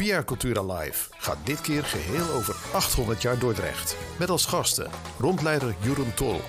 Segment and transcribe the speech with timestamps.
[0.00, 3.96] Via Cultura Live gaat dit keer geheel over 800 jaar Dordrecht.
[4.18, 6.40] Met als gasten rondleider Jeroen Tol,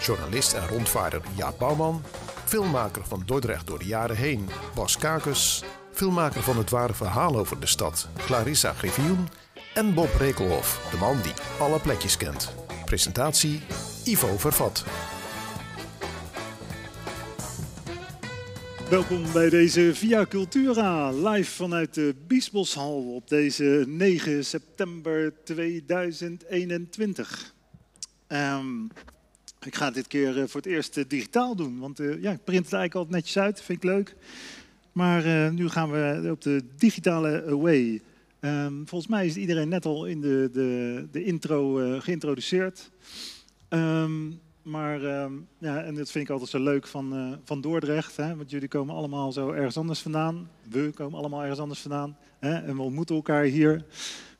[0.00, 2.02] journalist en rondvaarder Jaap Bouwman,
[2.44, 7.60] filmmaker van Dordrecht door de jaren heen Bas Kakus, filmmaker van het ware verhaal over
[7.60, 9.28] de stad Clarissa Griffioen
[9.74, 12.54] en Bob Rekelhoff, de man die alle plekjes kent.
[12.84, 13.62] Presentatie
[14.04, 14.84] Ivo Vervat.
[18.90, 27.54] Welkom bij deze Via Cultura, live vanuit de Biesboshal op deze 9 september 2021.
[28.26, 28.84] Ehm,
[29.64, 32.44] ik ga dit keer eh, voor het eerst eh, digitaal doen, want uh, ja, ik
[32.44, 34.14] print het eigenlijk altijd netjes uit, vind ik leuk.
[34.92, 38.02] Maar nu gaan we op de digitale way.
[38.40, 42.90] Um, volgens mij is iedereen net al in de, de, de intro geïntroduceerd.
[43.68, 45.26] Um, maar uh,
[45.58, 48.16] ja, en dat vind ik altijd zo leuk van, uh, van Dordrecht.
[48.16, 48.36] Hè?
[48.36, 50.50] Want jullie komen allemaal zo ergens anders vandaan.
[50.70, 52.16] We komen allemaal ergens anders vandaan.
[52.38, 52.54] Hè?
[52.54, 53.84] En we ontmoeten elkaar hier.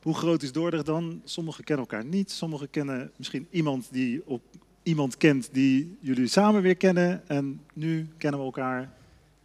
[0.01, 1.21] Hoe groot is Dordrecht dan?
[1.23, 2.31] Sommigen kennen elkaar niet.
[2.31, 4.41] Sommigen kennen misschien iemand die op
[4.83, 7.27] iemand kent die jullie samen weer kennen.
[7.27, 8.93] En nu kennen we elkaar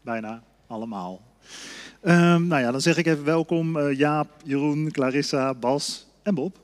[0.03, 1.23] bijna allemaal.
[2.03, 6.59] Um, nou ja, dan zeg ik even welkom uh, Jaap, Jeroen, Clarissa, Bas en Bob.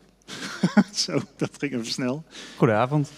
[0.93, 2.25] Zo, dat ging even snel.
[2.57, 3.11] Goedenavond.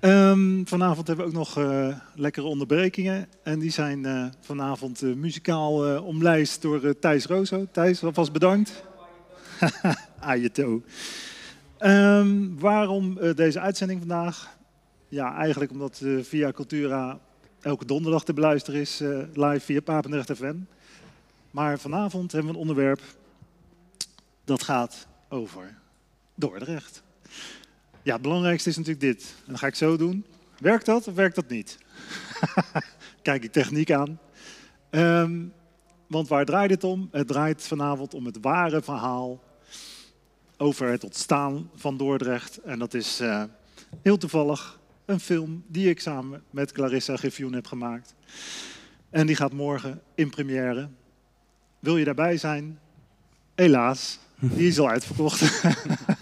[0.00, 3.28] Um, vanavond hebben we ook nog uh, lekkere onderbrekingen.
[3.42, 7.66] En die zijn uh, vanavond uh, muzikaal omlijst door Thijs Rozo.
[7.72, 8.82] Thijs, alvast bedankt.
[10.20, 10.82] Ajeto.
[11.80, 14.56] Um, waarom deze uitzending vandaag?
[15.08, 17.18] Ja, eigenlijk omdat via Cultura
[17.60, 18.98] elke donderdag te beluisteren is
[19.32, 20.56] live via Papendrecht FM.
[21.50, 23.00] Maar vanavond hebben we een onderwerp
[24.44, 25.78] dat gaat over
[26.34, 27.02] Dordrecht.
[28.02, 29.34] Ja, het belangrijkste is natuurlijk dit.
[29.38, 30.24] En dan ga ik zo doen.
[30.58, 31.78] Werkt dat of werkt dat niet?
[33.22, 34.18] Kijk ik techniek aan.
[34.90, 35.52] Um,
[36.06, 37.08] want waar draait het om?
[37.12, 39.42] Het draait vanavond om het ware verhaal
[40.56, 42.56] over het ontstaan van Dordrecht.
[42.56, 43.42] En dat is uh,
[44.02, 48.14] heel toevallig een film die ik samen met Clarissa Griffioen heb gemaakt.
[49.10, 50.88] En die gaat morgen in première.
[51.78, 52.78] Wil je daarbij zijn?
[53.54, 55.42] Helaas, die is al uitverkocht.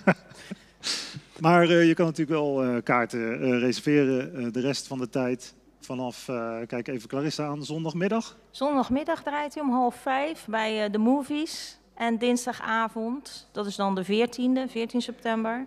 [1.41, 5.54] Maar uh, je kan natuurlijk wel uh, kaarten uh, reserveren de rest van de tijd.
[5.80, 6.24] Vanaf,
[6.66, 8.36] kijk even Clarissa aan, zondagmiddag?
[8.50, 11.78] Zondagmiddag draait hij om half vijf bij de movies.
[11.94, 15.66] En dinsdagavond, dat is dan de 14e, 14 september.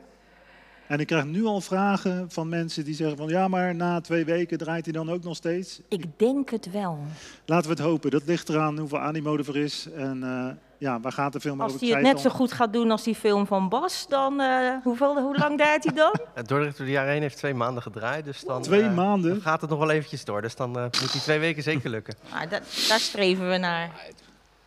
[0.87, 4.25] En ik krijg nu al vragen van mensen die zeggen van ja, maar na twee
[4.25, 5.81] weken draait hij dan ook nog steeds?
[5.87, 6.99] Ik denk het wel.
[7.45, 8.11] Laten we het hopen.
[8.11, 9.87] Dat ligt eraan hoeveel animo er is.
[9.95, 10.49] En uh,
[10.79, 11.81] ja, waar gaat de film als over?
[11.81, 14.73] Als hij het net zo goed gaat doen als die film van Bas, dan uh,
[14.83, 16.19] hoeveel, hoe lang draait hij dan?
[16.33, 18.25] Het Dordrecht door de jaren heen heeft twee maanden gedraaid.
[18.25, 19.31] Dus dan, twee uh, maanden?
[19.31, 20.41] Dan gaat het nog wel eventjes door.
[20.41, 22.15] Dus dan moet die twee weken zeker lukken.
[22.33, 22.59] Maar da
[22.89, 23.91] daar streven we naar.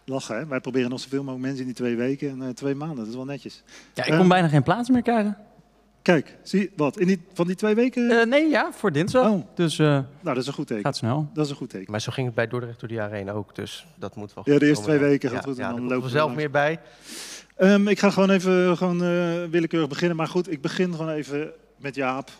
[0.04, 0.46] Lachen, hè?
[0.46, 2.96] Wij proberen nog zoveel mogelijk mensen in die twee weken en twee maanden.
[2.96, 3.62] Dat is wel netjes.
[3.94, 5.36] Ja, ik kon bijna geen plaats meer krijgen.
[6.02, 6.98] Kijk, zie wat?
[6.98, 8.02] In die, van die twee weken?
[8.02, 9.28] Uh, nee, ja, voor dinsdag.
[9.28, 9.42] Oh.
[9.54, 10.84] Dus uh, nou, dat is een goed teken.
[10.84, 11.28] gaat snel.
[11.34, 11.90] Dat is een goed teken.
[11.90, 13.54] Maar zo ging het bij Dordrecht door de jaren heen ook.
[13.54, 15.56] Dus dat moet wel Ja, de eerste twee weken gaat ja, goed.
[15.56, 16.80] Ja, en dan dan lopen we zelf meer bij.
[17.58, 20.16] Um, ik ga gewoon even gewoon, uh, willekeurig beginnen.
[20.16, 22.30] Maar goed, ik begin gewoon even met Jaap.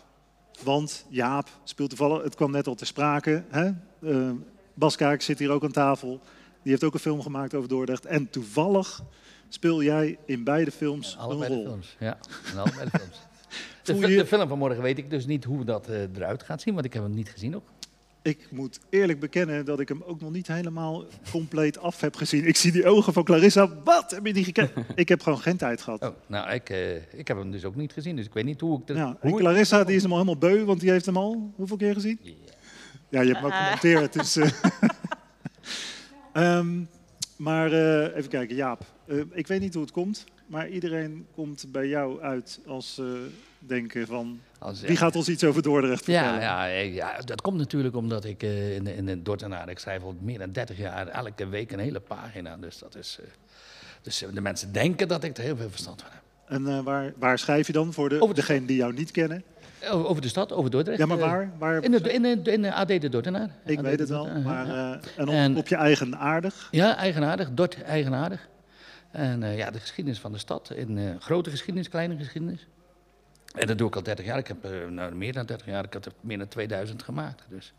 [0.63, 3.43] Want Jaap speelt toevallig, het kwam net al ter sprake.
[3.49, 3.71] Hè?
[3.99, 4.31] Uh,
[4.73, 6.21] Bas Kaak zit hier ook aan tafel.
[6.61, 8.05] Die heeft ook een film gemaakt over Dordrecht.
[8.05, 9.01] En toevallig
[9.49, 11.39] speel jij in beide films ja, een rol.
[11.39, 11.95] De films.
[11.99, 12.17] Ja,
[12.51, 13.19] in allebei de films.
[13.83, 14.07] De, je...
[14.07, 16.85] de, film van morgen weet ik dus niet hoe dat uh, eruit gaat zien, want
[16.85, 17.61] ik heb hem niet gezien nog.
[18.21, 22.47] Ik moet eerlijk bekennen dat ik hem ook nog niet helemaal compleet af heb gezien.
[22.47, 23.69] Ik zie die ogen van Clarissa.
[23.83, 24.85] Wat heb je die gekeken?
[24.95, 26.03] ik heb gewoon geen tijd gehad.
[26.03, 28.61] Oh, nou, ik, uh, ik heb hem dus ook niet gezien, dus ik weet niet
[28.61, 28.97] hoe ik dat.
[28.97, 29.87] Ja, hoe Clarissa ik...
[29.87, 32.19] die is hem al helemaal beu, want die heeft hem al hoeveel keer gezien?
[32.21, 32.35] Yeah.
[33.09, 34.13] Ja, je hebt hem ook gemonteerd.
[34.19, 34.49] Dus, uh...
[36.33, 36.89] um,
[37.47, 38.85] maar uh, even kijken, Jaap.
[39.31, 43.01] ik weet niet hoe het komt, maar iedereen komt bij jou uit als
[43.67, 44.39] denken van...
[44.81, 46.39] Wie gaat ons iets over Dordrecht vertellen?
[46.39, 50.03] Ja, ja, ja dat komt natuurlijk omdat ik uh, in, in de Dordtenaar, ik schrijf
[50.03, 52.57] al meer dan 30 jaar, elke week een hele pagina.
[52.57, 53.27] Dus, dat is, uh,
[54.01, 56.21] dus de mensen denken dat ik er heel veel verstand van heb.
[56.47, 59.43] En uh, waar, waar schrijf je dan voor de, over degenen die jou niet kennen?
[59.91, 60.99] Over de stad, over Dordrecht.
[60.99, 61.51] Ja, maar waar?
[61.57, 63.49] waar in, de, in, de, in de AD de Dordtenaar.
[63.65, 64.99] Ik AD weet het wel, maar ja.
[65.17, 66.67] en, op, en op, je eigen aardig?
[66.71, 68.47] Ja, eigenaardig, Dort eigenaardig.
[69.11, 72.67] En ja, de geschiedenis van de stad, in grote geschiedenis, kleine geschiedenis.
[73.53, 74.37] En dat doe ik al 30 jaar.
[74.37, 75.83] Ik heb uh, nou, meer dan 30 jaar.
[75.83, 77.43] Ik heb er meer dan 2000 gemaakt.
[77.49, 77.73] Dus.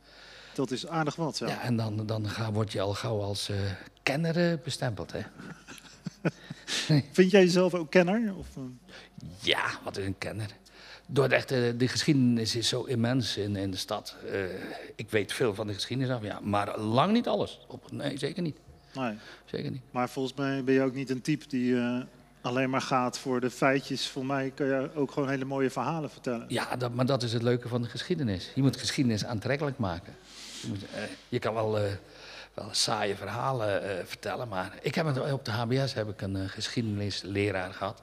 [0.54, 1.46] Dat is aardig wat, zo.
[1.46, 3.56] Ja, en dan, dan ga, word je al gauw als uh,
[4.02, 5.12] kenner uh, bestempeld.
[5.12, 5.20] Hè?
[7.12, 8.34] Vind jij jezelf ook kenner?
[8.36, 8.48] Of,
[9.40, 10.50] ja, wat is een kenner?
[11.06, 14.16] Doordat de, de geschiedenis is zo immens in, in de stad.
[14.96, 17.60] ik weet veel van de geschiedenis af, ja, maar lang niet alles.
[17.68, 18.58] Op, nee, zeker niet.
[18.94, 19.14] Nee.
[19.44, 19.82] Zeker niet.
[19.90, 22.02] Maar volgens mij ben je ook niet een type die eh,
[22.44, 24.08] alleen maar gaat voor de feitjes.
[24.08, 26.44] Voor mij kun je ook gewoon hele mooie verhalen vertellen.
[26.48, 28.50] Ja, dat, maar dat is het leuke van de geschiedenis.
[28.54, 30.14] Je moet geschiedenis aantrekkelijk maken.
[30.62, 31.92] Je, moet, eh, je kan wel, eh,
[32.54, 36.48] wel saaie verhalen eh, vertellen, maar ik heb het, op de HBS heb ik een
[36.48, 38.02] geschiedenisleraar gehad.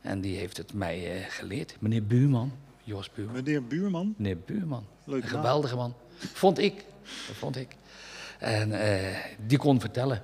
[0.00, 1.76] En die heeft het mij geleerd.
[1.78, 2.52] Meneer Buurman,
[2.84, 3.34] Jos Buurman.
[3.34, 4.86] Meneer Buurman, Meneer Buurman.
[5.04, 5.94] Leuke een geweldige man.
[6.16, 6.74] Vond ik.
[7.26, 7.76] Dat vond ik.
[8.38, 8.72] En
[9.46, 10.22] die kon vertellen.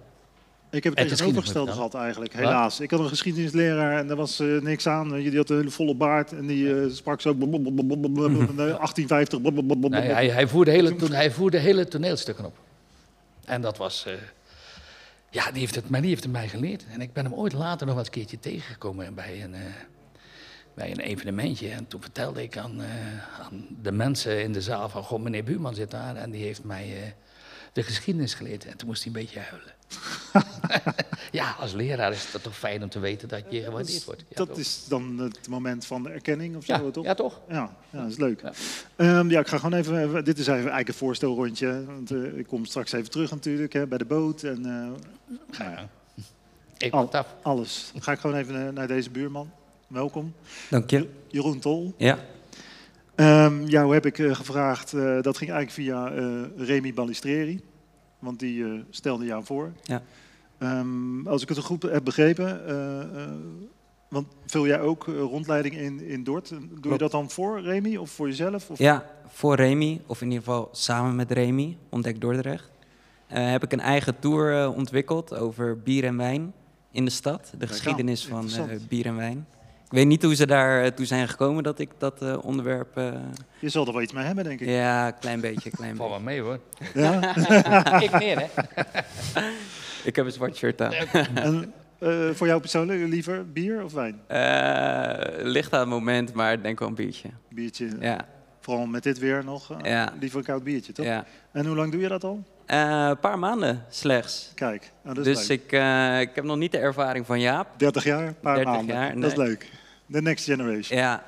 [0.75, 2.81] Ik heb het tegenovergestelde gehad eigenlijk, helaas.
[2.81, 5.12] Ik had een geschiedenisleraar en daar was eh, niks aan.
[5.12, 7.35] Die had een hele volle baard en die eh, sprak zo...
[7.35, 9.41] 1850...
[9.91, 12.56] Nee, hij, hij, voerde hele, hij voerde hele toneelstukken op.
[13.44, 14.05] En dat was.
[14.06, 14.12] eh,
[15.35, 16.85] ja, die heeft het, maar die heeft het mij geleerd.
[16.91, 19.61] En ik ben hem ooit later nog wel eens een keertje tegengekomen bij een, eh,
[20.75, 21.69] bij een evenementje.
[21.69, 25.03] En toen vertelde ik aan, eh, aan de mensen in de zaal van...
[25.03, 27.09] Goh, meneer Buurman zit daar en die heeft mij eh,
[27.75, 28.65] de geschiedenis geleerd.
[28.67, 29.73] En toen moest hij een beetje huilen.
[31.31, 34.21] ja, als leraar is het toch fijn om te weten dat je gewaardeerd wordt.
[34.29, 34.59] Ja, Dat toch?
[34.59, 37.05] is dan het moment van de erkenning of ja, zo, toch?
[37.05, 37.41] ja, toch?
[37.49, 38.41] Ja, ja, dat is leuk.
[38.43, 38.53] Ja.
[38.97, 41.85] Ja, ja ik ga gewoon even, dit is even eigenlijk een voorstelrondje.
[41.85, 45.88] Want eh, ik kom straks even terug natuurlijk, hè, bij de boot en eh, Ja.
[46.79, 47.26] Ik Al- af.
[47.43, 47.91] alles.
[47.93, 49.50] Dan ga ik gewoon even eh, naar deze buurman.
[49.87, 50.35] Welkom.
[50.71, 51.09] Dank je.
[51.29, 51.94] Jeroen Tol.
[51.97, 52.19] Ja.
[53.14, 57.61] Ehm, jou heb ik eh, gevraagd, eh, dat ging eigenlijk via eh, Remy Balistreri.
[58.19, 59.72] Want die stelde jou voor.
[59.82, 60.02] Ja.
[60.58, 62.61] Ehm, als ik het goed heb begrepen,
[64.08, 66.49] want vul jij ook rondleiding in, in Dort?
[66.81, 68.70] Doe je dat dan voor Remy of voor jezelf?
[68.70, 72.70] Of ja, voor Remy, of in ieder geval samen met Remy, Ontdek Dordrecht,
[73.26, 76.52] heb ik een eigen tour ontwikkeld over bier en wijn
[76.90, 77.52] in de stad.
[77.58, 78.49] De geschiedenis van
[78.88, 79.46] bier en wijn.
[79.84, 82.96] Ik weet niet hoe ze daar eh, toe zijn gekomen dat ik dat eh, onderwerp...
[82.96, 83.12] eh,
[83.58, 84.69] Je zal er wel iets mee hebben, denk ik.
[84.69, 86.58] ja, klein beetje, klein Val wel mee hoor.
[86.94, 87.36] Ja?
[88.06, 88.46] ik meer hè.
[90.04, 90.92] Ik heb een zwart shirt aan.
[91.34, 94.20] en eh, voor jou persoonlijk liever bier of wijn?
[94.26, 97.28] Eh, ligt aan het moment, maar ik denk wel een biertje.
[97.50, 97.88] Biertje.
[98.00, 98.26] Ja,
[98.60, 99.70] Vooral met dit weer nog.
[99.70, 100.12] eh, Ja.
[100.20, 101.06] Liever een koud biertje, toch?
[101.06, 101.25] ja.
[101.52, 102.42] En hoe lang doe je dat al?
[102.66, 104.50] Eh, Een paar maanden slechts.
[104.55, 105.61] Kijk, nou, dat is Dus leuk.
[105.62, 107.78] ik, eh, ik heb nog niet de ervaring van Jaap.
[107.78, 108.94] 30 jaar, een paar 30 maanden.
[108.96, 109.70] jaar, Dat is leuk.
[110.12, 110.99] The next generation.
[110.99, 111.22] Ja.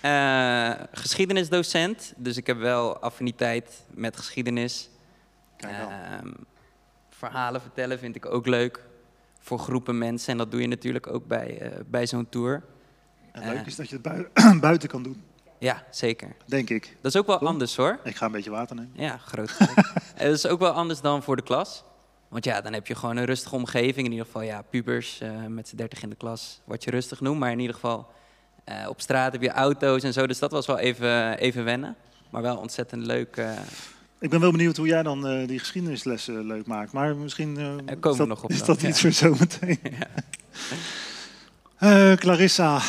[0.00, 4.88] Eh, geschiedenisdocent, dus ik heb wel affiniteit met geschiedenis.
[5.56, 5.72] Kijk.
[5.72, 6.32] Ehm,
[7.10, 8.80] verhalen vertellen vind ik ook leuk
[9.38, 10.32] voor groepen mensen.
[10.32, 12.62] En dat doe je natuurlijk ook bij, bij zo'n tour.
[13.32, 15.22] En leuk is dat je het bui- buiten kan doen,
[15.62, 16.28] Ja, zeker.
[16.46, 16.96] denk ik.
[17.00, 17.98] Dat is ook wel anders hoor.
[18.04, 18.92] Ik ga een beetje water nemen.
[18.94, 19.56] Ja, groot.
[20.16, 21.84] Eh, dat is ook wel anders dan voor de klas.
[22.28, 24.06] Want ja, dan heb je gewoon een rustige omgeving.
[24.06, 27.20] In ieder geval, ja, pubers eh, met z'n dertig in de klas, wat je rustig
[27.20, 27.38] noemt.
[27.38, 28.06] Maar in ieder geval,
[28.64, 30.26] eh, op straat heb je auto's en zo.
[30.26, 31.96] Dus dat was wel even, even wennen.
[32.30, 33.42] Maar wel ontzettend leuk.
[34.18, 36.92] Ik ben wel benieuwd hoe jij dan die geschiedenislessen leuk maakt.
[36.92, 38.88] Maar misschien komen is we nog op is dat ja.
[38.88, 39.80] iets voor zometeen.
[41.82, 42.80] Eh, Clarissa.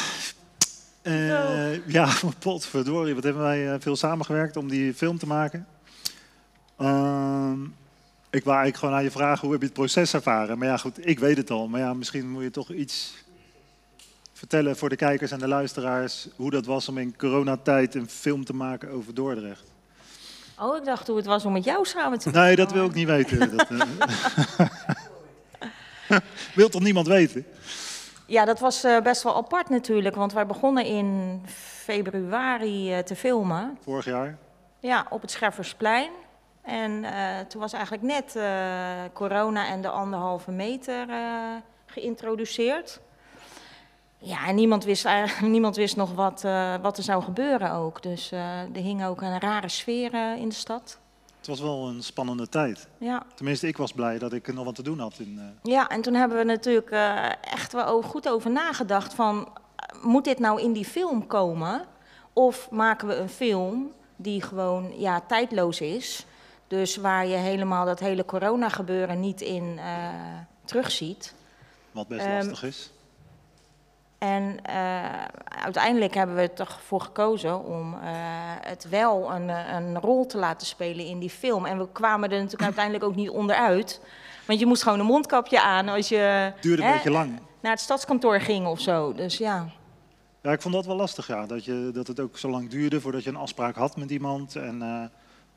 [1.03, 2.09] Eh, ja,
[2.39, 3.15] potverdorie.
[3.15, 5.67] Wat hebben wij eh, veel samengewerkt om die film te maken.
[6.77, 7.63] Ehm,
[8.29, 10.57] ik wou eigenlijk gewoon aan je vragen, hoe heb je het proces ervaren?
[10.57, 11.67] Maar ja, goed, ik weet het al.
[11.67, 13.13] Maar ja, misschien moet je toch iets
[14.33, 16.27] vertellen voor de kijkers en de luisteraars...
[16.35, 19.71] hoe dat was om in coronatijd een film te maken over Dordrecht.
[20.59, 22.93] Oh, ik dacht hoe het was om met jou samen te Nee, dat wil ik
[22.93, 23.57] niet weten.
[23.57, 23.81] Dat, eh,
[26.55, 27.45] wil toch niemand weten?
[28.25, 31.41] Ja, dat was eh, best wel apart natuurlijk, want wij begonnen in
[31.83, 33.77] februari eh, te filmen.
[33.81, 34.37] Vorig jaar.
[34.79, 36.11] Ja, op het Scheffersplein.
[36.61, 38.37] En eh, toen was eigenlijk net
[39.13, 41.07] corona en de anderhalve meter
[41.85, 42.99] geïntroduceerd.
[44.17, 46.41] Ja, en niemand wist, eigenlijk- niemand wist nog wat,
[46.81, 48.01] wat er zou gebeuren ook.
[48.01, 50.99] Dus er hing ook een rare sfeer in de stad.
[51.43, 52.87] Het was wel een spannende tijd.
[52.97, 53.23] Ja.
[53.35, 55.13] Tenminste, ik was blij dat ik nog wat te doen had.
[55.19, 59.47] In, eh, Ja, en toen hebben we natuurlijk eh, echt wel goed over nagedacht van,
[59.75, 61.85] eh, moet dit nou in die film komen?
[62.33, 66.25] Of maken we een film die gewoon ja, tijdloos is?
[66.67, 70.09] Dus waar je helemaal dat hele corona gebeuren niet in eh,
[70.65, 71.33] terugziet.
[71.91, 72.91] wat best Ehm, lastig is.
[74.23, 75.23] En eh,
[75.63, 78.09] uiteindelijk hebben we er toch voor gekozen om eh,
[78.61, 81.65] het wel een, eh, een rol te laten spelen in die film.
[81.65, 84.01] En we kwamen er natuurlijk uiteindelijk ook niet onderuit.
[84.45, 87.39] Want je moest gewoon een mondkapje aan als je duurde een hè, beetje lang.
[87.61, 89.13] naar het stadskantoor ging of zo.
[89.13, 89.69] Dus ja.
[90.41, 91.45] Ja, ik vond dat wel lastig, ja.
[91.45, 94.55] Dat, je, dat het ook zo lang duurde voordat je een afspraak had met iemand.
[94.55, 94.77] En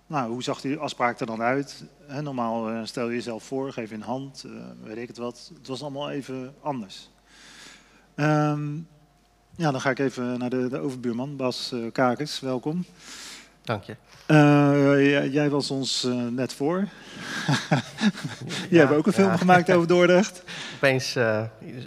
[0.06, 1.84] nou, hoe zag die afspraak er dan uit?
[2.20, 4.44] Normaal stel je jezelf voor, geef je een hand,
[4.82, 5.50] weet ik het wat.
[5.58, 7.10] Het was allemaal even anders.
[8.16, 8.74] Ehm,
[9.56, 12.40] ja, dan ga ik even naar de, de overbuurman, Bas eh Kakers.
[12.40, 12.84] Welkom.
[13.62, 13.96] Dank je.
[14.26, 16.76] Eh, jij, jij was ons eh, net voor.
[17.68, 17.78] Jij
[18.70, 19.36] Ja, hebt ook een film ja.
[19.36, 20.42] gemaakt over Dordrecht.
[20.76, 21.12] Opeens,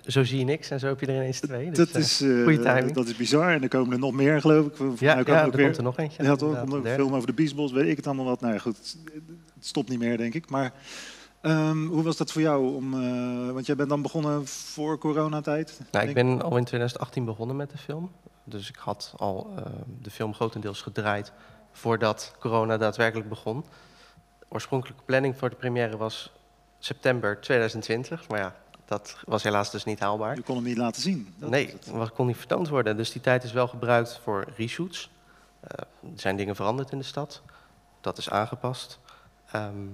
[0.05, 1.71] zo zie je niks en zo heb je er ineens twee.
[1.71, 2.23] Dus, dat, is,
[2.93, 3.51] dat is bizar.
[3.53, 4.75] En er komen er nog meer, geloof ik.
[4.75, 6.23] Volgens ja, ja, komen er ook weer- komt er nog eentje.
[6.23, 6.55] Ja, toch?
[6.71, 8.41] Een film over de Biesbos, weet ik het allemaal wat.
[8.41, 8.77] Nou ja, goed,
[9.55, 10.49] het stopt niet meer, denk ik.
[10.49, 10.71] Maar
[11.41, 12.75] ehm, hoe was dat voor jou?
[12.75, 15.79] Om, eh, want jij bent dan begonnen voor coronatijd?
[15.91, 18.11] Nou, ik ben al in 2018 begonnen met de film.
[18.43, 19.63] Dus ik had al eh,
[20.01, 21.31] de film grotendeels gedraaid
[21.71, 23.65] voordat corona daadwerkelijk begon.
[24.39, 26.31] De oorspronkelijke planning voor de première was
[26.79, 28.27] september 2020.
[28.27, 28.55] Maar ja,
[28.85, 30.35] dat was helaas dus niet haalbaar.
[30.35, 31.33] Je kon hem niet laten zien.
[31.37, 31.91] Dat nee, het.
[31.93, 32.97] het kon niet vertoond worden.
[32.97, 35.09] Dus die tijd is wel gebruikt voor reshoots.
[35.59, 35.79] Eh,
[36.13, 37.41] er zijn dingen veranderd in de stad.
[38.01, 38.99] Dat is aangepast.
[39.51, 39.87] Ehm,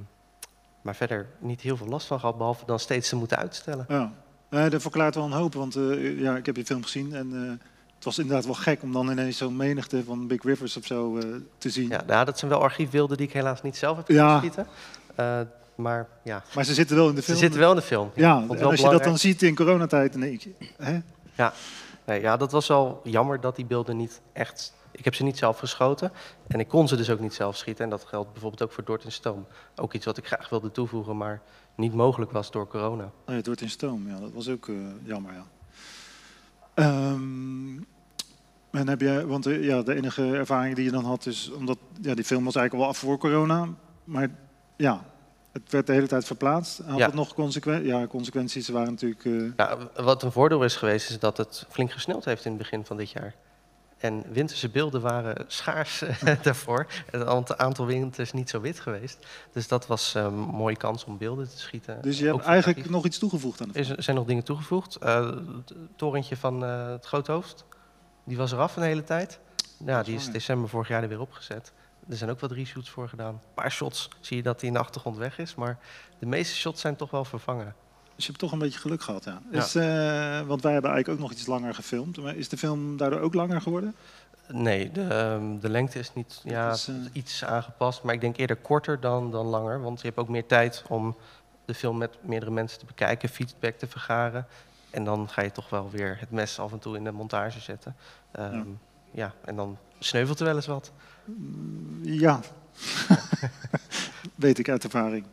[0.86, 3.86] maar verder niet heel veel last van gehad, behalve dan steeds te moeten uitstellen.
[3.88, 4.13] Ja,
[4.50, 5.54] Eh, dat verklaart wel een hoop.
[5.54, 7.65] Want eh, ja, ik heb je film gezien en eh,
[7.96, 11.18] het was inderdaad wel gek om dan ineens zo'n menigte van Big Rivers of zo
[11.58, 11.89] te zien.
[11.89, 14.38] Ja, nou, dat zijn wel archiefbeelden die ik helaas niet zelf heb kunnen Ja.
[14.38, 14.68] schieten.
[15.75, 17.38] Maar ja, Maar ze zitten wel in de ze film.
[17.38, 18.12] zitten wel in de film.
[18.15, 20.54] Ja, en als je dat dan ziet in coronatijd, dan denk je...
[20.77, 21.00] Hè?
[22.06, 24.74] Nee, ja, dat was wel jammer dat die beelden niet echt...
[24.98, 26.12] Ik heb ze niet zelf geschoten
[26.48, 27.84] en ik kon ze dus ook niet zelf schieten.
[27.84, 29.46] En dat geldt bijvoorbeeld ook voor Dort en Stoom.
[29.75, 31.42] Ook iets wat ik graag wilde toevoegen, maar
[31.75, 33.04] niet mogelijk was door corona.
[33.04, 35.46] Oh ja, het wordt in stoom, ja, dat was ook eh, jammer, ja.
[36.74, 37.78] Ehm,
[38.72, 41.78] en heb je, want eh, ja, de enige ervaring die je dan had is, omdat
[42.02, 43.68] ja, die film was eigenlijk al af voor corona,
[44.04, 44.30] maar
[44.75, 45.06] ja,
[45.52, 46.78] het werd de hele tijd verplaatst.
[46.86, 47.06] Had Ja.
[47.06, 47.88] het nog consequenties?
[47.90, 49.25] Ja, consequenties waren natuurlijk.
[49.25, 49.32] eh,
[49.68, 52.86] Nou, wat een voordeel is geweest, is dat het flink gesneeuwd heeft in het begin
[52.86, 53.36] van dit jaar.
[53.98, 56.86] En winterse beelden waren schaars eh, daarvoor.
[57.12, 59.25] Het ant- aantal winters niet zo wit geweest.
[59.52, 62.02] Dus dat was eh, een mooie kans om beelden te schieten.
[62.02, 63.98] dus je hebt eigenlijk nog iets toegevoegd aan de film.
[63.98, 64.96] Er zijn nog dingen toegevoegd.
[64.96, 67.66] Eh, het torentje van het Grote Hoofd,
[68.24, 69.40] die was eraf een hele tijd.
[69.86, 71.72] Ja, die is december vorig jaar er weer opgezet.
[72.10, 73.34] Er zijn ook wat reshoots voor gedaan.
[73.34, 75.56] Een paar shots zie je dat hij in de achtergrond weg is.
[75.56, 75.78] Maar
[76.20, 77.75] de meeste shots zijn toch wel vervangen.
[78.16, 79.42] Dus je hebt toch een beetje geluk gehad, ja.
[79.52, 79.64] Ja.
[79.64, 82.18] Is, eh, want wij hebben eigenlijk ook nog iets langer gefilmd.
[82.22, 83.96] Maar is de film daardoor ook langer geworden?
[84.48, 88.04] Nee, de, ehm, de lengte is niet ja, is, eh, iets aangepast.
[88.04, 89.82] Maar ik denk eerder korter dan, dan langer.
[89.82, 91.16] Want je hebt ook meer tijd om
[91.66, 94.48] de film met meerdere mensen te bekijken, feedback te vergaren.
[94.90, 97.60] En dan ga je toch wel weer het mes af en toe in de montage
[97.60, 97.96] zetten.
[98.32, 98.64] Ehm, Ja.
[99.12, 99.34] ja.
[99.46, 100.92] en dan sneuvelt er wel eens wat.
[102.02, 102.40] Ja,
[104.36, 105.26] weet ik uit ervaring.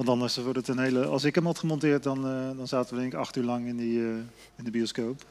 [0.00, 1.06] Want anders wordt het een hele.
[1.06, 3.66] Als ik hem had gemonteerd, dan, eh, dan zaten we denk ik acht uur lang
[3.66, 4.06] in, die, eh,
[4.56, 5.22] in de bioscoop.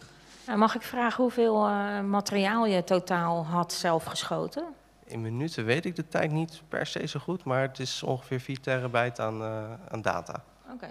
[0.46, 4.64] Nou, mag ik vragen hoeveel eh, materiaal je totaal had zelf geschoten?
[5.06, 8.40] In minuten weet ik de tijd niet per se zo goed, maar het is ongeveer
[8.40, 10.44] 4 terabyte aan, eh, aan data.
[10.74, 10.90] Oké.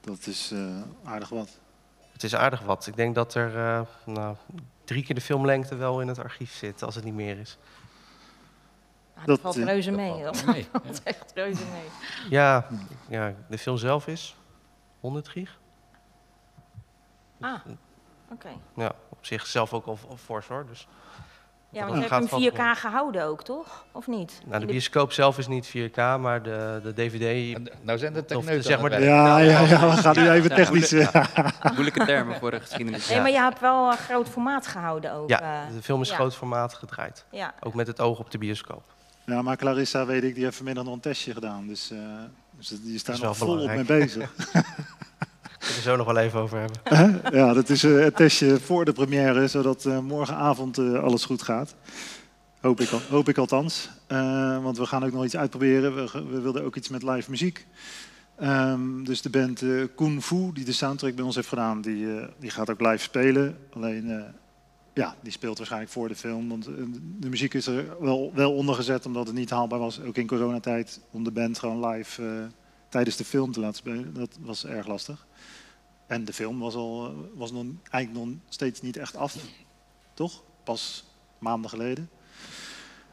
[0.00, 1.58] Dat is eh, aardig wat.
[2.12, 2.86] Het is aardig wat.
[2.86, 4.36] Ik denk dat er eh, nou,
[4.84, 7.58] drie keer de filmlengte wel in het archief zit, als het niet meer is.
[9.18, 10.22] Nou, dat, Dat, valt eh, reuze mee.
[10.22, 11.88] Dat mee, valt echt reuze mee.
[12.30, 12.66] Ja,
[13.08, 14.36] ja, de film zelf is
[15.00, 15.58] 100 gig.
[17.40, 17.54] Ah,
[18.32, 18.48] oké.
[18.76, 20.66] Ja, op zich zelf ook al, al fors hoor.
[20.66, 20.88] Dus,
[21.70, 22.74] Ja, want je hebt hem vast 4K wel.
[22.74, 23.84] gehouden ook, toch?
[23.92, 24.40] Of niet?
[24.46, 27.54] nou, de bioscoop zelf is niet 4K, maar de, de DVD...
[27.54, 29.02] En, Nou zijn de techneuten zeg maar.
[29.02, 30.92] Ja, ja, ja, we gaan nu Ja, even ja, technisch.
[30.92, 31.34] moeilijk.
[31.74, 33.08] Moeilijke termen voor de geschiedenis.
[33.08, 35.28] Nee, maar je hebt wel een groot formaat gehouden ook.
[35.28, 35.74] Ja, eh.
[35.74, 36.14] de film is ja.
[36.14, 37.24] groot formaat gedraaid.
[37.30, 37.54] ja.
[37.60, 38.96] Ook met het oog op de bioscoop.
[39.28, 41.66] Ja, maar Clarissa, weet ik, die heeft vanmiddag nog een testje gedaan.
[41.66, 41.92] Dus,
[42.56, 44.04] dus die staat nog volop mee belangrijk.
[44.04, 44.34] bezig.
[45.58, 47.38] Ik wil er zo nog wel even over hebben.
[47.38, 51.74] Ja, dat is eh, het testje voor de première, zodat eh, morgenavond alles goed gaat.
[52.60, 53.90] Hoop ik, al, hoop ik althans.
[54.62, 55.94] Want we gaan ook nog iets uitproberen.
[55.94, 57.66] We, we wilden ook iets met live muziek.
[58.36, 59.62] Ehm, dus de band
[59.94, 62.06] Kung Fu, die de soundtrack bij ons heeft gedaan, die,
[62.38, 63.58] die gaat ook live spelen.
[63.72, 64.34] Alleen,
[64.98, 66.48] ja, die speelt waarschijnlijk voor de film.
[66.48, 66.74] Want eh,
[67.18, 70.26] de muziek is er wel, wel onder gezet, omdat het niet haalbaar was, ook in
[70.26, 72.46] coronatijd, om de band gewoon live eh,
[72.88, 74.14] tijdens de film te laten spelen.
[74.14, 75.26] Dat was erg lastig.
[76.06, 79.36] En de film was, al, eh, was nog, eigenlijk nog steeds niet echt af.
[80.14, 80.42] Toch?
[80.64, 81.04] Pas
[81.38, 82.10] maanden geleden.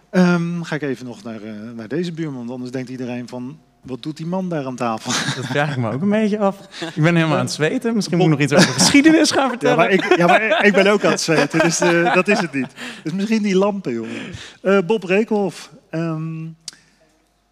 [0.09, 1.41] Ehm, ga ik even nog naar,
[1.73, 3.59] naar deze buurman, want anders denkt iedereen van...
[3.85, 5.11] Wat doet die man daar aan tafel?
[5.41, 6.59] Dat vraag ik me ook een beetje af.
[6.95, 7.95] Ik ben helemaal aan het zweten.
[7.95, 9.77] Misschien moet ik nog iets over geschiedenis gaan Ja, vertellen.
[9.77, 12.53] maar ik, ja, maar ik ben ook aan het zweten, dus eh, dat is het
[12.53, 12.67] niet.
[13.03, 14.21] Dus misschien die lampen, jongen.
[14.61, 15.71] Eh, Bob Reekhoff.
[15.89, 16.43] ehm,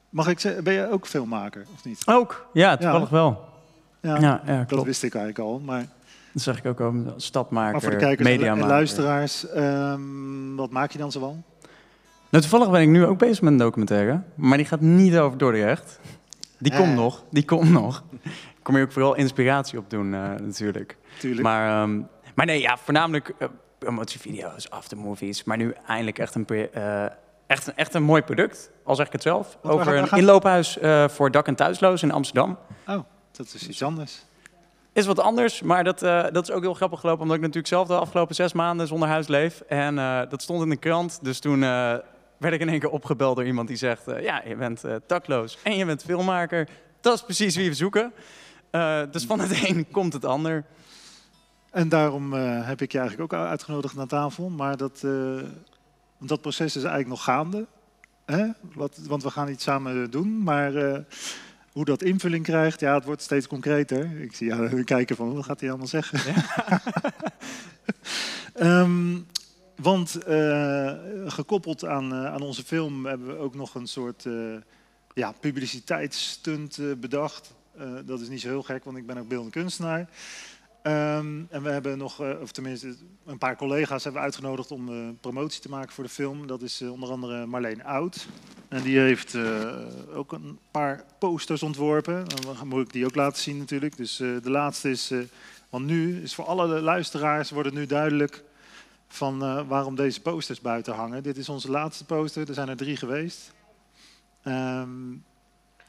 [0.10, 2.02] mag ik zeggen, ben jij ook filmmaker, of niet?
[2.06, 3.44] Ook, ja, toevallig wel.
[4.02, 4.86] Ja, Ja, ja, dat klopt.
[4.86, 5.60] wist ik eigenlijk al.
[5.66, 5.86] Maar,
[6.32, 10.92] Dat zeg ik ook over stadmaker, maar voor de kijkers en luisteraars, ehm, wat maak
[10.92, 11.44] je dan zoal?
[12.30, 14.22] Nou, toevallig ben ik nu ook bezig met een documentaire.
[14.36, 16.00] Maar die gaat niet over Dordrecht.
[16.64, 16.78] Die Eh.
[16.80, 18.04] komt nog, die komt nog.
[18.62, 20.98] Kom hier ook vooral inspiratie op doen, eh, natuurlijk.
[21.20, 21.42] Tuurlijk.
[21.44, 22.02] Maar, ehm,
[22.36, 25.44] maar nee, ja, voornamelijk eh, promotievideo's, aftermovies.
[25.44, 27.06] Maar nu eindelijk echt een, eh,
[27.48, 29.58] echt, een- echt een mooi product, al zeg ik het zelf.
[29.62, 32.58] over een inloophuis eh, voor dak- en thuislozen in Amsterdam.
[32.88, 33.00] Oh,
[33.32, 34.26] dat is iets anders.
[34.94, 37.68] Is wat anders, maar dat, eh, dat is ook heel grappig gelopen, omdat ik natuurlijk
[37.74, 39.62] zelf de afgelopen zes maanden zonder huis leef.
[39.62, 41.94] En eh, dat stond in de krant, dus toen eh,
[42.44, 44.96] werd ik in één keer opgebeld door iemand die zegt, eh, ja, je bent eh,
[45.08, 46.70] dakloos en je bent filmmaker.
[47.02, 48.14] Dat is precies wie we zoeken.
[48.70, 50.66] Eh, dus van het een komt het ander.
[51.72, 54.50] En daarom heb ik je eigenlijk ook uitgenodigd naar tafel.
[54.50, 55.02] Maar dat,
[56.18, 57.66] want dat proces is eigenlijk nog gaande.
[58.26, 58.48] Hè?
[58.74, 60.44] Wat, want we gaan iets samen doen.
[60.44, 60.72] Maar
[61.72, 64.22] hoe dat invulling krijgt, ja, het wordt steeds concreter.
[64.22, 66.20] Ik zie jou kijken van, wat gaat hij allemaal zeggen?
[68.54, 69.16] Ehm,
[69.76, 70.94] want eh,
[71.28, 74.34] gekoppeld aan, eh, aan onze film hebben we ook nog een soort eh,
[75.14, 77.54] ja, publiciteitsstunt bedacht.
[78.06, 80.10] Dat is niet zo heel gek, want ik ben ook beeldend kunstenaar.
[80.82, 85.62] Ehm, en we hebben nog, of tenminste een paar collega's hebben uitgenodigd om eh, promotie
[85.62, 86.48] te maken voor de film.
[86.48, 88.28] Dat is onder andere Marleen Oud.
[88.68, 89.38] En die heeft
[90.14, 92.26] ook een paar posters ontworpen.
[92.28, 93.98] Dan moet ik die ook laten zien natuurlijk.
[93.98, 95.12] Dus de laatste is,
[95.70, 98.44] want nu is voor alle luisteraars wordt het nu duidelijk
[99.14, 101.24] van eh, waarom deze posters buiten hangen.
[101.24, 103.52] Dit is onze laatste poster, er zijn er drie geweest.
[104.44, 105.10] Ehm,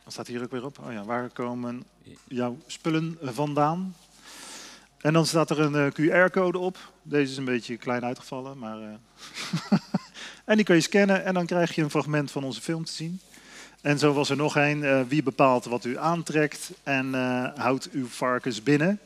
[0.04, 0.78] wat staat hier ook weer op?
[0.78, 1.85] Oh ja, waar komen
[2.28, 3.95] jouw spullen vandaan?
[5.00, 6.78] En dan staat er een eh, QR-code op.
[7.02, 8.78] Deze is een beetje klein uitgevallen, maar.
[8.81, 9.78] eh,
[10.45, 12.93] en die kun je scannen en dan krijg je een fragment van onze film te
[12.93, 13.21] zien.
[13.81, 15.09] En zo was er nog een.
[15.09, 17.14] wie bepaalt wat u aantrekt en
[17.54, 19.00] houdt uw varkens binnen?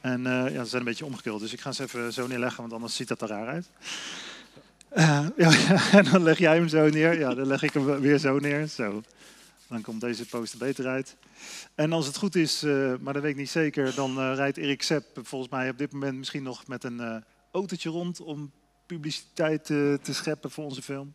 [0.00, 2.60] En eh, ja, ze zijn een beetje omgekeerd, dus ik ga ze even zo neerleggen,
[2.60, 3.70] want anders ziet dat er raar uit.
[4.88, 5.50] Eh, ja,
[5.92, 7.18] en dan leg jij hem zo neer.
[7.18, 8.66] Ja, dan leg ik hem weer zo neer.
[8.66, 9.02] Zo.
[9.68, 11.16] Dan komt deze poster beter uit.
[11.74, 14.82] En als het goed is, eh, maar dat weet ik niet zeker, dan rijdt Erik
[14.82, 18.52] Sepp volgens mij op dit moment misschien nog met een autootje rond om
[18.86, 21.14] publiciteit te scheppen voor onze film.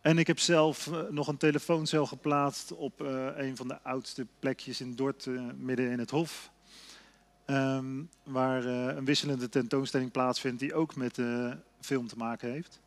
[0.00, 3.00] En ik heb zelf nog een telefooncel geplaatst op
[3.36, 6.50] een van de oudste plekjes in Dort, midden in het Hof.
[7.44, 12.80] Ehm, waar eh, een wisselende tentoonstelling plaatsvindt die ook met eh, film te maken heeft.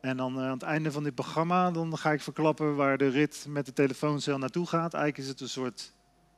[0.00, 3.08] En dan eh, aan het einde van dit programma dan ga ik verklappen waar de
[3.08, 4.94] rit met de telefooncel naartoe gaat.
[4.94, 5.92] Eigenlijk is het een soort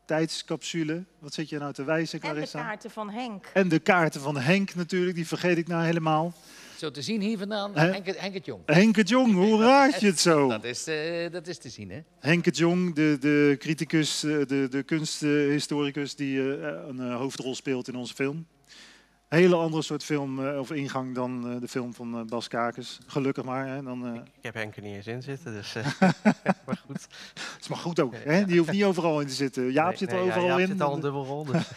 [0.08, 1.04] tijdscapsule.
[1.18, 2.62] Wat zit je nou te wijzen, En de Clarissa?
[2.62, 3.50] kaarten van Henk.
[3.54, 6.32] En de kaarten van Henk natuurlijk, die vergeet ik nou helemaal.
[6.76, 7.86] Zo te zien hier vandaan, Hè?
[7.90, 8.62] Henk, het- Henk het Jong.
[8.66, 10.48] Henk het Jong, hoe raad je het zo?
[10.48, 12.00] Dat is, eh, dat is te zien, hè?
[12.20, 17.54] Henk het Jong, de, de criticus, eh, de, de kunsthistoricus die eh, een eh, hoofdrol
[17.54, 18.46] speelt in onze film.
[19.28, 22.98] Hele andere soort film eh, of ingang dan eh, de film van eh, Bas Kakers.
[23.06, 23.66] Gelukkig maar.
[23.66, 23.82] Hè.
[23.82, 25.74] Dan, eh, Ik heb Henk er niet eens in zitten, dus...
[25.74, 25.86] eh,
[26.66, 27.06] maar goed.
[27.34, 28.14] het is maar goed ook.
[28.16, 28.44] Hè.
[28.44, 29.72] Die hoeft niet overal in te zitten.
[29.72, 30.66] Jaap Nee, zit er nee, ja, overal Jaap in.
[30.66, 31.70] zit al een dubbel rol, dus.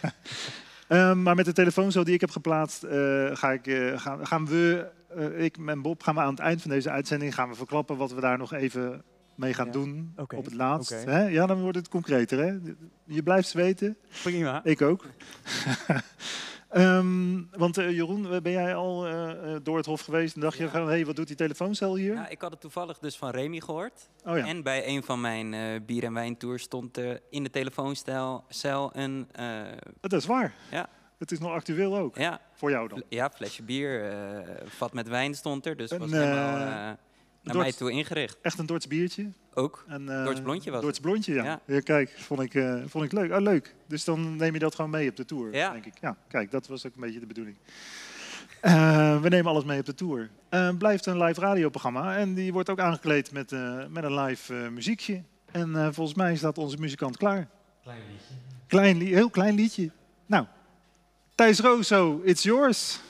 [0.88, 2.90] Ehm, maar met de telefoon die ik heb geplaatst, eh,
[3.36, 6.62] ga ik, eh, gaan, gaan we, eh, ik en Bob, gaan we aan het eind
[6.62, 9.02] van deze uitzending gaan we verklappen wat we daar nog even
[9.34, 11.04] mee gaan Ja, doen op het laatst.
[11.04, 11.26] Hè?
[11.26, 12.38] Ja, dan wordt het concreter.
[12.44, 12.58] Hè?
[13.04, 14.60] Je blijft zweten, Prima.
[14.64, 15.04] ik ook.
[16.72, 20.56] Ehm, want eh, Jeroen, ben jij al eh, eh, door het hof geweest en dacht
[20.58, 22.14] je van, hé, hey, wat doet die telefooncel hier?
[22.14, 24.08] Ja, ik had het toevallig dus van Remy gehoord.
[24.24, 28.44] oh ja, En bij een van mijn bier- en wijntours stond er in de telefoonstel
[28.48, 29.60] cel een, eh,
[30.00, 30.54] dat is waar.
[30.70, 30.88] Ja.
[31.18, 33.02] Het is nog actueel ook, ja, voor jou dan.
[33.08, 34.14] ja, flesje bier,
[34.64, 35.76] vat met wijn stond er.
[35.76, 36.96] Dus was helemaal
[37.42, 38.38] naar Dordt- mij toe ingericht.
[38.42, 39.30] Echt een Dorts biertje.
[39.54, 39.84] Ook.
[39.88, 41.44] En, eh, Dorts blondje was Dorts blondje, ja.
[41.44, 41.60] Ja.
[41.66, 41.80] ja.
[41.80, 43.32] kijk, vond ik, eh, vond ik leuk.
[43.32, 43.74] Oh, leuk.
[43.88, 45.70] Dus dan neem je dat gewoon mee op de tour, Ja.
[45.72, 45.94] denk ik.
[46.00, 47.56] Ja, kijk, dat was ook een beetje de bedoeling.
[48.60, 50.30] Eh, we nemen alles mee op de tour.
[50.48, 54.54] Eh, blijft een live radioprogramma en die wordt ook aangekleed met, eh, met een live
[54.62, 55.22] eh, muziekje.
[55.52, 57.48] En eh, volgens mij staat onze muzikant klaar.
[57.82, 58.34] Klein liedje.
[58.66, 59.90] Klein, li- heel klein liedje.
[60.26, 60.46] Nou,
[61.34, 63.00] Thijs Rozo, it's yours.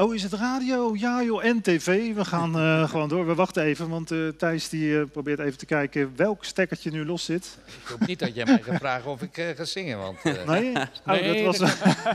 [0.00, 0.92] Oh, is het radio?
[0.96, 2.14] Ja joh, en tv.
[2.14, 3.26] We gaan eh, gewoon door.
[3.26, 7.04] We wachten even, want eh, Thijs die, eh, probeert even te kijken welk stekkertje nu
[7.06, 7.58] los zit.
[7.82, 10.18] Ik hoop niet dat jij mij gaat vragen of ik eh, ga zingen, want...
[10.22, 10.72] eh, Nee?
[10.76, 11.70] Oh, Nee, dat was,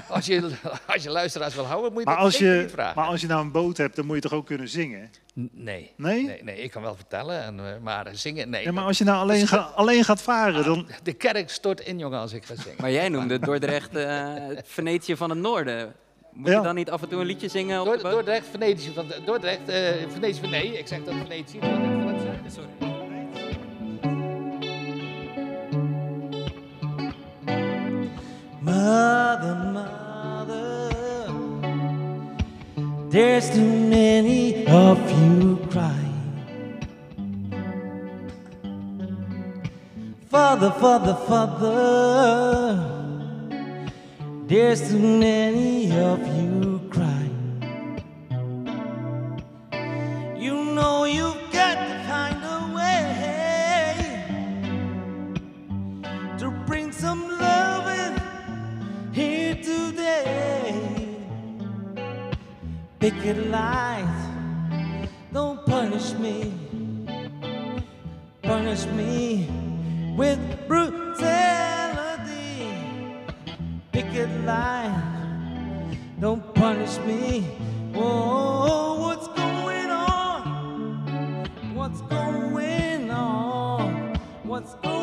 [0.09, 0.51] als, je,
[0.87, 2.95] als je luisteraars wil houden, moet je maar, dat als je, niet vragen.
[3.01, 5.09] maar als je nou een boot hebt, dan moet je toch ook kunnen zingen?
[5.33, 5.91] Nee.
[5.97, 6.23] Nee?
[6.25, 8.63] Nee, nee, ik kan wel vertellen, en, eh, maar zingen, nee.
[8.63, 10.87] Ja, maar als je nou alleen, ga- alleen gaat varen, dan...
[11.03, 12.77] De kerk stort in, jongen, als ik ga zingen.
[12.81, 15.93] Maar jij noemde Dordrecht eh het Venetië van het noorden.
[16.33, 16.57] Moet ja.
[16.57, 18.11] je dan niet af en toe een liedje zingen op Door, de boot?
[18.11, 19.75] Dordrecht, Venetië van eh, Dordrecht, uh,
[20.07, 21.59] Venetië nee, ik zeg dat Venetië,
[22.47, 22.69] Sorry.
[28.59, 30.89] Mother, mother,
[33.09, 36.13] there's too many of you crying.
[40.29, 43.02] Father, father, father.
[44.45, 48.03] There's too many of you crying.
[50.37, 53.95] You know you've got to find a way
[56.39, 61.17] to bring some love in here today.
[62.99, 64.05] Pick Picket light,
[65.31, 66.53] don't punish me.
[68.41, 69.47] Punish me
[70.17, 71.02] with brutality.
[74.45, 77.45] Line, don't punish me.
[77.95, 81.73] Oh, what's going on?
[81.73, 84.15] What's going on?
[84.43, 85.02] What's going on?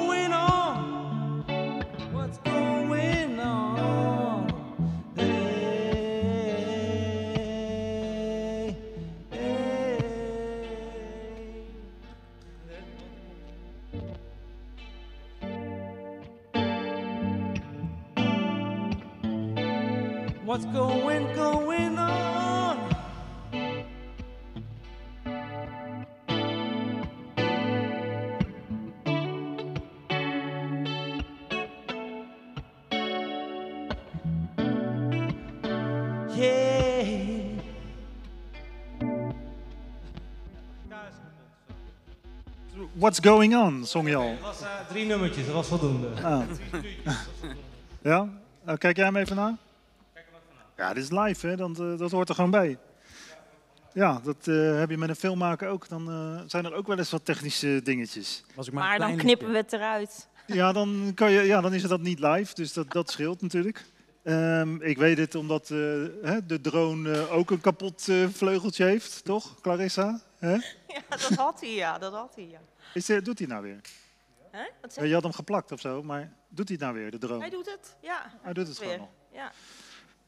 [20.61, 22.94] What's going, going on?
[36.37, 37.40] Yeah.
[42.94, 44.29] What's going on, zong je al.
[44.29, 46.09] Het was eh, drie nummertjes, dat was voldoende.
[46.23, 46.42] Ah.
[48.03, 48.29] Ja?
[48.66, 49.57] Oh, kijk jij hem even na?
[50.81, 51.57] Ja, dit is live, hè?
[51.57, 52.79] Dan, eh, dat hoort er gewoon bij.
[53.93, 55.88] Ja, dat eh, heb je met een film maken ook.
[55.88, 58.45] Dan eh, zijn er ook wel eens wat technische dingetjes.
[58.55, 60.29] Was ik maar, dan knippen we het eruit.
[60.47, 63.43] Ja, dan, kan je, ja, dan is het dat niet live, dus dat, dat scheelt
[63.43, 63.85] natuurlijk.
[64.23, 65.79] Ehm, ik weet het omdat eh,
[66.23, 70.21] hè, de drone ook een kapot eh, vleugeltje heeft, toch, Clarissa?
[70.38, 70.53] Hè?
[70.87, 71.99] Ja, dat had hij, ja.
[71.99, 72.61] Dat had hij, ja.
[72.95, 73.81] Is, eh, doet hij nou weer?
[74.81, 75.12] Wat je?
[75.12, 77.40] had hem geplakt of zo, maar doet hij het nou weer, de drone?
[77.40, 78.33] Hij doet het, ja.
[78.43, 78.99] Hij doet het gewoon weer.
[78.99, 79.09] nog.
[79.33, 79.53] Ja.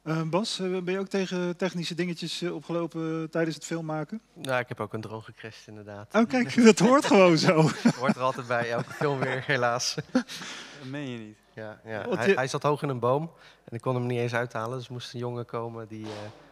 [0.02, 4.20] Eh, Bas, eh, ben je ook tegen technische dingetjes eh, opgelopen tijdens het filmmaken?
[4.34, 6.14] Nou, ik heb ook een drone gecrashed inderdaad.
[6.14, 7.70] Oh, kijk, dat hoort gewoon zo.
[8.00, 9.94] Hoort er altijd bij, elke film weer helaas.
[10.12, 11.36] Dat meen je niet.
[11.54, 12.06] Ja, ja.
[12.16, 13.30] Hij, je- hij zat hoog in een boom
[13.64, 14.78] en ik kon hem niet eens uithalen.
[14.78, 16.10] Dus moest een jongen komen die eh,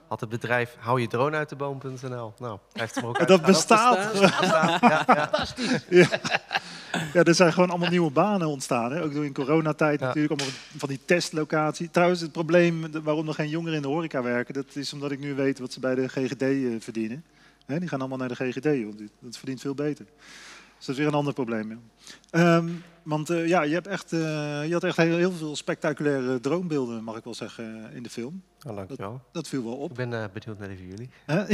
[0.09, 2.33] had het bedrijf hou je drone uit de boom.nl.
[2.39, 4.13] Nou, hij heeft hem ook Dat uitgehaald.
[4.13, 4.19] bestaat.
[4.81, 5.31] Ja, ja.
[5.89, 6.09] Ja.
[7.15, 8.93] ja, er zijn gewoon allemaal nieuwe banen ontstaan.
[8.93, 9.03] Hè?
[9.03, 10.07] Ook door in coronatijd Ja.
[10.07, 11.91] natuurlijk allemaal van die testlocatie.
[11.91, 15.19] Trouwens, het probleem waarom er geen jongeren in de horeca werken, dat is omdat ik
[15.19, 17.25] nu weet wat ze bij de GGD eh, verdienen.
[17.67, 20.07] Hè, die gaan allemaal naar de GGD, want dat verdient veel beter.
[20.81, 21.71] Dus dat is weer een ander probleem.
[21.71, 21.79] Ja.
[22.31, 22.69] Ehm,
[23.03, 24.21] want eh, ja, je, hebt echt, eh,
[24.67, 28.43] je had echt heel, heel veel spectaculaire droombeelden, mag ik wel zeggen, in de film.
[28.67, 29.21] Oh, dankjewel.
[29.33, 29.91] Dat viel wel op.
[29.91, 31.11] Ik ben eh, benieuwd naar die van jullie.
[31.27, 31.45] Ja.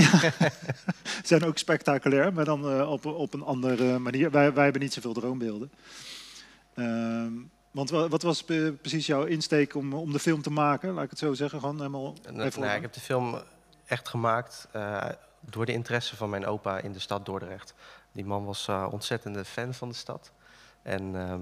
[1.05, 4.31] Ze zijn ook spectaculair, maar dan eh, op, op een andere manier.
[4.31, 5.71] Wij, wij hebben niet zoveel droombeelden.
[6.75, 7.33] Ehm,
[7.71, 10.93] want wa- wat was pre- precies jouw insteek om, om de film te maken?
[10.95, 11.61] Laat ik het zo zeggen.
[11.61, 13.39] Gewoon helemaal nou, ik heb de film
[13.87, 15.05] echt gemaakt eh,
[15.51, 17.75] door de interesse van mijn opa in de stad Dordrecht.
[18.17, 20.33] Die man was eh, ontzettende fan van de stad.
[20.83, 21.41] En ehm,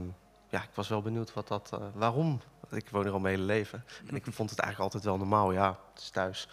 [0.48, 2.40] ja, ik was wel benieuwd wat dat, eh, waarom.
[2.70, 3.84] Ik woon er al mijn hele leven.
[4.06, 5.52] En ik vond het eigenlijk altijd wel normaal.
[5.52, 6.48] Ja, het is thuis.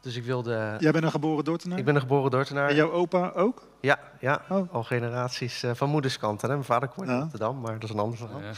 [0.00, 0.76] Dus ik wilde...
[0.78, 1.78] Jij bent een geboren Dordtenaar?
[1.78, 2.68] Ik ben een geboren Dordtenaar.
[2.68, 3.68] En jouw opa ook?
[3.80, 4.44] Ja, ja.
[4.48, 4.72] Oh.
[4.74, 6.42] al generaties eh, van moederskant.
[6.42, 6.48] Hè.
[6.48, 7.20] Mijn vader kwam uit Ja.
[7.20, 8.40] Rotterdam, maar dat is een ander verhaal.
[8.40, 8.54] Ja, ja.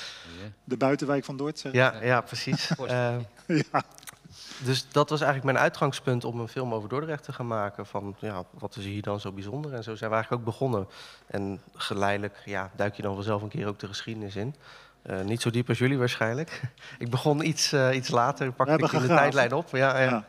[0.65, 1.73] De buitenwijk van Dort, zeg?
[1.73, 2.71] Ja, ja precies.
[2.87, 3.17] Eh,
[3.47, 3.83] Ja.
[4.65, 7.87] Dus dat was eigenlijk mijn uitgangspunt om een film over Dordrecht te gaan maken.
[7.87, 9.75] Van ja, wat is hier dan zo bijzonder?
[9.75, 10.89] En zo zijn we eigenlijk ook begonnen.
[11.27, 14.55] En geleidelijk ja, duik je dan wel zelf een keer ook de geschiedenis in.
[15.03, 16.61] Eh, niet zo diep als jullie waarschijnlijk.
[16.99, 19.69] ik begon iets, eh, iets later, pakte ik in de tijdlijn op.
[19.71, 20.11] Ja, ja.
[20.11, 20.25] Ja.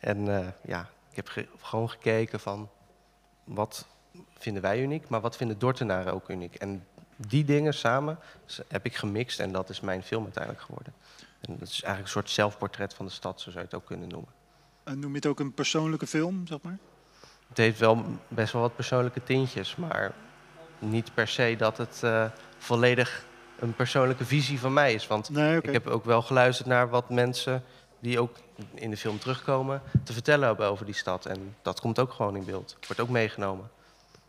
[0.00, 2.68] En eh, ja, ik heb ge- gewoon gekeken van
[3.44, 3.86] wat
[4.38, 6.54] vinden wij uniek, maar wat vinden Dordtenaren ook uniek.
[6.54, 8.18] En die dingen samen
[8.68, 10.92] heb ik gemixt en dat is mijn film uiteindelijk geworden.
[11.40, 13.86] En dat is eigenlijk een soort zelfportret van de stad, zo zou je het ook
[13.86, 14.28] kunnen noemen.
[14.84, 16.78] En noem je het ook een persoonlijke film, zeg maar?
[17.48, 20.12] Het heeft wel best wel wat persoonlijke tintjes, maar
[20.78, 22.24] niet per se dat het eh,
[22.58, 23.24] volledig
[23.58, 25.06] een persoonlijke visie van mij is.
[25.06, 27.62] Want Nee, ik heb ook wel geluisterd naar wat mensen
[28.00, 28.36] die ook
[28.74, 31.26] in de film terugkomen te vertellen hebben over die stad.
[31.26, 32.76] En dat komt ook gewoon in beeld.
[32.86, 33.70] Wordt ook meegenomen.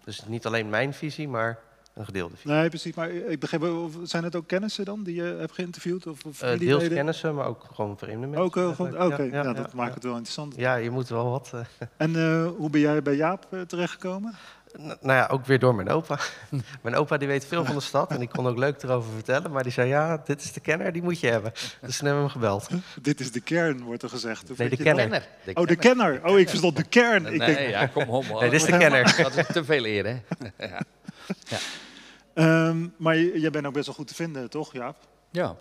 [0.04, 1.60] Dus niet alleen mijn visie, maar
[1.94, 2.52] een gedeelde visie.
[2.52, 2.96] Nee, precies.
[2.96, 6.08] Maar ik begreep, of zijn het ook kennissen dan die je hebt geïnterviewd?
[6.08, 8.44] Of, of Eh, deels kennissen, maar ook gewoon vreemde mensen.
[8.46, 10.56] Ook, eh, oké, ja, dat maakt het wel interessant.
[10.58, 11.52] Ja, je moet wel wat.
[11.54, 14.36] eh, En hoe ben jij bij Jaap terechtgekomen?
[14.78, 16.20] Nou ja, ook weer door mijn opa.
[16.82, 19.52] mijn opa die weet veel van de stad en die kon ook leuk erover vertellen.
[19.52, 21.52] Maar die zei, ja, dit is de kenner, die moet je hebben.
[21.82, 22.70] Dus toen hebben we hem gebeld.
[23.02, 24.52] Dit is de kern, wordt er gezegd.
[24.52, 25.00] Of Nee, weet de je dat?
[25.00, 25.28] kenner.
[25.54, 26.26] Oh, de kenner.
[26.26, 27.26] Oh, ik verstond de kern.
[27.26, 28.26] Ik Nee, denk, ja, kom op.
[28.28, 29.16] Nee, dit is de kenner.
[29.24, 30.16] Dat is te veel eer, hè?
[31.50, 31.58] ja.
[32.34, 34.96] Ehm, maar jij bent ook best wel goed te vinden, toch, Jaap?
[35.32, 35.56] Ja.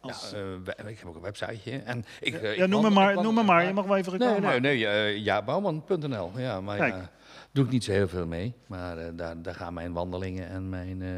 [0.00, 0.32] Als-
[0.64, 1.78] Ja, eh, ik heb ook een websiteje.
[1.84, 3.64] En ik, eh, ik ja, noem me maar, ik noem me maar.
[3.66, 4.86] Je mag wel even Nee, reclame nee, nee.
[4.86, 6.32] eh ja, bouwman.nl.
[6.36, 6.94] Ja, maar Kijk.
[6.94, 7.10] ja,
[7.56, 8.54] doe ik niet zo heel veel mee.
[8.66, 11.10] Maar eh, daar, daar gaan mijn wandelingen en mijn eh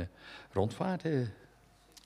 [0.52, 1.32] rondvaarten.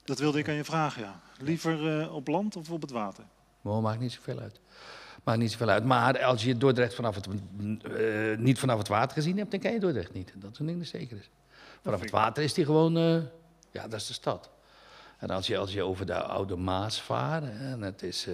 [0.05, 1.21] Dat wilde ik aan je vragen, ja.
[1.38, 3.25] Liever eh, op land of op het water?
[3.61, 4.61] Maar maakt niet zoveel uit.
[5.25, 5.85] Maakt niet zoveel uit.
[5.85, 7.29] Maar als je Dordrecht vanaf het,
[8.38, 10.33] niet vanaf het water gezien hebt, dan ken je Dordrecht niet.
[10.37, 11.31] Dat is een ding dat zeker is.
[11.83, 12.92] Vanaf het water is die gewoon,
[13.71, 14.51] ja, dat is de stad.
[15.18, 18.29] En als je, als je over de Oude Maas vaart, en het is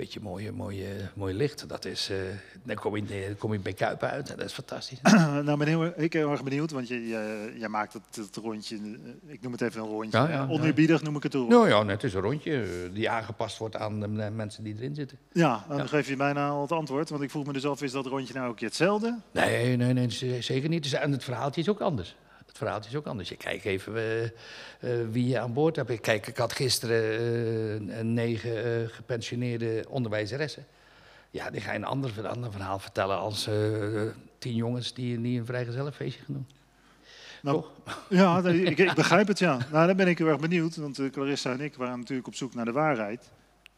[0.00, 0.84] beetje mooi, mooi,
[1.14, 2.16] mooi licht, dat is, eh,
[2.62, 4.98] dan kom je, dan kom je bij Kuipen uit en dat is fantastisch.
[5.44, 8.36] nou, ben heel, ik ben heel erg benieuwd, want je, je- jij maakt het, het
[8.36, 10.18] rondje, eh, ik noem het even een rondje.
[10.18, 10.46] Ja, ja, ja.
[10.48, 11.54] Oneerbiedig noem ik het rondje.
[11.54, 14.94] nou ja, het is een rondje eh, die aangepast wordt aan de mensen die erin
[14.94, 15.18] zitten.
[15.32, 17.92] Ja, dan geef je bijna al het antwoord, want ik vroeg me dus af, is
[17.92, 19.18] dat rondje nou ook keer hetzelfde?
[19.32, 20.92] Nee, nee, nee, zeker niet.
[20.92, 22.16] En het verhaaltje is ook anders.
[22.60, 23.28] Het verhaaltje is ook anders.
[23.28, 24.30] Je kijkt even eh, eh,
[25.10, 26.00] wie je aan boord hebt.
[26.00, 30.66] Kijk, ik had gisteren eh, negen gepensioneerde onderwijzeressen.
[31.30, 33.48] Ja, die ga je een ander, een ander verhaal vertellen als
[34.38, 36.48] tien jongens die, die een vrijgezellenfeestje gaan doen.
[37.42, 37.64] Nou?
[38.08, 39.58] Ja, ik, ik begrijp het, ja.
[39.72, 42.54] Nou, dan ben ik heel erg benieuwd, want Clarissa en ik waren natuurlijk op zoek
[42.54, 43.30] naar de waarheid.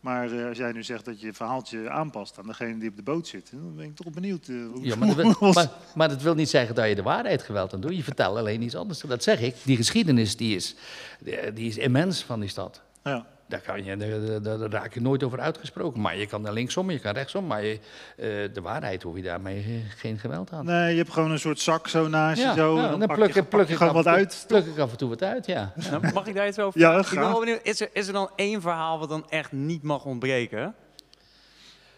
[0.03, 2.97] Maar eh, als jij nu zegt dat je je verhaaltje aanpast aan degene die op
[2.97, 4.49] de boot zit, dan ben ik toch benieuwd.
[4.49, 7.03] eh, hoe Ja, maar, dat wil, maar, maar dat wil niet zeggen dat je de
[7.03, 7.97] waarheid geweld aan doet.
[7.97, 9.01] Je vertelt alleen iets anders.
[9.01, 9.55] Dat zeg ik.
[9.65, 10.75] Die geschiedenis die is,
[11.21, 12.81] die, die is immens van die stad.
[13.05, 13.27] Ja.
[13.53, 16.01] Daar, kan je, daar, daar- daar raak je nooit over uitgesproken.
[16.01, 17.47] Maar je kan er linksom, je kan rechtsom.
[17.47, 17.79] Maar je,
[18.17, 20.65] eh, de waarheid hoef je daarmee geen geweld aan.
[20.65, 22.77] Nee, je hebt gewoon een soort zak zo naast je zo.
[22.77, 24.45] ja, dan pluk, je, ik- pluk je ik gewoon af wat en toe- uit.
[24.49, 25.73] Pluk ik af en toe wat uit, ja.
[25.91, 27.05] Nou, mag ik daar iets over Ja, vragen?
[27.05, 27.31] Ik ben graag.
[27.31, 30.75] wel benieuwd, is, er, is er dan één verhaal wat dan echt niet mag ontbreken?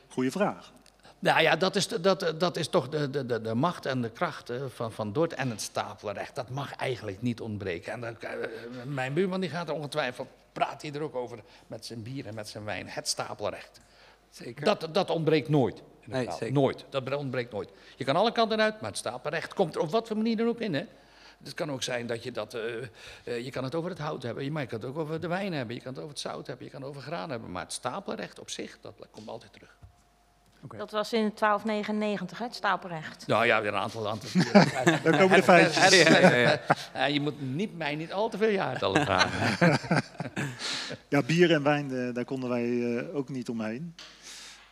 [0.08, 0.72] Goeie vraag.
[1.18, 4.10] Nou ja, dat is, de- dat, dat is toch de, de, de, macht en de
[4.10, 6.34] kracht eh, van, van Dort en het stapelrecht.
[6.34, 7.92] Dat mag eigenlijk niet ontbreken.
[7.92, 8.30] En dat, eh,
[8.84, 12.34] mijn buurman die gaat er ongetwijfeld, praat hij er ook over met zijn bier en
[12.34, 12.88] met zijn wijn.
[12.88, 13.80] Het stapelrecht.
[14.30, 14.64] Zeker.
[14.64, 15.82] Dat, dat ontbreekt nooit.
[16.04, 16.52] Nee, zeker.
[16.52, 16.84] Nooit.
[16.90, 17.68] Dat ontbreekt nooit.
[17.96, 20.48] Je kan alle kanten uit, maar het stapelrecht komt er op wat voor manier dan
[20.48, 20.74] ook in.
[20.74, 20.84] Hè?
[21.42, 22.54] Het kan ook zijn dat je dat.
[22.54, 22.82] eh,
[23.24, 25.28] eh, je kan het over het hout hebben, maar je kan het ook over de
[25.28, 27.50] wijn hebben, je kan het over het zout hebben, je kan het over graan hebben.
[27.50, 29.76] Maar het stapelrecht op zich, dat komt altijd terug.
[30.68, 33.26] Dat was in 1299, hè, het stapelrecht.
[33.26, 34.08] Nou ja, weer een aantal.
[34.08, 34.30] aantal
[35.02, 36.02] Daar komen de feitjes.
[36.02, 36.60] Ja, ja, ja.
[36.94, 39.78] Ja, je moet niet, mij niet al te veel jaartallen vragen.
[41.08, 43.94] Ja, bier en wijn, eh, daar konden wij eh, ook niet omheen.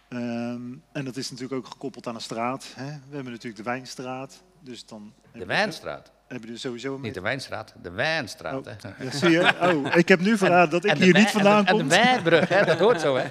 [0.08, 2.72] Ehm, en dat is natuurlijk ook gekoppeld aan een straat.
[2.76, 2.86] Hè?
[2.86, 4.42] We hebben natuurlijk de Wijnstraat.
[4.60, 6.12] Dus dan De Wijnstraat.
[6.32, 8.66] Heb je dus sowieso Niet de Wijnstraat, de Wijnstraat.
[8.66, 9.04] Oh, hè.
[9.04, 9.52] ja, zie je?
[9.60, 11.80] Oh, ik heb nu verraden dat ik hier niet vandaan kom.
[11.80, 13.28] En de Wijnbrug, hè, dat hoort zo, hè?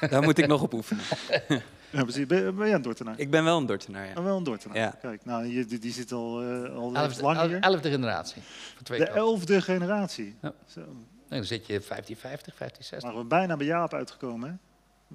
[0.10, 1.04] Daar moet ik nog op oefenen.
[1.90, 2.26] Ja, precies.
[2.26, 3.18] Ben, ben jij een Dordtenaar?
[3.18, 4.12] Ik ben wel een Dordtenaar, ja.
[4.16, 4.76] Oh, wel een Dordtenaar.
[4.76, 4.94] Ja.
[5.00, 7.60] Kijk, nou, je, die, die zit al, eh al Elfde, lang hier.
[7.60, 8.42] elfde generatie.
[8.82, 10.36] Twee De elfde generatie.
[10.42, 10.52] Ja.
[10.66, 10.80] Zo.
[10.80, 13.02] Nee, dan zit je 1550, 1560.
[13.02, 14.56] Maar we zijn bijna bij Jaap uitgekomen, hè?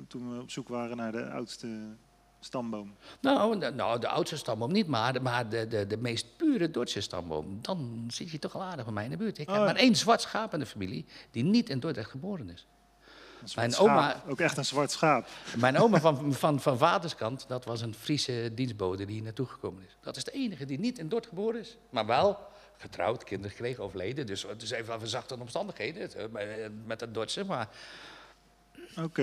[0.08, 1.68] Toen we op zoek waren naar de oudste
[2.46, 2.96] stamboom.
[3.22, 6.72] Nou, de, nou, de oudste stamboom niet, maar, de, maar de, de, de meest pure
[6.72, 7.60] Dordtse stamboom.
[7.62, 9.38] Dan zit je toch al aardig bij mij in de buurt.
[9.38, 9.72] Ik Oh, heb ja.
[9.72, 12.68] maar één zwart schaap in de familie die niet in Dordrecht geboren is.
[13.56, 14.30] Mijn oma- schaap.
[14.30, 15.28] Ook echt een zwart schaap.
[15.58, 19.84] Mijn oma van, van, van vaderskant, dat was een Friese dienstbode die hier naartoe gekomen
[19.84, 19.98] is.
[20.02, 21.78] Dat is de enige die niet in Dort geboren is.
[21.90, 22.40] Maar wel
[22.78, 24.26] getrouwd, kinderen gekregen, overleden.
[24.26, 27.46] Dus het is even verzachte omstandigheden eh, met- met het Dordtse.
[27.46, 27.70] Maar
[29.04, 29.22] Oké.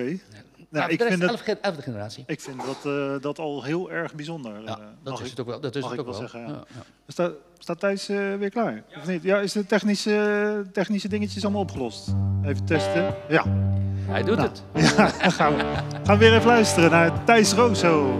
[0.71, 2.25] Nou, nou, ik vind dat, elfde, elfde generatie.
[2.27, 4.53] ik vind dat, eh, dat al heel erg bijzonder.
[4.53, 4.67] Ja, eh,
[5.03, 5.61] dat mag is ik- het ook wel.
[5.61, 6.31] Dat is mag het ik ook wel wel.
[6.31, 6.57] zeggen, ja.
[6.57, 6.83] Ja, ja.
[7.07, 8.83] Staat, staat Thijs eh, weer klaar?
[8.97, 9.23] Of niet?
[9.23, 12.09] Ja, is de technische, technische dingetjes allemaal opgelost?
[12.45, 13.15] Even testen.
[13.29, 13.45] Ja,
[14.07, 14.49] Hij doet Nou.
[14.49, 14.63] het.
[14.97, 15.63] ja dan gaan we,
[16.05, 18.19] gaan we weer even luisteren naar Thijs Rozo.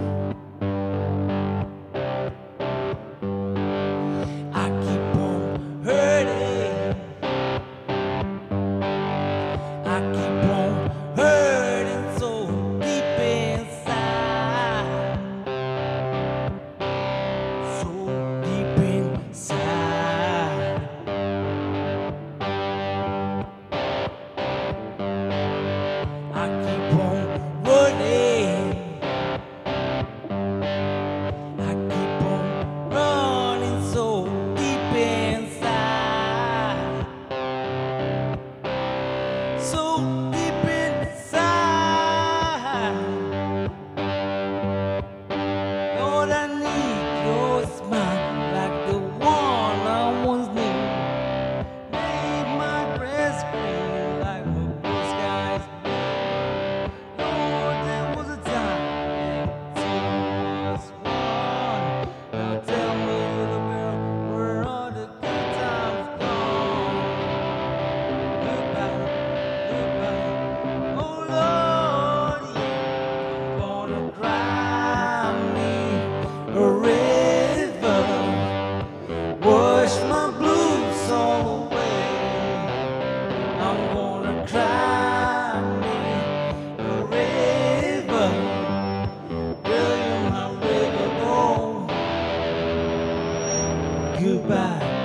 [94.19, 94.98] Goodbye,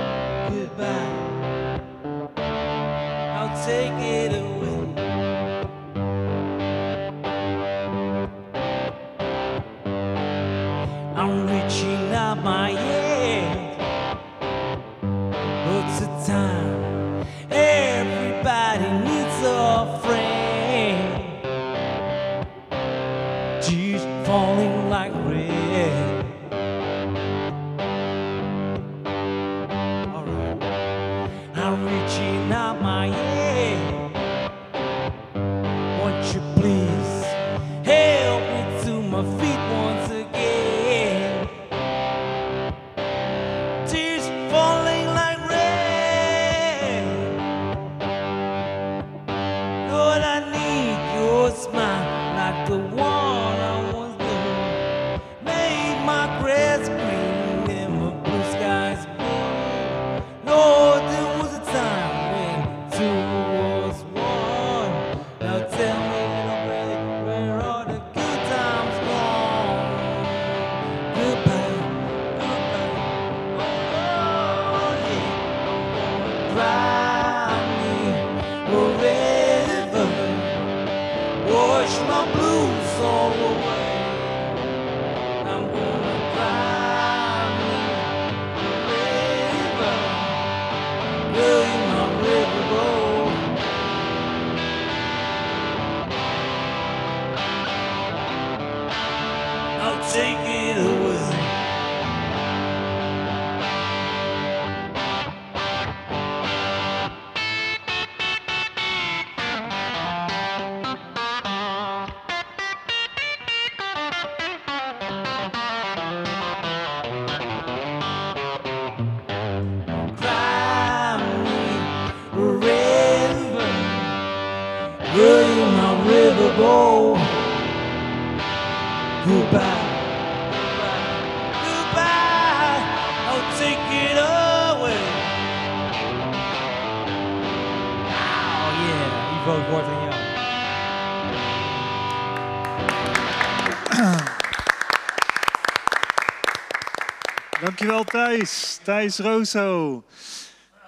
[147.95, 148.79] Dankjewel Thijs.
[148.83, 150.03] Thijs Roso.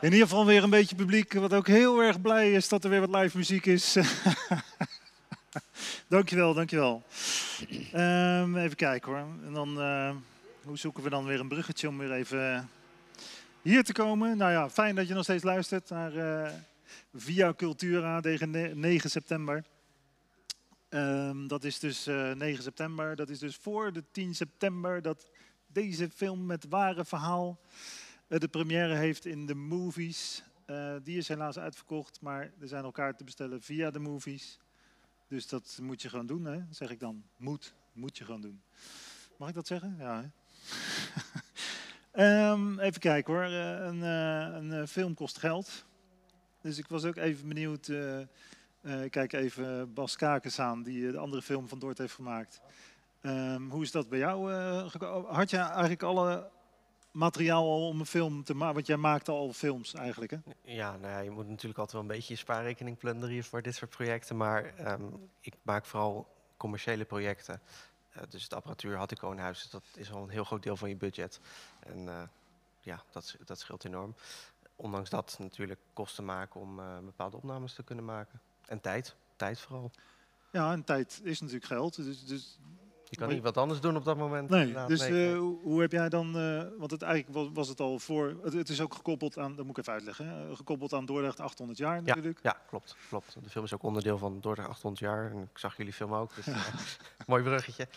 [0.02, 2.89] In ieder geval weer een beetje publiek wat ook heel erg blij is dat er
[2.89, 3.98] weer wat live muziek is.
[6.08, 7.04] dankjewel, dankjewel.
[7.91, 9.28] Ehm even kijken hoor.
[9.46, 10.15] En dan, eh,
[10.63, 12.63] hoe zoeken we dan weer een bruggetje om weer even eh,
[13.62, 14.38] hier te komen?
[14.38, 16.52] Nou ja, fijn dat je nog steeds luistert naar eh,
[17.15, 19.63] Via Cultura tegen ne- 9 september.
[20.89, 23.15] Ehm, dat is dus eh 9 september.
[23.15, 25.28] Dat is dus voor de 10 september dat
[25.78, 27.60] deze film met ware verhaal
[28.28, 30.44] eh, de première heeft in de movies.
[30.66, 34.60] Eh, die is helaas uitverkocht, maar er zijn elkaar te bestellen via de movies.
[35.28, 36.60] Dus dat moet je gewoon doen, hè?
[36.70, 37.24] zeg ik dan.
[37.38, 38.62] Moet, moet je gewoon doen.
[39.38, 39.96] Mag ik dat zeggen?
[40.00, 40.32] Ja.
[42.12, 43.44] Ehm, even kijken hoor.
[43.44, 44.02] Eh, een,
[44.72, 45.86] een film kost geld.
[46.62, 47.92] Dus ik was ook even benieuwd.
[49.10, 52.62] kijk even Bas Kakens aan, die de andere film van Doort heeft gemaakt.
[53.28, 54.52] Ehm, hoe is dat bij jou?
[54.90, 56.50] geko- had je eigenlijk alle
[57.12, 58.74] materiaal al om een film te maken?
[58.76, 60.38] Want jij maakte al films eigenlijk, hè?
[60.63, 63.75] Ja, nou ja, je moet natuurlijk altijd wel een beetje je spaarrekening plunderen voor dit
[63.75, 64.38] soort projecten.
[64.38, 65.04] Maar ehm,
[65.40, 67.62] ik maak vooral commerciële projecten.
[68.10, 69.62] Eh, dus de apparatuur had ik al in huis.
[69.62, 71.40] Dus dat is al een heel groot deel van je budget.
[71.80, 72.21] En eh,
[72.82, 74.15] ja, dat, dat scheelt enorm.
[74.75, 76.75] Ondanks dat natuurlijk kosten maken om
[77.06, 78.42] bepaalde opnames te kunnen maken.
[78.65, 79.15] En tijd.
[79.36, 79.92] Tijd vooral.
[80.52, 81.96] Ja, en tijd is natuurlijk geld.
[81.96, 82.60] Dus, dus,
[83.10, 84.50] Je kan niet wat anders doen op dat moment.
[84.50, 85.36] nee, dus Nee, eh, nee.
[85.36, 86.38] hoe- heb jij dan...
[86.38, 88.38] eh, want het eigenlijk was, was het al voor...
[88.44, 89.56] Het, het is ook gekoppeld aan...
[89.56, 90.28] Dat moet ik even uitleggen.
[90.28, 92.40] Hè, gekoppeld aan Dordrecht 800 jaar Ja, natuurlijk.
[92.44, 93.38] ja, klopt, klopt.
[93.44, 95.32] De film is ook onderdeel van Dordrecht 800 jaar.
[95.32, 96.36] En ik zag jullie film ook.
[96.36, 96.66] Dus, eh,
[97.28, 97.88] mooi bruggetje.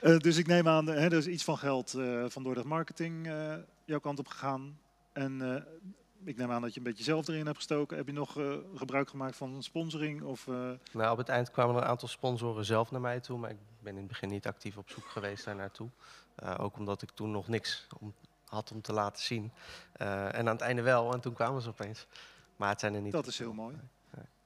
[0.00, 3.26] Eh, dus ik neem aan, hè, er is iets van geld eh, van Dordrecht Marketing
[3.26, 3.54] eh,
[3.84, 4.78] jouw kant op gegaan.
[5.12, 5.62] En eh,
[6.24, 7.96] ik neem aan dat je een beetje zelf erin hebt gestoken.
[7.96, 10.22] Heb je nog eh, gebruik gemaakt van sponsoring?
[10.22, 13.38] Of, eh, Nou, op het eind kwamen er een aantal sponsoren zelf naar mij toe,
[13.38, 15.88] maar ik ben in het begin niet actief op zoek geweest daar naartoe.
[16.34, 18.14] Eh, ook omdat ik toen nog niks om,
[18.44, 19.52] had om te laten zien.
[19.92, 22.06] En aan het einde wel, en toen kwamen ze opeens.
[22.56, 23.12] Maar het zijn er niet.
[23.12, 23.76] dat is heel mooi.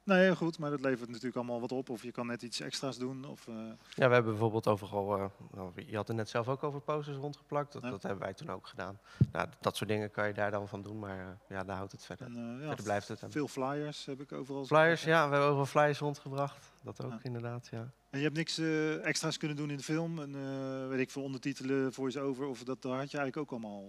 [0.09, 1.89] Nee, goed, maar dat levert natuurlijk allemaal wat op.
[1.89, 3.25] Of je kan net iets extra's doen.
[3.25, 3.53] Of, eh,
[3.95, 7.17] Ja, we hebben bijvoorbeeld overal, eh, nou, je had het net zelf ook over posters
[7.17, 7.73] rondgeplakt.
[7.73, 7.89] Dat, Ja.
[7.89, 8.99] dat hebben wij toen ook gedaan.
[9.31, 11.25] Nou, dat soort dingen kan je daar dan van doen, maar eh,
[11.57, 12.25] ja, daar houdt het verder.
[12.25, 13.23] en, ja, blijft het.
[13.29, 14.65] veel flyers heb ik overal.
[14.65, 16.71] Flyers, ja, we hebben overal flyers rondgebracht.
[16.83, 17.19] Dat ook Ja.
[17.21, 17.91] inderdaad, ja.
[18.09, 18.57] En je hebt niks
[19.03, 20.19] extra's kunnen doen in de film?
[20.19, 22.45] En, weet ik veel, ondertitelen, voice-over?
[22.47, 23.83] Of dat daar had je eigenlijk ook allemaal...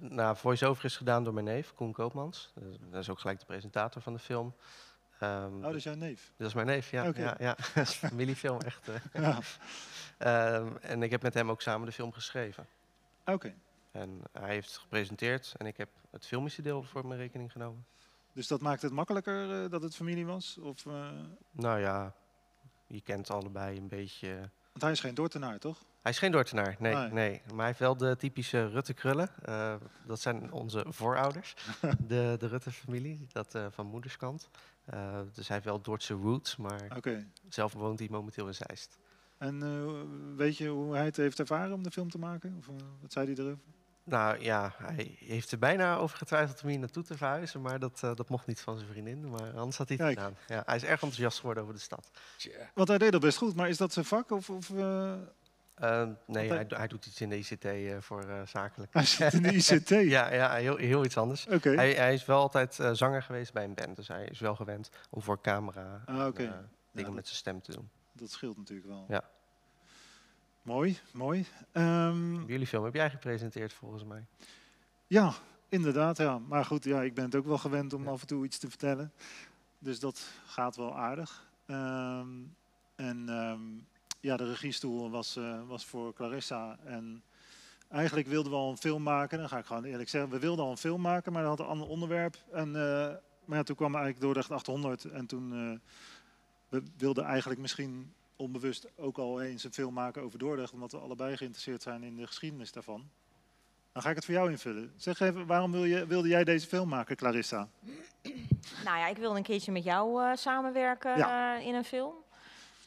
[0.00, 2.52] nou, voice-over is gedaan door mijn neef, Koen Koopmans.
[2.90, 4.54] Dat is ook gelijk de presentator van de film.
[5.18, 6.32] Ehm, Oh, dat is jouw neef.
[6.36, 7.04] Dat is mijn neef, ja.
[7.14, 7.56] Ja, ja.
[7.74, 8.88] Dat is een familiefilm, echt.
[8.88, 8.94] eh.
[9.22, 9.38] Ja.
[10.18, 12.66] Ehm, en ik heb met hem ook samen de film geschreven.
[13.24, 13.54] Oké,
[13.90, 17.86] En hij heeft gepresenteerd en ik heb het filmische deel voor mijn rekening genomen.
[18.32, 20.58] dus dat maakt het makkelijker eh, dat het familie was?
[20.58, 21.10] Of, eh,
[21.50, 22.14] Nou ja,
[22.86, 24.28] je kent allebei een beetje...
[24.72, 25.84] want hij is geen Dordtenaar, toch?
[26.08, 27.10] Hij is geen Dordtenaar, nee, Nee.
[27.10, 27.40] nee.
[27.46, 29.28] Maar hij heeft wel de typische Rutte-krullen.
[29.44, 29.74] Eh,
[30.06, 31.54] dat zijn onze voorouders,
[32.06, 34.48] de, de Rutte-familie, dat eh, van moederskant.
[34.84, 37.26] Eh, dus hij heeft wel Dordtse roots, maar Oké.
[37.48, 38.98] zelf woont hij momenteel in Zeist.
[39.38, 42.54] En eh, weet je hoe hij het heeft ervaren om de film te maken?
[42.58, 42.66] Of
[43.00, 43.58] wat zei hij erover?
[44.04, 48.00] Nou ja, hij heeft er bijna over getwijfeld om hier naartoe te verhuizen, maar dat,
[48.04, 49.30] eh, dat mocht niet van zijn vriendin.
[49.30, 50.18] Maar anders had hij het Kijk.
[50.18, 50.36] gedaan.
[50.46, 52.10] Ja, hij is erg enthousiast geworden over de stad.
[52.74, 54.30] Want hij deed dat best goed, maar is dat zijn vak?
[54.30, 55.12] Of, of eh,
[55.80, 58.92] Eh, nee, hij- hij, do- hij doet iets in de ICT eh, voor eh, zakelijk.
[58.94, 59.88] hij zit in de ICT?
[59.88, 61.46] Ja, ja heel, heel iets anders.
[61.46, 61.70] Oké.
[61.70, 64.54] Hij, hij is wel altijd eh, zanger geweest bij een band, dus hij is wel
[64.56, 66.42] gewend om voor camera Ah, oké.
[66.42, 67.88] en, Ja, dingen met zijn stem te doen.
[68.12, 69.04] Dat scheelt natuurlijk wel.
[69.08, 69.22] Ja.
[70.62, 71.46] Mooi, mooi.
[71.72, 74.24] Ehm, Jullie film heb jij gepresenteerd volgens mij.
[75.06, 75.32] ja,
[75.68, 76.16] inderdaad.
[76.16, 76.38] Ja.
[76.38, 78.68] Maar goed, ja, ik ben het ook wel gewend om af en toe iets te
[78.68, 79.12] vertellen.
[79.78, 81.50] Dus dat gaat wel aardig.
[81.66, 82.28] Ehm,
[82.96, 83.60] en ehm,
[84.20, 86.78] ja, de regiestoel was, eh, was voor Clarissa.
[86.84, 87.22] En
[87.90, 89.38] eigenlijk wilden we al een film maken.
[89.38, 90.30] Dan ga ik gewoon eerlijk zeggen.
[90.30, 92.36] We wilden al een film maken, maar dat had een ander onderwerp.
[92.52, 93.14] En, eh,
[93.44, 95.04] maar ja, toen kwam eigenlijk Dordrecht 800.
[95.04, 95.78] En toen eh,
[96.68, 100.72] we wilden eigenlijk misschien onbewust ook al eens een film maken over Dordrecht.
[100.72, 103.08] Omdat we allebei geïnteresseerd zijn in de geschiedenis daarvan.
[103.92, 104.92] Dan ga ik het voor jou invullen.
[104.96, 107.68] Zeg even, waarom wil je, wilde jij deze film maken, Clarissa?
[108.84, 111.56] Nou ja, ik wilde een keertje met jou samenwerken Ja.
[111.56, 112.14] in een film.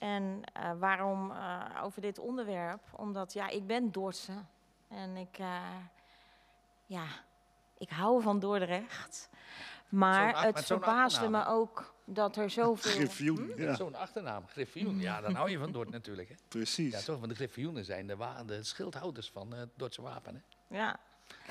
[0.02, 2.82] En eh, waarom eh, over dit onderwerp?
[2.95, 4.34] Omdat ja, ik ben Dordtse.
[4.88, 5.76] En ik, eh,
[6.86, 7.06] ja,
[7.78, 9.30] ik hou van Dordrecht.
[9.89, 12.91] Maar ach- het verbaasde me ook dat er zoveel...
[12.91, 14.99] Griffioen, ja, Zo'n achternaam, Griffioen.
[14.99, 16.30] Ja, dan hou je van Dort natuurlijk.
[16.30, 16.36] Hè.
[16.47, 16.91] precies.
[16.93, 20.36] Ja, toch, want de Griffioenen zijn de, wa- de schildhouders van eh, het Dordtse wapen.
[20.36, 20.41] Hè.
[20.78, 20.99] Ja,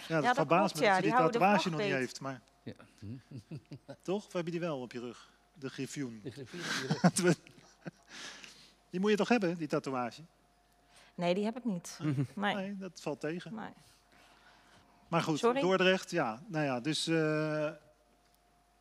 [0.08, 2.20] Ja, dat klopt, me ja, dat ze die die tatoeage nog niet heeft.
[2.20, 2.72] Maar Ja.
[4.02, 4.26] toch?
[4.26, 5.28] Of heb je die wel op je rug?
[5.54, 6.20] De Griffioen.
[6.22, 7.34] De Griffioenen, die-
[8.90, 10.22] Die moet je toch hebben, die tatoeage?
[11.14, 11.98] nee, die heb ik niet.
[12.34, 13.54] Nee, Nee, dat valt tegen.
[13.54, 13.72] nee.
[15.08, 15.60] Maar goed, Sorry?
[15.60, 16.42] Dordrecht, ja.
[16.46, 17.06] Nou ja, dus...
[17.06, 17.70] eh,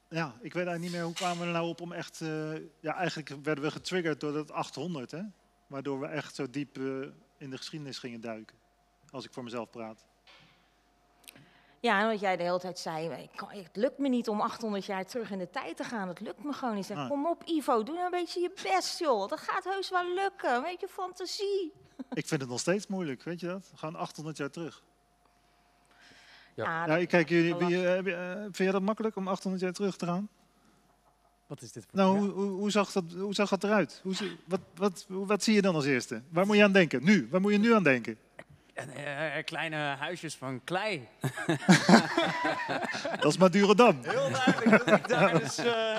[0.10, 2.22] ja, ik weet eigenlijk niet meer hoe kwamen we er nou op om echt...
[2.22, 5.22] eh, ja, eigenlijk werden we getriggerd door dat 800, hè?
[5.68, 6.84] Waardoor we echt zo diep eh,
[7.38, 8.58] in de geschiedenis gingen duiken.
[9.10, 10.06] Als ik voor mezelf praat.
[11.82, 15.32] Ja, wat jij de hele tijd zei, het lukt me niet om 800 jaar terug
[15.32, 16.08] in de tijd te gaan.
[16.08, 16.86] Dat lukt me gewoon niet.
[16.86, 17.10] Zeg, Ah.
[17.10, 19.28] kom op Ivo, doe nou een beetje je best joh.
[19.30, 20.56] Dat gaat heus wel lukken.
[20.56, 21.74] Een beetje fantasie.
[22.14, 23.72] Ik vind het nog steeds moeilijk, weet je dat?
[23.76, 24.84] Gewoon 800 jaar terug.
[26.56, 26.86] Ja.
[26.86, 27.56] Ja, ik kijk jullie.
[27.56, 30.30] Wie, heb je, eh, vind jij dat makkelijk om 800 jaar terug te gaan?
[31.48, 34.00] Wat is dit voor Nou, hoe, hoe, hoe zag dat, hoe zag dat eruit?
[34.04, 34.14] Hoe,
[34.46, 36.22] wat, wat, hoe- wat zie je dan als eerste?
[36.30, 37.04] Waar moet je aan denken?
[37.04, 38.18] Nu, waar moet je nu aan denken?
[38.80, 41.08] En, eh, eh, kleine huisjes van klei.
[43.22, 44.00] Dat is Madurodam.
[44.02, 45.58] Heel duidelijk dat ik daar dus...
[45.58, 45.98] eh,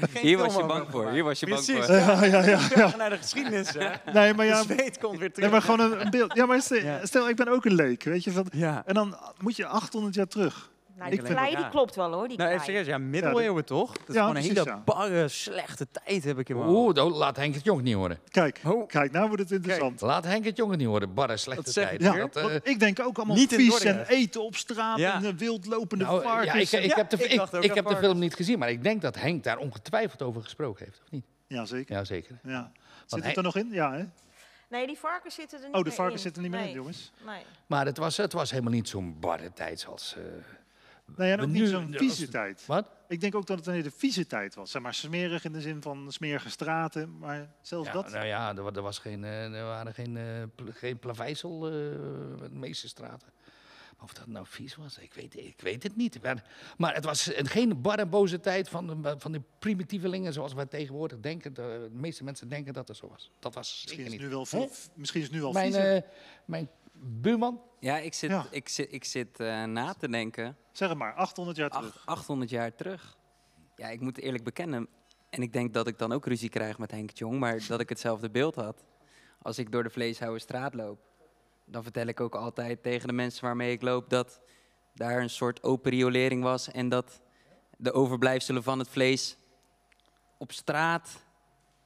[0.00, 1.10] geen Hier was je bang voor.
[1.10, 1.84] Hier was je bang Precies.
[1.86, 1.94] voor.
[1.94, 2.60] Ja, ja, ja.
[2.74, 2.96] ja.
[2.96, 3.90] Naar de geschiedenis, hè.
[4.12, 5.50] Nee, maar ja, De zweet komt weer nee, terug.
[5.50, 6.34] maar gewoon een, een beeld.
[6.34, 7.06] Ja, maar stel, Ja.
[7.06, 8.30] stel, ik ben ook een leek, weet je.
[8.32, 8.82] Van, Ja.
[8.86, 10.70] en dan moet je 800 jaar terug.
[10.96, 13.92] Nou, Ik die klei die klopt wel hoor, die Nou, serieus, ja, middeleeuwen toch?
[13.92, 16.68] Dat is Ja, gewoon een precies, hele barre, slechte tijd heb ik in mijn.
[16.70, 18.18] Oeh, nou, laat Henk het Jong niet horen.
[18.28, 18.86] Kijk, Oh.
[18.88, 20.00] kijk, nou wordt het interessant.
[20.00, 21.14] Laat Henk het Jong het niet horen.
[21.14, 22.02] Barre slechte je, tijd.
[22.02, 25.14] Ja, Dat, eh, ik denk ook allemaal niet vies en eten op straat Ja.
[25.14, 26.70] en uh, wildlopende nou, varkens.
[26.70, 29.02] ja, ik, ik Ja, heb, de, ik heb de film niet gezien, maar ik denk
[29.02, 31.24] dat Henk daar ongetwijfeld over gesproken heeft, of niet?
[31.46, 31.96] Ja, zeker.
[31.96, 32.38] Ja, zeker.
[32.42, 32.72] Ja.
[33.06, 33.68] Zit het er nog in?
[33.70, 34.04] Ja, hè?
[34.70, 36.22] Nee, die varkens zitten er niet Oh, de varkens in.
[36.22, 37.12] zitten er niet meer in, jongens.
[37.26, 37.42] Nee.
[37.66, 40.14] Maar het was, het was helemaal niet zo'n barre tijd zoals...
[40.16, 40.22] eh,
[41.06, 42.66] En Maar ook niet zo'n vieze tijd.
[42.66, 42.86] wat?
[43.08, 44.70] Ik denk ook dat het een hele vieze tijd was.
[44.70, 48.10] Zeg maar smerig in de zin van smerige straten, maar zelfs Ja, dat.
[48.12, 50.24] nou ja, er, wa- er, was geen, eh, er waren geen, eh,
[50.74, 53.28] geen plaveisel eh, de meeste straten.
[54.02, 56.22] Of dat nou vies was, ik weet, ik weet het niet.
[56.22, 56.44] Maar,
[56.76, 60.52] maar het was een- geen bar en boze tijd van de, van de primitievelingen zoals
[60.54, 61.54] we tegenwoordig denken.
[61.54, 63.30] De, de meeste mensen denken dat het zo was.
[63.38, 64.20] Dat was Misschien is, niet.
[64.20, 65.94] nu wel, veel- misschien is het nu wel Mijn, viezer.
[65.96, 66.02] eh,
[66.44, 66.68] mijn
[67.00, 68.46] buurman, Ja, ik zit, Ja.
[68.50, 70.56] Ik zit, ik zit eh, na te denken.
[70.72, 72.02] Zeg het maar, 800 jaar Ach- terug.
[72.06, 73.16] 800 jaar terug.
[73.76, 74.88] Ja, ik moet eerlijk bekennen.
[75.30, 77.88] En ik denk dat ik dan ook ruzie krijg met Henk Jong, maar dat ik
[77.88, 78.84] hetzelfde beeld had.
[79.42, 80.98] Als ik door de Vleeshouwerstraat loop,
[81.64, 84.40] dan vertel ik ook altijd tegen de mensen waarmee ik loop dat
[84.94, 87.20] daar een soort open riolering was en dat
[87.76, 89.36] de overblijfselen van het vlees
[90.38, 91.24] op straat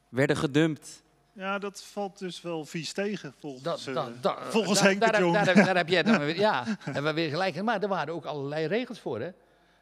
[0.08, 1.02] werden gedumpt.
[1.32, 5.00] Ja, dat valt dus wel vies tegen, volgens, dat, eh, dat, dat- volgens daar- Henk
[5.04, 5.34] de daar, Jong.
[5.34, 7.62] Daar, daar, daar heb jij dan weer, ja, hebben we weer gelijk.
[7.62, 9.30] Maar er waren ook allerlei regels voor, hè.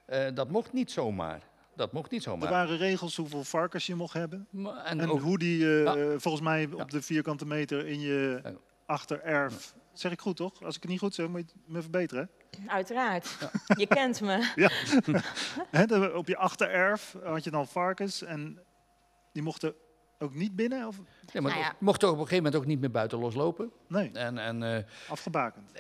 [0.07, 1.41] Eh, dat mocht niet zomaar.
[1.77, 2.51] Dat mocht niet Er zomaar.
[2.51, 4.47] waren regels hoeveel varkens je mocht hebben.
[4.51, 6.19] Maar- En, en ook, hoe die, eh, Ja.
[6.19, 8.53] volgens mij op de vierkante meter in je Ja.
[8.87, 9.75] achtererf...
[9.93, 10.63] Zeg ik goed, toch?
[10.65, 12.31] Als ik het niet goed zeg, moet je het me verbeteren.
[12.67, 13.37] Uiteraard.
[13.77, 14.51] Je kent me.
[15.71, 18.59] Hè, de- op je achtererf had je dan varkens en
[19.33, 19.75] die mochten
[20.19, 20.87] ook niet binnen?
[20.87, 20.97] Of?
[21.33, 21.73] ja, maar Nou ja.
[21.79, 23.71] mocht toch op een gegeven moment ook niet meer buiten loslopen.
[23.89, 25.71] Nee, En, en eh, afgebakend.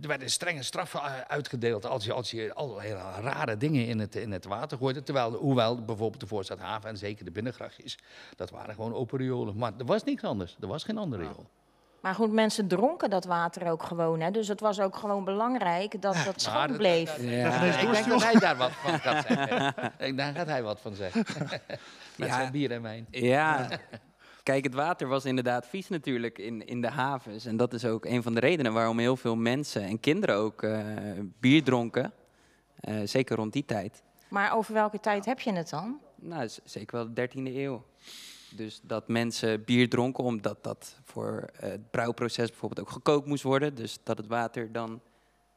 [0.00, 4.14] er werden strenge straffen eh, uitgedeeld als je, als je allerlei rare dingen in het,
[4.16, 5.02] in het water gooide.
[5.02, 7.98] Terwijl, hoewel bijvoorbeeld de Voorstadhaven en zeker de binnengrachtjes,
[8.36, 9.56] dat waren gewoon open riolen.
[9.56, 10.56] Maar er was niks anders.
[10.60, 11.46] Er was geen andere riool.
[12.00, 14.20] Maar goed, mensen dronken dat water ook gewoon.
[14.20, 14.30] Hè?
[14.30, 17.20] Dus het was ook gewoon belangrijk dat dat Maar schoon dat- bleef.
[17.22, 19.92] Ja, ik denk dat hij daar wat van gaat zeggen.
[19.98, 21.24] Ik- daar gaat hij wat van zeggen.
[22.16, 22.34] Met Ja.
[22.34, 23.06] zijn bier en wijn.
[23.10, 23.68] Ja.
[24.42, 27.44] Kijk, het water was inderdaad vies natuurlijk in, in de havens.
[27.46, 30.62] En dat is ook een van de redenen waarom heel veel mensen en kinderen ook
[30.62, 30.84] eh,
[31.40, 32.12] bier dronken.
[32.80, 34.02] Eh, zeker rond die tijd.
[34.28, 36.00] Maar over welke tijd heb je het dan?
[36.14, 37.84] Nou, z- zeker wel de 13e eeuw.
[38.50, 43.42] Dus dat mensen bier dronken omdat dat voor eh, het brouwproces bijvoorbeeld ook gekookt moest
[43.42, 43.74] worden.
[43.74, 45.00] Dus dat het water dan,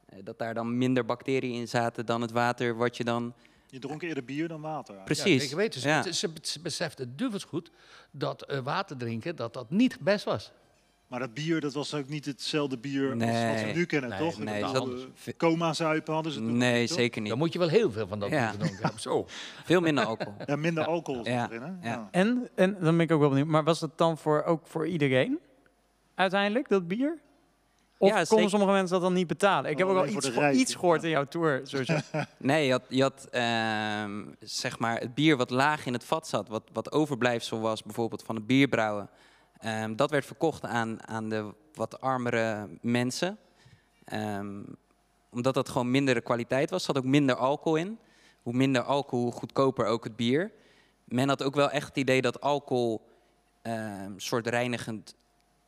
[0.06, 3.34] eh, dat daar dan minder bacteriën in zaten dan het water wat je dan...
[3.70, 4.94] Je dronk eerder bier dan water.
[4.94, 5.52] Ja, Precies.
[5.52, 5.80] weten.
[5.80, 6.02] Ze, Ja.
[6.12, 7.70] ze, ze beseften duvels goed
[8.10, 10.52] dat eh, water drinken dat dat niet best was.
[11.06, 14.18] Maar dat bier, dat was ook niet hetzelfde bier als wat we nu kennen, Nee,
[14.18, 14.38] toch?
[14.38, 16.96] nee, Dat dat- Coma-zuipen hadden ze toen Nee, toch?
[16.96, 17.30] zeker niet.
[17.30, 18.50] Dan moet je wel heel veel van dat Ja.
[18.50, 18.68] hebben.
[19.00, 19.26] Zo.
[19.64, 20.34] Veel minder alcohol.
[20.46, 21.88] Ja, minder alcohol Ja, erin, hè?
[21.90, 22.08] ja.
[22.10, 24.86] En, en dan ben ik ook wel benieuwd, maar was het dan voor, ook voor
[24.88, 25.38] iedereen
[26.14, 27.18] uiteindelijk, dat bier?
[28.02, 28.50] Of Ja, konden zeker.
[28.50, 29.70] sommige mensen dat dan niet betalen?
[29.70, 31.62] Ik heb ook wel Alleen voor iets, geho- iets gehoord in jouw tour.
[32.38, 36.28] Nee, je had, je had ehm, zeg maar het bier wat laag in het vat
[36.28, 39.10] zat, wat, wat overblijfsel was bijvoorbeeld van het bierbrouwen.
[39.58, 43.38] Ehm, dat werd verkocht aan, aan de wat armere mensen.
[44.04, 44.62] Ehm,
[45.30, 47.98] omdat dat gewoon mindere kwaliteit was, zat ook minder alcohol in.
[48.42, 50.52] Hoe minder alcohol, hoe goedkoper ook het bier.
[51.04, 53.08] Men had ook wel echt het idee dat alcohol
[53.62, 55.14] ehm soort reinigend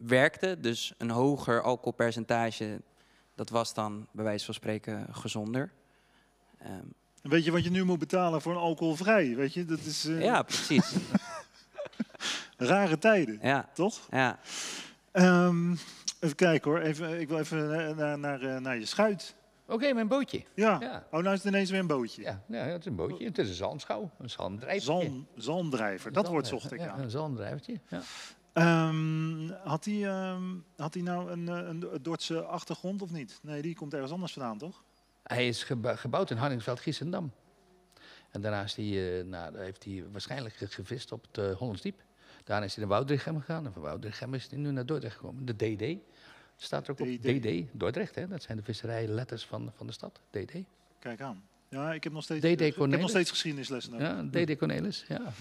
[0.06, 0.56] werkte.
[0.60, 2.80] Dus een hoger alcoholpercentage,
[3.34, 5.72] dat was dan bij wijze van spreken gezonder.
[6.58, 6.84] Ehm,
[7.22, 9.36] Weet je wat je nu moet betalen voor een alcoholvrij?
[9.36, 10.92] Weet je, dat is eh, ja, precies.
[12.56, 14.00] rare tijden, Ja, toch?
[14.10, 14.38] ja.
[15.12, 15.72] Ehm,
[16.20, 19.34] even kijken hoor, even, ik wil even naar, naar, eh, naar je schuit.
[19.66, 20.44] Oké, mijn bootje.
[20.54, 20.76] Ja.
[20.80, 21.06] Ja.
[21.10, 22.22] oh nou is het ineens weer een bootje.
[22.22, 23.24] Ja, ja, het is een bootje.
[23.24, 24.10] Het is een zandschouw.
[24.18, 24.92] Een zanddrijvertje.
[24.92, 27.00] Zalm, zalmdrijver, dat woord zocht ik ja, aan.
[27.00, 27.80] Een zanddrijvertje.
[27.88, 28.02] Ja.
[28.52, 30.00] Ehm, had hij
[30.76, 33.38] had hij nou een, eh, een Dordtse achtergrond of niet?
[33.42, 34.82] Nee, die komt ergens anders vandaan, toch?
[35.22, 37.32] Hij is gebouwd in Hardingsveld, Giessendam.
[38.30, 42.00] En daarna is hij, eh, nou, heeft hij waarschijnlijk gevist op het eh, Hollandsdiep.
[42.44, 43.66] Daarna is hij naar Woudrichem gegaan.
[43.66, 45.44] En van Woudrichem is hij nu naar Dordrecht gekomen.
[45.46, 45.98] De DD.
[46.56, 47.06] Staat er ook op.
[47.06, 47.64] DD.
[47.72, 48.28] Dordrecht, hè?
[48.28, 50.20] Dat zijn de visserijletters van, van de stad.
[50.30, 50.52] DD.
[50.98, 51.42] Kijk aan.
[51.68, 53.10] Ja, ik heb nog steeds, DD ik heb nog Cornelis.
[53.10, 53.98] steeds geschiedenislessen.
[53.98, 55.04] Ja, DD Cornelis.
[55.08, 55.32] Ja.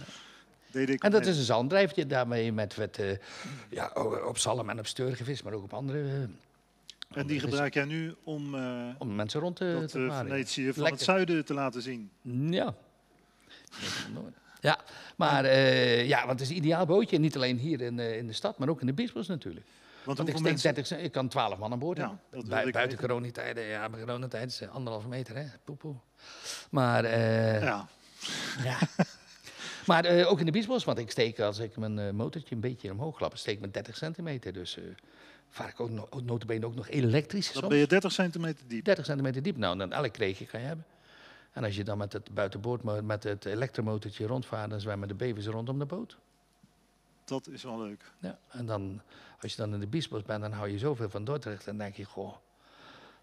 [0.97, 2.05] En dat is een zanddrijvertje.
[2.07, 3.17] Daarmee met, met eh,
[3.69, 3.91] ja,
[4.27, 5.99] op zalm en op steur gevist, maar ook op andere...
[7.09, 10.27] eh, En die gebruik jij nu om eh, Om mensen rond te, dat te varen.
[10.27, 10.91] Venetië van Lekker.
[10.91, 12.09] het zuiden te laten zien.
[12.49, 12.73] Ja.
[14.61, 14.77] Ja,
[15.15, 15.55] maar
[16.05, 17.17] ja, want het is een ideaal bootje.
[17.17, 19.65] Niet alleen hier in, in de stad, maar ook in de Biesbos natuurlijk.
[20.03, 20.73] Want Want ik, steek mensen...
[20.73, 22.71] 30, ik kan 12 man aan boord Ja, hebben.
[22.71, 25.43] buiten coronatijden, ja, bij coronatijd is anderhalve meter, hè.
[25.63, 25.95] Poe, poe.
[26.69, 27.87] Maar, eh, Ja,
[28.63, 28.77] ja.
[29.85, 32.61] maar eh, ook in de Biesbos, want ik steek als ik mijn eh, motortje een
[32.61, 34.53] beetje omhoog klap, steek ik met 30 centimeter.
[34.53, 34.83] Dus eh
[35.51, 37.67] vaar ik ook no notabene ook nog elektrisch dan soms.
[37.67, 38.85] ben je 30 centimeter diep.
[38.85, 39.57] 30 centimeter diep.
[39.57, 40.85] Nou, dan elk kreegje kan je hebben.
[41.51, 45.45] En als je dan met het buitenboord, met het elektromotortje rondvaart, dan zwemmen de bevers
[45.45, 46.17] rondom de boot.
[47.25, 48.11] Dat is wel leuk.
[48.19, 48.39] Ja.
[48.47, 49.01] En dan,
[49.41, 51.67] als je dan in de Biesbos bent, dan hou je zoveel van Dordrecht.
[51.67, 52.35] En dan denk je, goh,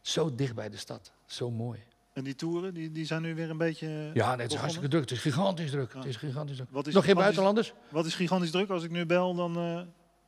[0.01, 1.13] zo dicht bij de stad.
[1.27, 1.83] Zo mooi.
[2.19, 3.87] En die toeren, die, die zijn nu weer een beetje...
[3.89, 4.59] Ja, nee, het is begonnen?
[4.59, 5.01] hartstikke druk.
[5.03, 5.93] Het is gigantisch druk.
[5.93, 5.99] Ja.
[5.99, 6.69] Het is gigantisch druk.
[6.71, 7.73] Wat is Nog geen buitenlanders?
[7.89, 8.71] Wat is gigantisch druk?
[8.71, 9.57] Als ik nu bel, dan...
[9.57, 9.81] eh,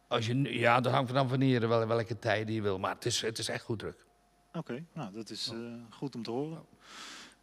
[0.09, 2.79] Als je, ja, dat hangt vanaf wanneer, wel, welke tijden je wil.
[2.79, 4.05] Maar het is, het is echt goed druk.
[4.53, 5.59] Oké, nou dat is eh,
[5.91, 6.63] goed om te horen.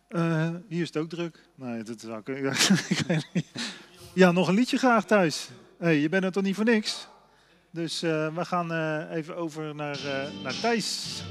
[0.08, 1.40] Eh, hier is het ook druk.
[1.56, 2.22] Nee, dat zou
[3.08, 3.46] weet niet.
[4.14, 5.50] Ja, nog een liedje graag thuis.
[5.80, 7.08] Hey, je bent er toch niet voor niks?
[7.72, 11.22] Dus eh, we gaan eh, even over naar, eh, naar Thijs.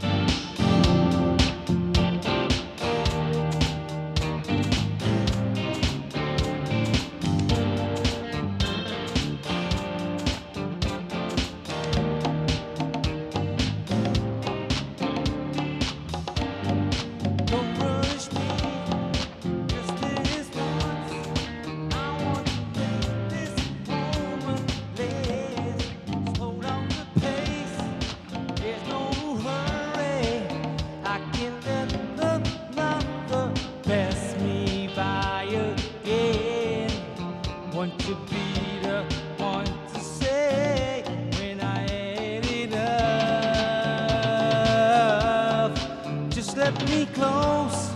[47.05, 47.90] Close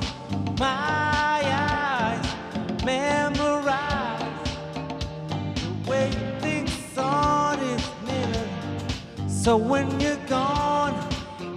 [0.59, 4.51] my eyes, memorize
[5.55, 7.57] the way things are
[8.05, 8.51] minute.
[9.27, 10.95] So when you're gone,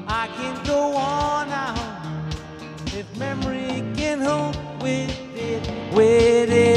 [0.08, 1.76] I can go on now.
[2.88, 6.73] If memory can hold with it, with it,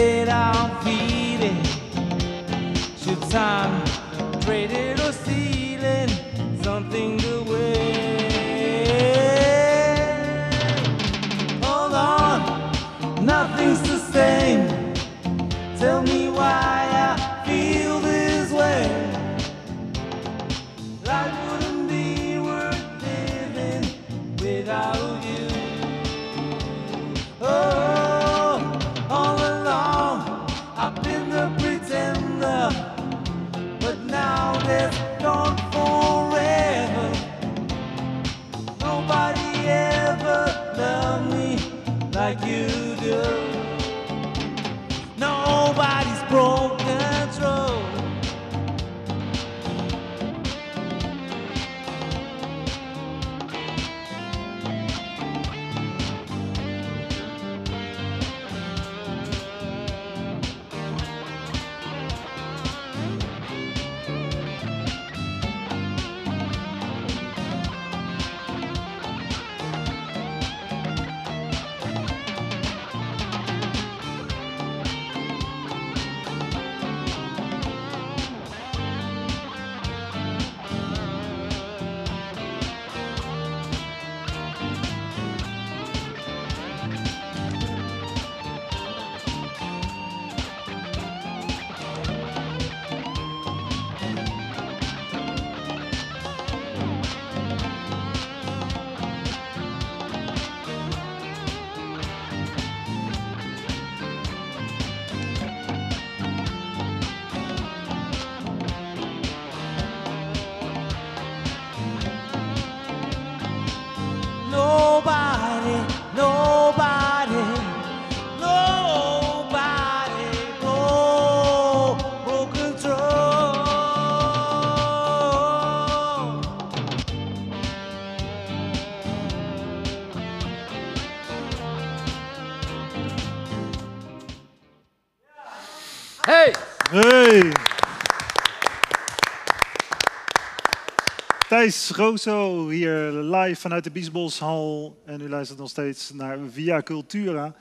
[141.66, 144.96] Thijs Rozo hier live vanuit de Biesboshal.
[145.06, 147.54] En u luistert nog steeds naar Via Cultura.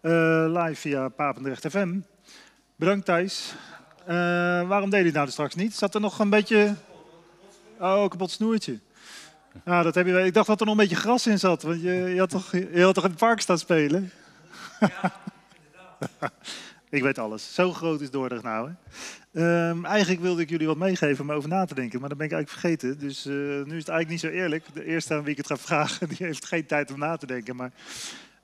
[0.00, 1.98] eh, live via Papendrecht FM.
[2.76, 3.54] Bedankt Thijs.
[4.06, 4.14] Eh,
[4.68, 5.74] waarom deed het nou straks niet?
[5.74, 6.74] Zat er nog een beetje...
[7.78, 8.78] Oh, kapot snoertje.
[9.64, 10.24] Ja, dat heb je...
[10.24, 11.62] Ik dacht dat er nog een beetje gras in zat.
[11.62, 14.12] Want je, je, had, toch, je had toch in het park staan spelen?
[16.90, 17.54] ik weet alles.
[17.54, 18.70] Zo groot is Dordrecht nou.
[18.70, 18.74] Hè?
[19.70, 22.26] Ehm, eigenlijk wilde ik jullie wat meegeven om over na te denken, maar dat ben
[22.26, 22.98] ik eigenlijk vergeten.
[22.98, 24.64] Dus eh, nu is het eigenlijk niet zo eerlijk.
[24.74, 27.26] De eerste aan wie ik het ga vragen, die heeft geen tijd om na te
[27.26, 27.56] denken.
[27.56, 27.72] Maar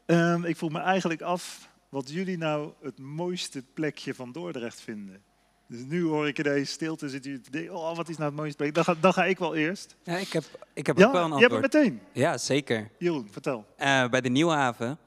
[0.06, 5.22] ehm, ik vroeg me eigenlijk af wat jullie nou het mooiste plekje van Dordrecht vinden.
[5.68, 8.28] Dus nu hoor ik in deze stilte zit u te denken, oh wat is nou
[8.30, 8.74] het mooiste plek?
[8.74, 9.96] Dan ga, dan ga ik wel eerst.
[10.02, 10.44] Ja, ik heb,
[10.74, 11.84] ik heb Ja, ook wel een je hebt het antwoord.
[11.84, 12.00] meteen.
[12.12, 12.90] Ja, zeker.
[12.98, 13.66] Jeroen, vertel.
[13.76, 14.98] Eh, bij de Nieuwhaven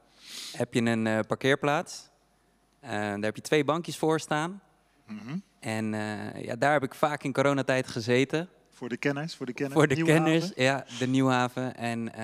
[0.52, 2.09] heb je een eh, parkeerplaats.
[2.80, 4.62] Eh, daar heb je twee bankjes voor staan.
[5.06, 5.38] Mhm.
[5.60, 8.48] En eh, ja, daar heb ik vaak in coronatijd gezeten.
[8.70, 9.78] Voor de kenners, voor de kenners.
[9.78, 10.22] Voor de Nieuwhaven.
[10.24, 11.76] kenners, ja, de Nieuwhaven.
[11.76, 12.22] En eh,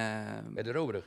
[0.49, 1.05] Bij de Robrug.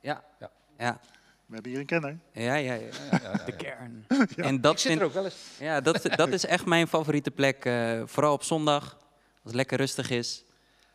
[0.00, 0.50] ja, Ja.
[0.78, 1.00] ja,
[1.46, 2.18] We hebben hier een kenner.
[2.32, 2.80] ja, ja, ja.
[2.80, 4.04] Ja, ja, ja, De kern.
[4.36, 4.44] Ja.
[4.44, 5.36] En dat Ik zit vind, er ook wel eens.
[5.58, 7.64] ja, dat, dat is echt mijn favoriete plek.
[7.64, 10.44] eh, vooral op zondag, als het lekker rustig is.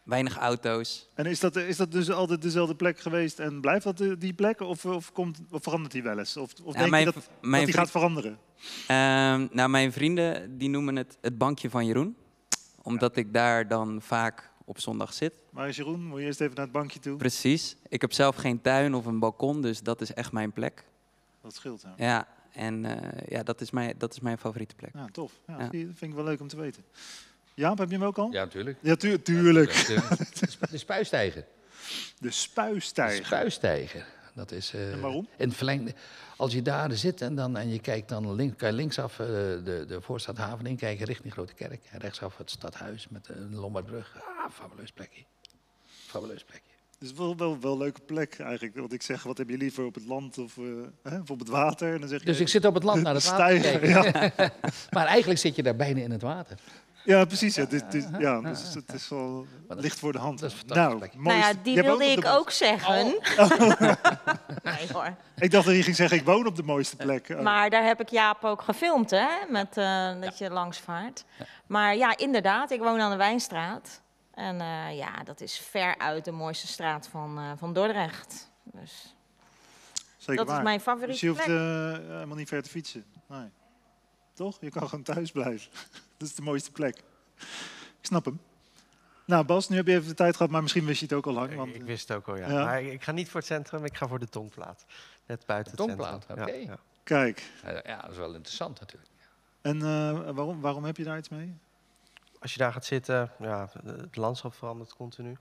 [0.04, 1.08] Weinig auto's.
[1.14, 4.60] En is dat, is dat dus altijd dezelfde plek geweest en blijft dat die plek?
[4.60, 6.38] Of, of, komt, of verandert die wel eens?
[6.38, 8.38] Of, of Ja, denk mijn je dat, dat die gaat veranderen?
[8.88, 12.16] Ehm, nou, mijn vrienden die noemen het het bankje van Jeroen.
[12.82, 15.34] Omdat ik daar dan vaak op zondag zit.
[15.49, 17.18] Maar is Jeroen, moet je eerst even naar het bankje toe?
[17.18, 17.76] Precies.
[17.89, 20.84] Ik heb zelf geen tuin of een balkon, dus dat is echt mijn plek.
[21.41, 21.93] Dat scheelt, ja.
[21.97, 24.91] Ja, en eh, ja, dat is, mijn, dat is mijn favoriete plek.
[24.93, 25.32] Ja, tof.
[25.47, 26.84] Ja, Dat vind ik wel leuk om te weten.
[27.62, 28.32] Jaap, heb je hem ook al?
[28.32, 28.78] Ja, natuurlijk.
[28.82, 29.72] Ja, tu- tuurlijk.
[29.88, 31.41] De, de spuistijger.
[31.41, 31.47] De
[32.20, 33.26] De spuistijger.
[33.26, 34.05] spuistijger.
[34.36, 35.28] Dat is, eh, En waarom?
[35.38, 35.93] In verlengde,
[36.38, 39.28] als je daar zit en, dan, en je kijkt dan link, kan je linksaf eh,
[39.28, 41.82] de, de voorstadhaven inkijken richting Grote Kerk.
[41.91, 44.16] En rechtsaf het stadhuis met een Lombardbrug.
[44.18, 45.24] Ah, fabuleus plekje.
[46.07, 46.70] Fabuleus plekje.
[46.99, 48.76] Het is wel, wel, wel een leuke plek eigenlijk.
[48.76, 50.64] Want ik zeg, wat heb je liever op het land of, eh,
[51.03, 51.93] hè, of op het water?
[51.93, 54.32] En dan zeg je, Dus ik zit op het land naar het water kijken.
[54.95, 56.57] maar eigenlijk zit je daar bijna in het water.
[57.04, 57.56] Ja, precies.
[57.56, 60.39] Ja, dit, dit- ja, dus het is wel licht voor de hand.
[60.39, 60.99] dat is nou.
[61.18, 63.06] Nou ja, die wilde ik ook zeggen.
[64.64, 65.16] nee hoor.
[65.36, 67.28] Ik dacht dat je ging zeggen, ik woon op de mooiste plek.
[67.32, 67.39] Oh.
[67.41, 69.28] Maar daar heb ik Jaap ook gefilmd, hè?
[69.49, 71.26] Met, eh, dat je langs vaart.
[71.68, 74.02] Maar ja, inderdaad, ik woon aan de Wijnstraat.
[74.34, 78.52] En eh, ja, dat is ver uit de mooiste straat van, eh, van Dordrecht.
[78.64, 79.16] Dus
[80.18, 80.58] Zeker dat waar.
[80.58, 82.08] is mijn Dus je favoriete hoeft plek.
[82.18, 83.06] helemaal niet ver te fietsen.
[83.28, 83.49] Nee.
[84.42, 84.58] Toch?
[84.62, 85.72] Je kan gewoon thuis blijven.
[86.18, 86.98] dat is de mooiste plek.
[88.00, 88.42] Ik snap hem.
[89.26, 91.26] Nou, Bas, nu heb je even de tijd gehad, maar misschien wist je het ook
[91.28, 91.56] al lang.
[91.56, 92.50] Want, Ik, wist het ook al, ja.
[92.50, 92.64] Ja.
[92.66, 94.86] Maar ik, ga niet voor het centrum, ik ga voor de tongplaat.
[95.26, 96.48] Net buiten De het Tongplaat, centrum.
[96.48, 96.58] oké.
[96.58, 96.78] Ja, ja.
[97.04, 97.52] Kijk,
[97.84, 99.12] ja, dat is wel interessant natuurlijk.
[99.62, 101.58] en eh, waarom, waarom heb je daar iets mee?
[102.39, 105.38] Als je daar gaat zitten, ja, het landschap verandert continu.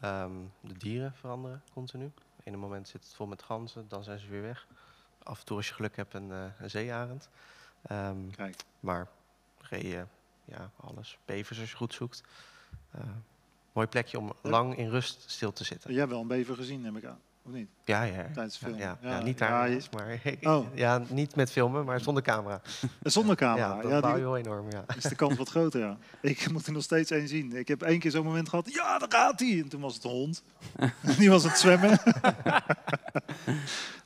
[0.00, 2.12] Ehm, de dieren veranderen continu.
[2.42, 4.66] In een moment zit het vol met ganzen, dan zijn ze weer weg.
[5.22, 7.28] Af en toe als je geluk hebt een, eh, een zeearend.
[7.82, 8.56] Ehm, Kijk.
[8.80, 9.08] maar
[9.60, 10.06] reeën,
[10.44, 11.18] ja, alles.
[11.24, 12.22] Bevers als je goed zoekt.
[12.90, 13.00] Eh,
[13.72, 15.90] mooi plekje om lang in rust stil te zitten.
[15.90, 17.18] Jij hebt wel een bever gezien, neem ik aan.
[17.46, 17.68] Of niet?
[17.84, 18.12] Ja, ja.
[18.34, 18.78] Tijdens Ja, film.
[18.78, 20.20] ja, Ja, ja, niet ja, daar, je- maar
[20.56, 20.66] Oh.
[20.74, 22.60] ja, niet met filmen, maar zonder camera.
[23.02, 23.74] Zonder camera.
[23.76, 24.84] Ja, dat Ja, bouw die- je wel enorm, ja.
[24.96, 25.96] is de kans wat groter, ja.
[26.20, 27.52] Ik moet er nog steeds één zien.
[27.56, 29.58] Ik heb één keer zo'n moment gehad, ja, daar gaat hij.
[29.62, 30.42] En toen was het een hond.
[31.18, 31.98] Die was het zwemmen.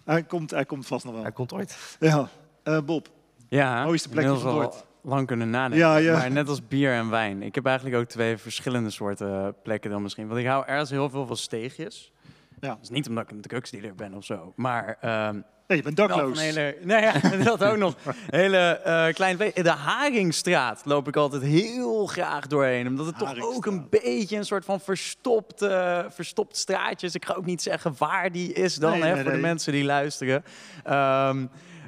[0.05, 1.23] hij, komt, hij komt vast nog wel.
[1.23, 1.97] Hij komt ooit.
[2.01, 2.29] Ja.
[2.63, 3.09] Eh, Bob,
[3.49, 4.73] Ja, Mooiste plekje van
[5.03, 5.79] lang kunnen nadenken.
[5.89, 6.19] Ja, ja.
[6.19, 7.43] Maar net als bier en wijn.
[7.43, 10.27] Ik heb eigenlijk ook twee verschillende soorten plekken dan misschien.
[10.29, 12.13] Want ik hou ergens heel veel van steegjes.
[12.61, 12.69] Ja.
[12.69, 14.53] Dat is niet omdat ik een drugsdealer ben of zo.
[14.57, 16.41] Maar ehm, nee, je bent dakloos.
[16.41, 17.13] hele, nee, ja,
[17.45, 17.95] dat ook nog.
[18.27, 19.65] Hele eh kleine plek.
[19.65, 22.87] De Haringstraat loop ik altijd heel graag doorheen.
[22.87, 27.15] Omdat het toch ook een beetje een soort van verstopt, eh, verstopt straatje is.
[27.15, 29.73] Ik ga ook niet zeggen waar die is dan, Nee, hè, nee, voor de mensen
[29.73, 30.45] die luisteren.
[30.85, 31.47] Ehm,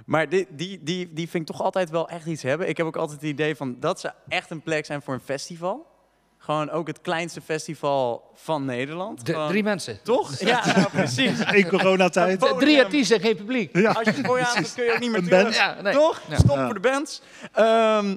[0.09, 2.69] maar die, die, die, die vind ik toch altijd wel echt iets hebben.
[2.69, 5.21] Ik heb ook altijd het idee van dat ze echt een plek zijn voor een
[5.21, 5.87] festival.
[6.39, 9.27] Gewoon ook het kleinste festival van Nederland.
[9.27, 10.03] De, Gewoon- drie mensen.
[10.03, 10.39] Toch?
[10.41, 11.41] Ja, nou, precies.
[11.41, 12.39] In coronatijd.
[12.39, 12.59] Podium.
[12.59, 13.77] Drie artiesten, geen publiek.
[13.77, 13.91] Ja.
[13.93, 15.57] Als je het voor je aan kun je ook niet meer terug.
[15.57, 15.93] Ja, nee.
[15.95, 16.21] Toch?
[16.29, 16.37] Ja.
[16.39, 16.65] Stop Ja.
[16.65, 17.23] voor de bands.
[17.53, 18.17] Ehm,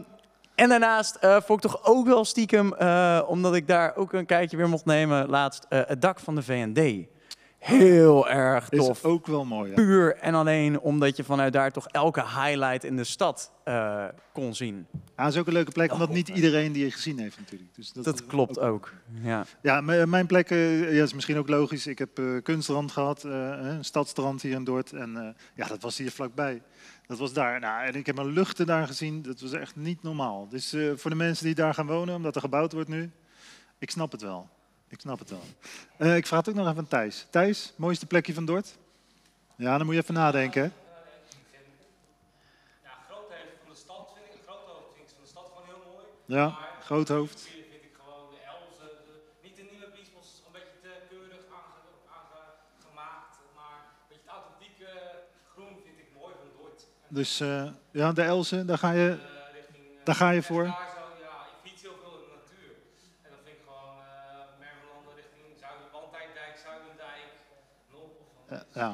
[0.56, 4.26] en daarnaast eh vond ik toch ook wel stiekem, eh, omdat ik daar ook een
[4.26, 7.08] kijkje weer mocht nemen laatst, eh, het dak van de VND.
[7.64, 9.04] Heel erg Is tof.
[9.06, 9.76] ook wel mooi, ja.
[9.76, 14.56] Puur en alleen omdat je vanuit daar toch elke highlight in de stad eh, kon
[14.56, 14.88] zien.
[15.18, 16.36] Ja, is ook een leuke plek, omdat Oh, niet eh.
[16.36, 17.76] iedereen die gezien heeft natuurlijk.
[17.76, 18.94] Dus dat, Dat klopt ook.
[19.22, 19.46] Ja.
[19.62, 21.88] Ja, m- mijn plek eh, ja, is misschien ook logisch.
[21.88, 23.32] Ik heb eh kunstrand gehad, eh,
[23.62, 24.92] een stadstrand hier in Dordt.
[24.94, 26.62] En eh, ja, dat was hier vlakbij.
[27.08, 27.60] Dat was daar.
[27.60, 29.22] Nou, en ik heb mijn luchten daar gezien.
[29.22, 30.48] Dat was echt niet normaal.
[30.50, 33.12] Dus eh, voor de mensen die daar gaan wonen, omdat er gebouwd wordt nu,
[33.80, 34.50] ik snap het wel.
[34.92, 35.44] Ik snap het wel.
[35.98, 37.26] Eh, ik vraag het ook nog even aan Thijs.
[37.30, 38.78] Thijs, mooiste plekje van Dordt?
[39.56, 40.62] Ja, dan moet je even nadenken.
[40.64, 40.70] hè?
[42.84, 45.92] Ja, grootheid van de stad vind ik, groothoofd vind ik van de stad gewoon heel
[45.94, 46.06] mooi.
[46.26, 47.42] Ja, Maar Groothoofd.
[47.42, 51.98] Vind ik gewoon de Elzen, de- niet de nieuwe Biesbos, een beetje te keurig aange-
[52.18, 53.36] aangemaakt.
[53.56, 54.90] Maar een beetje het authentieke
[55.54, 56.80] groen vind ik mooi van Dort.
[57.08, 60.64] En, Dus eh, ja, de Elzen, daar ga je, eh, eh, daar ga je voor.
[60.64, 62.72] Daar zo, ja, ik fiets heel veel in de natuur.
[63.26, 64.06] En dan vind ik gewoon uh,
[64.64, 67.30] Mervelanden richting Zuiden, Wandijkdijk, Zuidendijk,
[67.96, 68.41] nog of van
[68.74, 68.94] Ja,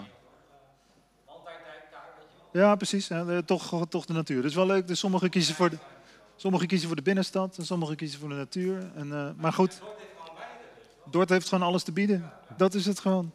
[2.52, 2.76] ja.
[2.76, 3.10] Precies.
[3.46, 4.42] Toch, toch de natuur.
[4.42, 4.88] Dus wel leuk.
[4.88, 5.78] Dus sommigen kiezen voor de,
[6.36, 8.92] sommigen kiezen voor de binnenstad en sommigen kiezen voor de natuur.
[8.96, 9.82] En, eh, maar goed,
[11.12, 12.32] Dordt heeft gewoon alles te bieden.
[12.58, 13.32] Dat is het gewoon.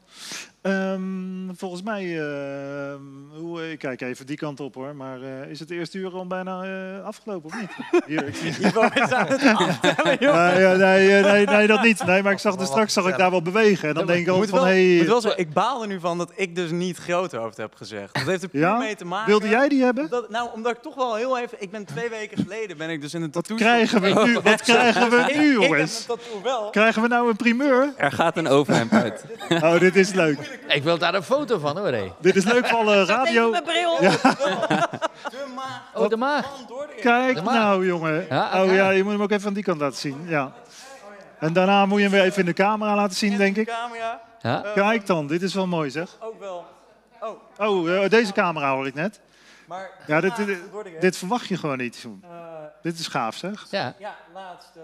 [0.63, 3.01] Ehm, volgens mij, ehm,
[3.39, 6.27] hoe, ik kijk even die kant op hoor, maar eh, is het eerste uur al
[6.27, 7.71] bijna eh, afgelopen of niet?
[8.07, 8.81] Hier, ik zie-
[9.15, 9.41] aan het
[10.21, 10.55] joh.
[10.57, 12.05] Nee, nee, eh, nee, dat niet.
[12.05, 13.89] Nee, maar ik zag er straks zag ik daar wel bewegen.
[13.89, 16.33] En dan denk ik altijd van, wel, wel zeggen, ik baal er nu van dat
[16.35, 18.15] ik dus niet groot hoofd heb gezegd.
[18.15, 18.79] Dat heeft er puur Ja?
[18.79, 19.27] mee te maken.
[19.27, 20.09] wilde jij die hebben?
[20.11, 21.57] Dat, nou, omdat ik toch wel heel even...
[21.61, 24.39] Ik ben twee weken geleden ben ik dus in een Wat tattoo krijgen we nu,
[24.41, 25.99] wat krijgen we Ik, nu ik heb jongens?
[26.01, 26.71] een tattoo wel.
[26.71, 27.93] Krijgen we nou een primeur?
[27.97, 29.25] Er gaat een overhemd uit.
[29.65, 30.61] Oh, dit is leuk.
[30.69, 31.87] Ik wil daar een foto van hoor.
[31.93, 32.13] hé.
[32.21, 33.51] Dit is leuk voor alle Even radio.
[33.51, 34.03] mijn bril.
[34.03, 34.11] Ja.
[34.11, 36.45] De maag Oh, de maag.
[36.67, 36.87] van.
[37.01, 37.55] Kijk De maag.
[37.55, 38.27] nou, jongen.
[38.29, 40.25] Ja, Oh ja, je moet hem ook even aan die kant laten zien.
[40.29, 40.53] Ja.
[41.39, 43.67] En daarna moet je hem weer even in de camera laten zien, denk ik.
[43.67, 44.65] Camera, Ja?
[44.75, 46.17] Kijk dan, dit is wel mooi zeg.
[46.21, 46.65] ook wel.
[47.21, 47.31] Oh,
[47.69, 49.21] Oh, eh, deze camera hoor ik net.
[49.67, 49.91] maar...
[50.07, 50.59] Ja, dit, dit,
[51.01, 52.07] van verwacht je gewoon niet.
[52.23, 52.29] eh,
[52.83, 53.67] Dit is gaaf zeg.
[53.71, 53.95] Ja.
[53.99, 54.83] ja, laatst eh,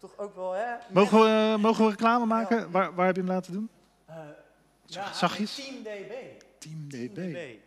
[0.00, 0.74] toch ook wel, hè?
[0.88, 2.70] Mogen we, mogen we reclame maken?
[2.70, 3.70] Waar, waar heb je hem laten doen?
[4.06, 4.16] Eh,
[4.84, 5.54] ja, zachtjes?
[5.54, 6.12] Team DB.
[6.58, 7.14] Team DB.
[7.14, 7.58] DB.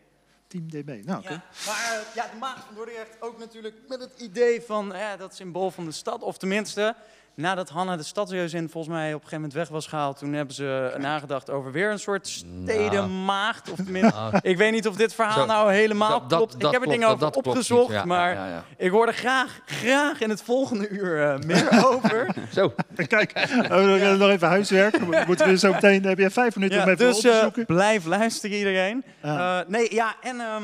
[0.47, 1.05] Team DB.
[1.05, 1.31] Nou, oké.
[1.31, 5.17] Ja, maar eh, ja, de maag van Dordrecht ook natuurlijk met het idee van eh,
[5.17, 6.21] dat symbool van de stad.
[6.21, 6.95] Of tenminste,
[7.35, 10.55] nadat Hanna de stadsreuzin volgens mij op een gegeven moment weg was gehaald, toen hebben
[10.55, 13.71] ze nagedacht over weer een soort stedenmaagd.
[13.71, 16.55] Of tenminste, Nou, ik weet niet of dit verhaal Zo, nou helemaal dat- dat- klopt.
[16.63, 18.63] ik heb er dingen over opgezocht, Ja, maar ja, ja.
[18.77, 22.35] ik hoor er graag, graag in het volgende uur eh, meer over.
[22.53, 22.73] Zo.
[23.07, 23.31] Kijk,
[23.63, 24.99] oh, nog- nog even huiswerk.
[25.27, 27.39] Moeten we zo meteen, heb je vijf minuten Ja, om even op dus te eh,
[27.41, 27.65] zoeken?
[27.65, 29.03] blijf luisteren iedereen.
[29.23, 29.59] Ja.
[29.61, 30.63] Eh, nee, ja, en, ehm,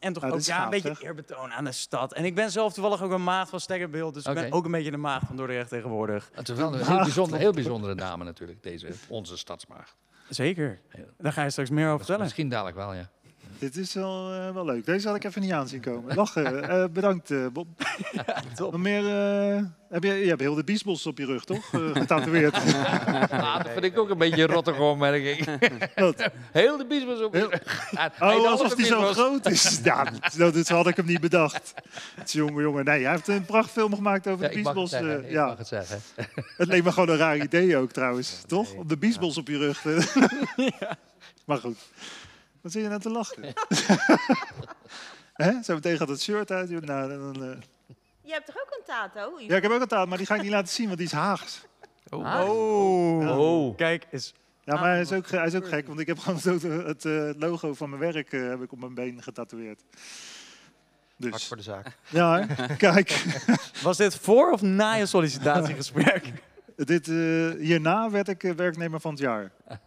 [0.00, 2.12] en toch Ja, dit ook ja, een beetje eerbetoon aan de stad.
[2.12, 4.70] En ik ben zelf toevallig ook een maat van Steggerbeeld, dus ik ben ook een
[4.70, 6.30] beetje de maat van Dordrecht tegenwoordig.
[6.34, 9.96] Het is wel een heel, bijzonder, heel bijzondere dame natuurlijk, deze, onze stadsmaagd.
[10.28, 10.80] Zeker.
[11.18, 12.22] Daar ga je straks meer over vertellen.
[12.22, 13.10] Misschien dadelijk wel, ja.
[13.60, 14.86] Dit is wel, eh, wel leuk.
[14.86, 16.14] Deze had ik even niet aan zien komen.
[16.16, 16.68] Lachen.
[16.68, 17.66] Eh, bedankt, eh, Bob.
[18.56, 18.72] top.
[18.72, 21.72] Nog meer, eh, heb je, je hebt heel de biesbos op je rug, toch?
[21.74, 22.56] Eh, getatoeëerd.
[23.30, 25.46] Ah, dat vind ik ook een beetje een rottige opmerking.
[25.94, 26.30] Wat?
[26.52, 27.34] Heel de biesbos op.
[27.34, 27.48] Ja,
[28.14, 29.16] hij Oh, alsof die zo biesbos.
[29.16, 29.80] groot is.
[29.84, 31.74] Ja, dat, dat had ik hem niet bedacht.
[32.26, 32.84] Jongen, jongen.
[32.84, 35.00] Nee, hij heeft een prachtfilm gemaakt over Ja, de ik mag het biesbos.
[35.00, 35.20] zeggen.
[35.22, 36.00] eh, ik ja, mag het zeggen.
[36.56, 38.42] het leek me gewoon een raar idee ook trouwens.
[38.46, 38.72] Toch?
[38.74, 39.84] Om de biesbos op je rug.
[41.44, 41.78] Maar goed.
[42.62, 43.44] Wat zit je nou te lachen?
[45.34, 45.62] Hè?
[45.62, 46.70] Zo meteen gaat het shirt uit.
[46.70, 47.56] Nou, dan, eh,
[48.22, 49.32] Je hebt toch ook een tato?
[49.38, 51.06] Ja, ik heb ook een taal, maar die ga ik niet laten zien, want die
[51.06, 51.60] is Haags.
[52.08, 52.48] Ah.
[52.48, 53.22] Oh.
[53.22, 53.38] Ja.
[53.38, 53.76] Oh.
[53.76, 54.34] Kijk eens.
[54.64, 57.04] Ja, maar hij is ook, ge- hij is ook gek, want ik heb gewoon het
[57.04, 59.80] eh, logo van mijn werk eh, heb ik op mijn been getatoeëerd.
[61.20, 61.96] Hard Dus, voor de zaak.
[62.08, 62.46] ja,
[62.78, 63.24] kijk.
[63.82, 66.32] Was dit voor of na je sollicitatiegesprek?
[66.84, 67.14] Dit, eh,
[67.58, 69.50] hierna werd ik eh, werknemer van het jaar.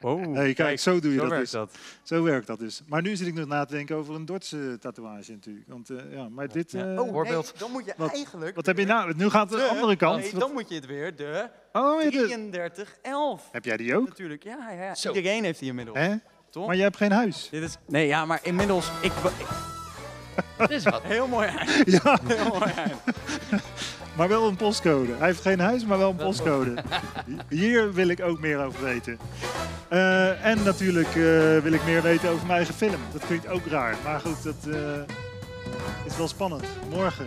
[0.00, 1.52] Oh, Nee, kijk, zo doe je zo dat werkt dus.
[1.60, 1.74] dat.
[2.02, 2.82] Zo werkt dat dus.
[2.86, 5.66] Maar nu zit ik nog na te denken over een Dordtse tatoeage natuurlijk.
[5.68, 7.44] Want, eh, ja, maar dit, eh, Oh, Voorbeeld.
[7.44, 8.54] nee, dan moet je Wat- eigenlijk...
[8.56, 9.14] wat heb je nou?
[9.16, 10.20] Nu gaat het de andere kant.
[10.22, 13.48] Nee, Wat- dan moet je het weer de oh, ja, de- 3311.
[13.52, 14.08] heb jij die ook?
[14.08, 14.94] Natuurlijk, ja, ja.
[14.94, 15.08] Zo.
[15.12, 15.98] Iedereen heeft die inmiddels.
[15.98, 16.14] Hè?
[16.50, 16.66] Toch?
[16.66, 17.48] Maar jij hebt geen huis.
[17.50, 18.90] Dit is, nee, ja, maar inmiddels...
[19.02, 19.12] Ik,
[20.58, 21.02] Dat is wat.
[21.02, 21.70] heel mooi eind.
[21.86, 22.94] Ja, Heel mooi eind.
[24.18, 25.12] maar wel een postcode.
[25.18, 26.74] Hij heeft geen huis, maar wel een postcode.
[27.48, 29.18] Hier wil ik ook meer over weten.
[29.88, 31.14] Eh, en natuurlijk eh,
[31.58, 33.00] wil ik meer weten over mijn eigen film.
[33.12, 33.96] Dat klinkt ook raar.
[34.04, 35.14] Maar goed, dat eh,
[36.04, 36.64] is wel spannend.
[36.90, 37.26] Morgen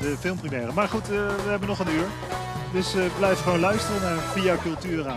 [0.00, 0.72] de filmpremière.
[0.72, 2.06] Maar goed, we hebben nog een uur.
[2.72, 5.16] Dus blijf gewoon luisteren naar Via Cultura.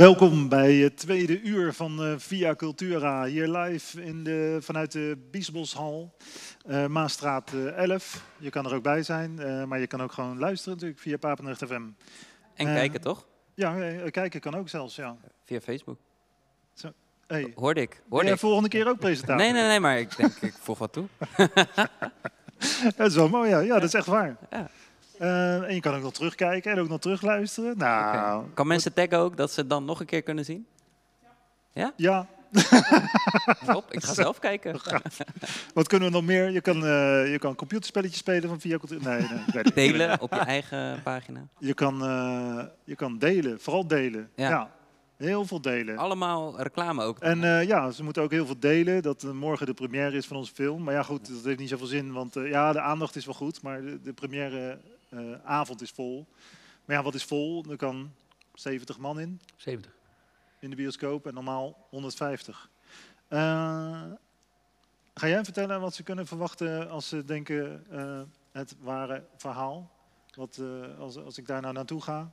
[0.00, 3.24] Welkom bij het tweede uur van eh, Via Cultura.
[3.24, 6.16] Hier live in de, vanuit de Biesboshal,
[6.66, 8.24] eh Maastraat eh, 11.
[8.38, 11.16] Je kan er ook bij zijn, eh, maar je kan ook gewoon luisteren natuurlijk via
[11.16, 11.72] Papendrecht FM.
[12.54, 13.26] En Eh, kijken, toch?
[13.54, 15.16] Ja, eh, kijken kan ook zelfs, ja.
[15.44, 15.98] Via Facebook.
[17.26, 17.90] Hey, Hoorde ik.
[17.90, 18.40] ben Hoorde jij ik.
[18.40, 19.36] volgende keer ook presentator?
[19.44, 21.06] Nee, nee, nee, maar ik denk, ik voeg wat toe.
[22.96, 23.58] Dat is wel mooi, ja.
[23.58, 24.36] Ja, dat is echt waar.
[24.50, 24.70] Ja.
[25.20, 27.78] Eh, en je kan ook nog terugkijken en ook nog terugluisteren.
[27.78, 30.66] Nou, Kan mensen taggen ook dat ze het dan nog een keer kunnen zien?
[31.96, 32.26] ja,
[33.66, 34.80] Top, ik ga zelf kijken.
[35.74, 36.50] wat kunnen we nog meer?
[36.50, 38.78] Je kan, eh, je kan computerspelletjes spelen van via...
[38.88, 39.62] Nee, nee.
[39.74, 41.40] Delen op je eigen pagina.
[41.58, 44.30] Je kan, eh, je kan delen, vooral delen.
[44.34, 44.48] Ja.
[44.48, 44.70] Ja.
[45.16, 45.96] heel veel delen.
[45.96, 47.18] Allemaal reclame ook.
[47.18, 50.54] En ja, ze moeten ook heel veel delen dat morgen de première is van onze
[50.54, 50.82] film.
[50.82, 53.62] Maar ja, goed, dat heeft niet zoveel zin, want ja, de aandacht is wel goed,
[53.62, 54.78] maar de, de première
[55.10, 56.26] eh, avond is vol.
[56.84, 57.64] Maar ja, wat is vol?
[57.70, 58.12] Er kan
[58.54, 59.92] 70 man in, 70.
[60.58, 62.70] in de bioscoop en normaal 150.
[63.28, 63.38] Eh,
[65.14, 68.20] ga jij vertellen wat ze kunnen verwachten als ze denken eh,
[68.52, 69.90] het ware verhaal?
[70.30, 70.60] Wat,
[70.98, 72.32] als, als ik daar nou naartoe ga?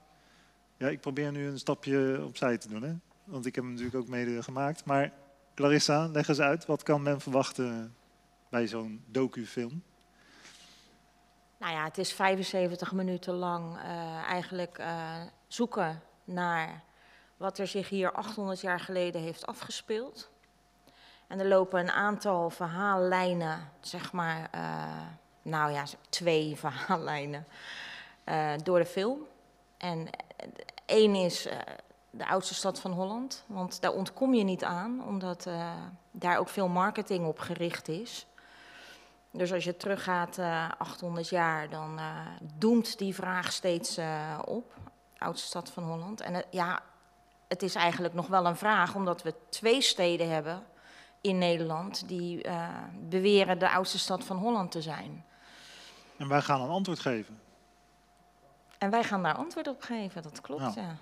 [0.78, 2.94] Ja, ik probeer nu een stapje opzij te doen, hè?
[3.24, 4.86] want ik heb hem natuurlijk ook mede gemaakt.
[4.86, 5.14] Maar
[5.56, 7.96] Clarissa, leg eens uit, wat kan men verwachten
[8.50, 9.84] bij zo'n docufilm?
[11.58, 15.16] Nou ja, het is 75 minuten lang eh, eigenlijk eh,
[15.48, 16.84] zoeken naar
[17.38, 20.30] wat er zich hier 800 jaar geleden heeft afgespeeld.
[21.28, 25.08] En er lopen een aantal verhaallijnen, zeg maar, eh,
[25.42, 27.48] nou ja, twee verhaallijnen
[28.64, 29.20] door de film.
[29.78, 30.10] En
[30.86, 31.48] één is
[32.10, 35.48] de oudste stad van Holland, want daar ontkom je niet aan, omdat
[36.12, 38.27] daar ook veel marketing op gericht is.
[39.38, 42.26] Dus als je teruggaat eh 800 jaar, dan eh,
[42.58, 44.74] doemt die vraag steeds eh, op.
[45.18, 46.22] Oudste stad van Holland.
[46.22, 46.82] En eh, ja,
[47.48, 50.64] het is eigenlijk nog wel een vraag, omdat we twee steden hebben
[51.22, 52.68] in Nederland die eh,
[53.10, 55.26] beweren de oudste stad van Holland te zijn.
[56.18, 57.40] En wij gaan een antwoord geven.
[58.78, 60.82] En wij gaan daar antwoord op geven, dat klopt, Ja.
[60.82, 60.98] ja.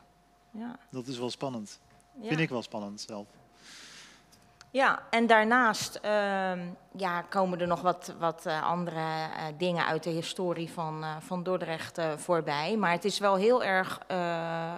[0.51, 1.79] Ja, Dat is wel spannend.
[2.21, 2.27] ja.
[2.27, 3.27] Vind ik wel spannend zelf.
[4.75, 6.59] Ja, en daarnaast ehm,
[6.95, 11.15] ja, komen er nog wat, wat eh, andere eh, dingen uit de historie van, eh,
[11.19, 12.77] van Dordrecht voorbij.
[12.77, 13.99] Maar het is wel heel erg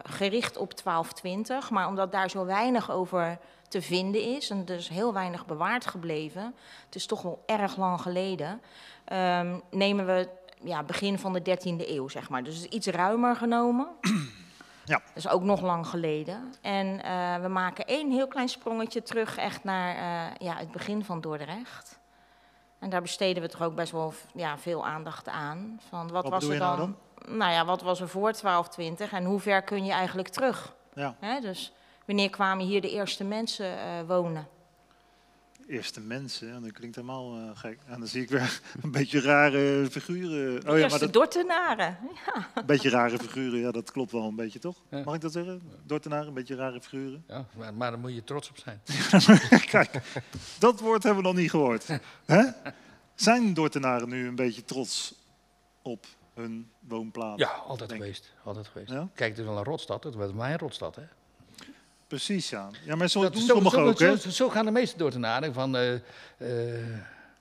[0.04, 1.70] gericht op 1220.
[1.70, 3.38] Maar omdat daar zo weinig over
[3.68, 8.02] te vinden is en dus heel weinig bewaard gebleven, het is toch wel erg lang
[8.02, 8.62] geleden,
[9.06, 10.30] ehm, nemen we
[10.64, 12.44] ja, begin van de 13e eeuw, zeg maar.
[12.44, 13.88] Dus is iets ruimer genomen.
[14.88, 15.02] Ja.
[15.06, 16.54] Dat is ook nog lang geleden.
[16.62, 21.04] En eh, we maken één heel klein sprongetje terug echt naar eh, ja, het begin
[21.04, 22.00] van Dordrecht.
[22.80, 25.80] En daar besteden we toch ook best wel ja, veel aandacht aan.
[25.90, 26.96] Van wat, Wat was er nou dan?
[27.28, 30.76] Nou ja, wat was er voor 1220 en hoe ver kun je eigenlijk terug?
[30.94, 31.74] Ja, Hè, dus
[32.06, 34.48] wanneer kwamen hier de eerste mensen eh, wonen?
[35.68, 37.80] Eerste mensen, en dat klinkt helemaal eh, gek.
[37.86, 40.62] En dan zie ik weer een beetje rare figuren.
[40.62, 41.98] De Oh ja, eerste maar dat, Dortenaren.
[42.26, 42.48] Ja.
[42.56, 44.78] een beetje rare figuren, ja, dat klopt wel een beetje, toch?
[44.90, 45.02] Ja.
[45.04, 45.62] Mag ik dat zeggen?
[45.86, 47.24] Dortenaren, een beetje rare figuren.
[47.28, 48.82] Ja, maar, maar daar moet je trots op zijn.
[49.72, 50.02] Kijk,
[50.60, 51.88] dat woord hebben we nog niet gehoord.
[52.26, 52.44] Hè?
[53.16, 55.14] Zijn Dortenaren nu een beetje trots
[55.82, 57.40] op hun woonplaats?
[57.42, 58.34] Ja, altijd Denk- geweest.
[58.44, 58.92] Altijd geweest.
[58.92, 59.08] Ja?
[59.14, 60.04] Kijk, het is wel een rotstad.
[60.04, 61.04] Het was mijn rotstad, hè.
[62.08, 62.70] Precies, ja.
[62.86, 64.18] Ja, maar zo Dat- doen zo, sommigen zo, ook, hè?
[64.18, 65.76] zo, zo gaan de meeste Dordtenaren van...
[65.76, 66.84] eh, eh,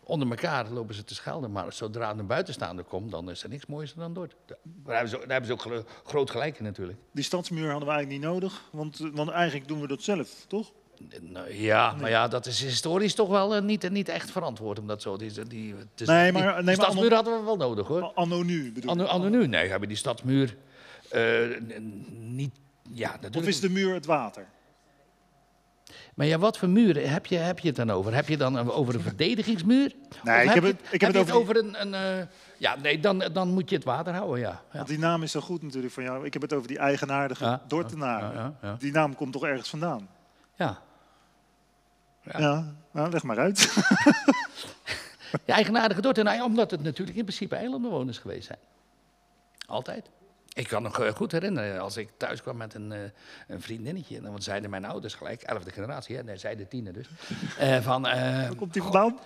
[0.05, 1.53] onder elkaar lopen ze te schelden.
[1.53, 4.35] Maar zodra een buitenstaander komt, dan is er niks moois dan Dort.
[4.47, 4.57] Daar
[4.95, 6.99] hebben ze, daar hebben ze ook groot gelijk in natuurlijk.
[7.12, 10.29] Die stadsmuur hadden we eigenlijk niet nodig, want, eh, want eigenlijk doen we dat zelf,
[10.49, 10.73] toch?
[11.21, 15.03] Nou, ja, maar ja, dat is historisch toch wel niet, niet echt verantwoord om dat
[15.03, 15.17] zo.
[15.17, 18.03] Die, die, Nee, maar- nee, stadsmuur hadden we wel nodig hoor.
[18.14, 20.57] Anno nu bedoel Anno, anno nu, nee, hebben die stadsmuur
[22.11, 22.55] niet.
[22.93, 23.37] Ja, natuurlijk.
[23.37, 24.47] Of is de muur het water?
[26.14, 28.14] Maar ja, wat voor muren heb je, heb je het dan over?
[28.14, 29.93] Heb je dan over een verdedigingsmuur?
[30.22, 31.80] Nee, ik heb het- ik heb het over over een.
[31.80, 32.26] een eh,
[32.59, 34.49] ja, nee, dan, dan moet je het water houden, ja.
[34.51, 34.76] ja.
[34.76, 36.24] Want die naam is zo goed natuurlijk van jou.
[36.26, 38.32] Ik heb het over die eigenaardige Ja, Dortenaren.
[38.34, 38.76] ja, ja, ja.
[38.78, 40.09] Die naam komt toch ergens vandaan?
[40.55, 40.78] ja.
[42.22, 42.74] Ja, Ja.
[42.93, 43.59] nou, leg maar uit.
[45.45, 48.59] Ja, eigenaardige Dordtenaar, omdat het natuurlijk in principe eilandenwoners geweest zijn.
[49.66, 50.11] Altijd.
[50.57, 53.01] Ik kan nog eh, goed herinneren, als ik thuis kwam met een, eh,
[53.49, 57.09] een vriendinnetje, dan zeiden mijn ouders gelijk, elfde generatie, hè, nee, zij de tiende dus,
[57.59, 59.19] eh, van, eh, komt die vandaan?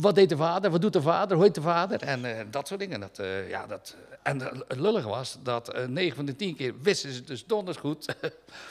[0.00, 2.68] wat deed de vader, wat doet de vader, hoe heet de vader, en eh, dat
[2.68, 3.00] soort dingen.
[3.00, 6.80] Dat, eh, ja, dat, en het lullige was dat eh 9 van de 10 keer
[6.82, 8.14] wisten ze dus donders goed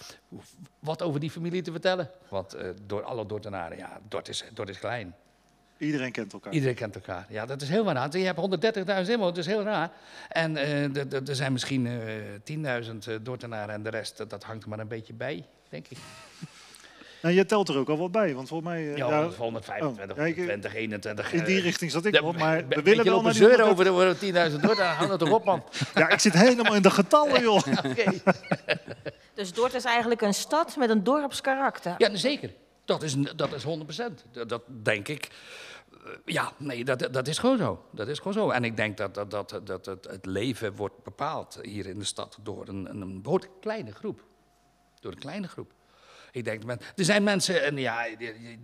[0.79, 2.09] wat over die familie te vertellen.
[2.29, 5.15] Want eh, door alle Dordtenaren, ja, Dort is, Dort is klein.
[5.77, 6.53] Iedereen kent elkaar.
[6.53, 7.25] Iedereen kent elkaar.
[7.29, 8.17] Ja, dat is heel raar.
[8.17, 9.89] Je hebt 130.000 inwoners, dat is heel raar.
[10.29, 10.83] En eh,
[11.29, 14.79] er zijn misschien eh 10.000 eh, Dordtenaren en de rest, eh, dat hangt er maar
[14.79, 15.97] een beetje bij, denk ik.
[17.21, 18.81] Nou, je telt er ook al wat bij, want volgens mij...
[18.91, 21.33] eh, Ja, ja, 125, oh, ja, ik- 20, 21.
[21.33, 23.37] in die eh, richting zat ik ja, wel, maar we willen wel op naar een
[23.39, 25.63] die zeuren 100 over de 10.000 door, dan hou dat toch op, man.
[25.95, 27.55] Ja, ik zit helemaal in de getallen, joh.
[27.85, 28.11] Oké.
[29.33, 31.95] Dus Dordt is eigenlijk een stad met een dorpskarakter.
[31.97, 32.49] Ja, zeker.
[32.85, 33.67] Dat is, dat is 100%.
[34.31, 35.29] Dat, dat denk ik.
[35.91, 37.85] Eh, Ja, nee, dat, dat is gewoon zo.
[37.91, 38.49] Dat is gewoon zo.
[38.49, 42.05] En ik denk dat, dat, dat, dat het, het leven wordt bepaald hier in de
[42.05, 44.23] stad door een, een, een behoorlijk kleine groep.
[44.99, 45.73] Door een kleine groep.
[46.31, 48.57] Ik denk, men, er zijn mensen, en ja, je,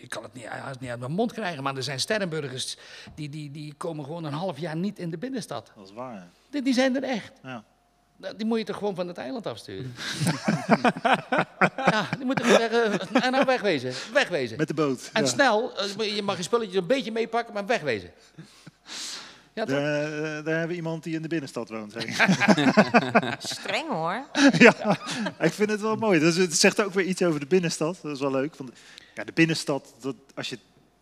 [0.00, 2.76] je, kan het niet, haast niet uit mijn mond krijgen, maar er zijn sterrenburgers
[3.14, 5.72] die, die, die komen gewoon een half jaar niet in de binnenstad.
[5.76, 6.28] Dat is waar.
[6.50, 7.32] Die, die zijn er echt.
[7.42, 7.64] Ja.
[8.18, 9.94] Nou, Die moet je toch gewoon van het eiland afsturen?
[11.92, 14.56] ja, die moeten gewoon zeggen, en nou wegwezen, wegwezen.
[14.56, 15.10] Met de boot.
[15.12, 15.28] En ja.
[15.28, 18.10] snel, eh, je mag je spulletjes een beetje meepakken, maar wegwezen.
[19.52, 19.64] Ja?
[19.64, 21.92] Daar, eh, daar hebben we iemand die in de binnenstad woont.
[23.38, 24.24] Streng hoor.
[24.58, 24.98] ja,
[25.40, 26.18] ik vind het wel mooi.
[26.20, 27.98] Dus het zegt ook weer iets over de binnenstad.
[28.02, 28.56] Dat is wel leuk.
[28.56, 28.70] Want,
[29.14, 30.58] ja, de binnenstad, dat, als je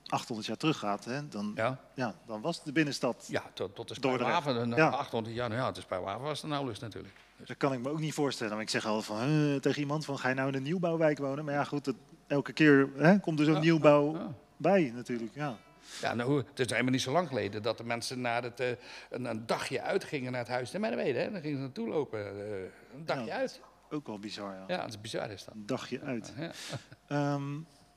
[0.07, 1.81] 800 jaar teruggaat, hè, dan, ja.
[1.95, 3.27] Ja, dan was de binnenstad.
[3.29, 3.95] ja tot, tot de.
[3.95, 4.77] Spuiwaven, Ja.
[4.77, 4.89] ja.
[4.89, 7.15] 800 jaar, nou ja, de Spuiwaven was er nauwelijks natuurlijk.
[7.47, 8.53] Dat kan ik me ook niet voorstellen.
[8.53, 11.19] Maar ik zeg altijd van, eh, tegen iemand van, ga je nou in een nieuwbouwwijk
[11.19, 11.45] wonen?
[11.45, 11.95] Maar ja, goed, dat,
[12.27, 15.35] elke keer hè, komt er zo'n Ja, nieuwbouw bij natuurlijk.
[15.35, 15.57] Ja.
[16.01, 18.69] Ja, nou, het is helemaal niet zo lang geleden dat de mensen naar het, eh,
[19.11, 21.19] een, een dagje uitgingen naar het huis de Merwede.
[21.19, 21.31] Hè?
[21.31, 22.59] Dan gingen ze naartoe lopen, eh,
[22.95, 23.61] een dagje uit.
[23.91, 24.65] Ook wel bizar, ja.
[24.67, 25.55] Ja, dat is bizar is dat.
[25.55, 26.33] Een dagje uit.
[26.37, 26.51] Ja.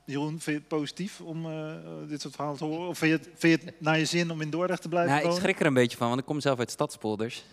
[0.04, 1.74] Jeroen, vind je het positief om eh,
[2.08, 2.88] dit soort verhalen te horen?
[2.88, 5.14] Of vind je, het, vind je het naar je zin om in Dordrecht te blijven
[5.14, 7.44] Nou, ik schrik er een beetje van, want ik kom zelf uit Stadspolders.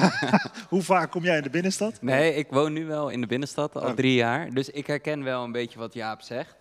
[0.68, 2.02] Hoe vaak kom jij in de binnenstad?
[2.02, 3.94] Nee, ik woon nu wel in de binnenstad, al Oh.
[3.94, 4.50] drie jaar.
[4.50, 6.56] Dus ik herken wel een beetje wat Jaap zegt.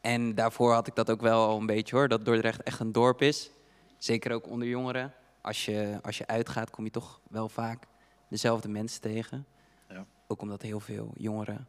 [0.00, 2.92] En daarvoor had ik dat ook wel al een beetje hoor, dat Dordrecht echt een
[2.92, 3.50] dorp is.
[3.98, 5.12] Zeker ook onder jongeren.
[5.40, 7.84] Als je, als je uitgaat, kom je toch wel vaak
[8.28, 9.46] dezelfde mensen tegen.
[9.88, 10.04] Ja.
[10.26, 11.68] Ook omdat heel veel jongeren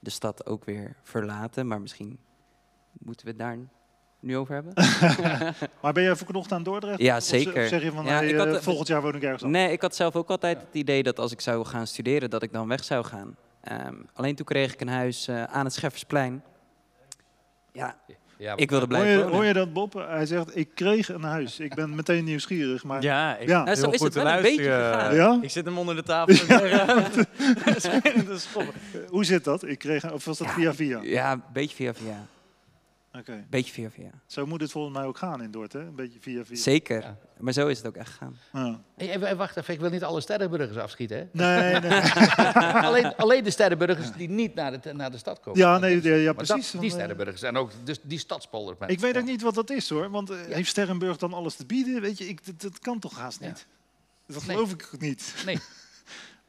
[0.00, 1.66] de stad ook weer verlaten.
[1.66, 2.18] Maar misschien
[2.98, 3.58] moeten we het daar
[4.20, 4.72] nu over hebben.
[5.82, 7.00] Maar ben jij verknocht aan Dordrecht?
[7.00, 7.68] Ja, of zeker.
[7.68, 9.62] zeg je van, Ja, hey, ik had, eh, volgend jaar woon ik ergens anders?
[9.64, 12.42] Nee, ik had zelf ook altijd het idee dat als ik zou gaan studeren, dat
[12.42, 13.36] ik dan weg zou gaan.
[13.60, 16.42] Ehm, alleen toen kreeg ik een huis eh, aan het Scheffersplein.
[17.72, 17.96] Ja,
[18.38, 19.32] Ja, ik wilde Hoor blijven je, wonen.
[19.34, 19.92] hoor je dat, Bob?
[19.94, 21.58] Hij zegt, ik kreeg een huis.
[21.60, 23.02] Ik ben meteen nieuwsgierig, maar...
[23.02, 23.62] Ja, ik, Ja.
[23.64, 25.00] Nou, zo heel is goed het te wel een beetje luisteren.
[25.00, 25.14] gegaan.
[25.14, 25.38] Ja?
[25.42, 26.46] Ik zit hem onder de tafel.
[29.08, 29.66] Hoe zit dat?
[29.66, 30.52] Ik kreeg, of was dat Ja.
[30.54, 30.98] via via?
[31.02, 32.26] Ja, een beetje via via.
[33.18, 33.44] Oké.
[33.50, 34.10] Beetje via via.
[34.26, 35.78] Zo moet het volgens mij ook gaan in Dordt, hè?
[35.80, 36.56] Een beetje via via.
[36.56, 37.00] Zeker.
[37.00, 37.16] Ja.
[37.38, 38.38] Maar zo is het ook echt gegaan.
[38.52, 38.80] Ja.
[38.96, 41.16] Hey, hey, wacht even, ik wil niet alle sterrenburgers afschieten.
[41.16, 41.26] Hè?
[41.32, 42.00] Nee, nee.
[42.88, 45.60] alleen, alleen de sterrenburgers die niet naar de, naar de stad komen.
[45.60, 46.70] Ja, nee, ja, precies.
[46.70, 48.76] dat, die sterrenburgers en ook dus die stadspolder.
[48.86, 51.66] Ik weet ook niet wat dat is hoor, want eh, heeft Sterrenburg dan alles te
[51.66, 52.00] bieden?
[52.00, 53.46] Weet je, ik, dat, dat kan toch haast Ja.
[53.46, 53.66] niet?
[54.26, 54.56] Dat Nee.
[54.56, 55.34] geloof ik niet.
[55.46, 55.58] Nee.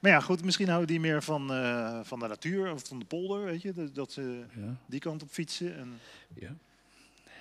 [0.03, 3.05] Maar ja, goed, misschien houden die meer van, eh, van de natuur of van de
[3.05, 3.73] polder, weet je?
[3.73, 5.77] Dat, dat ze Ja, die kant op fietsen.
[5.77, 5.99] En,
[6.33, 6.49] ja,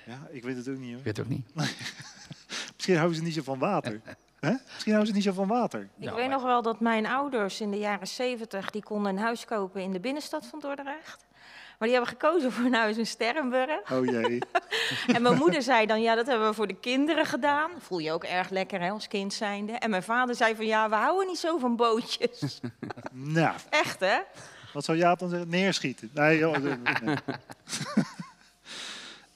[0.06, 0.98] ja, ik weet het ook niet hoor.
[0.98, 1.46] ik weet het ook niet.
[2.74, 4.00] Misschien houden ze niet zo van water.
[4.40, 4.50] Hè?
[4.50, 5.80] Misschien houden ze niet zo van water.
[5.80, 9.12] Ik Ja, weet maar- nog wel dat mijn ouders in de jaren 70 die konden
[9.12, 11.26] een huis kopen in de binnenstad van Dordrecht.
[11.78, 13.92] Maar die hebben gekozen voor een huis in Sterrenburg.
[13.92, 14.38] Oh jee.
[15.14, 17.70] En mijn moeder zei dan, ja, dat hebben we voor de kinderen gedaan.
[17.78, 19.72] Voel je ook erg lekker hè, als kind zijnde.
[19.72, 22.60] En mijn vader zei van, ja, we houden niet zo van bootjes.
[23.12, 24.18] nou, Echt, hè?
[24.72, 25.48] wat zou Jaap dan zeggen?
[25.48, 26.10] Neerschieten.
[26.14, 27.16] Nee, joh, nee.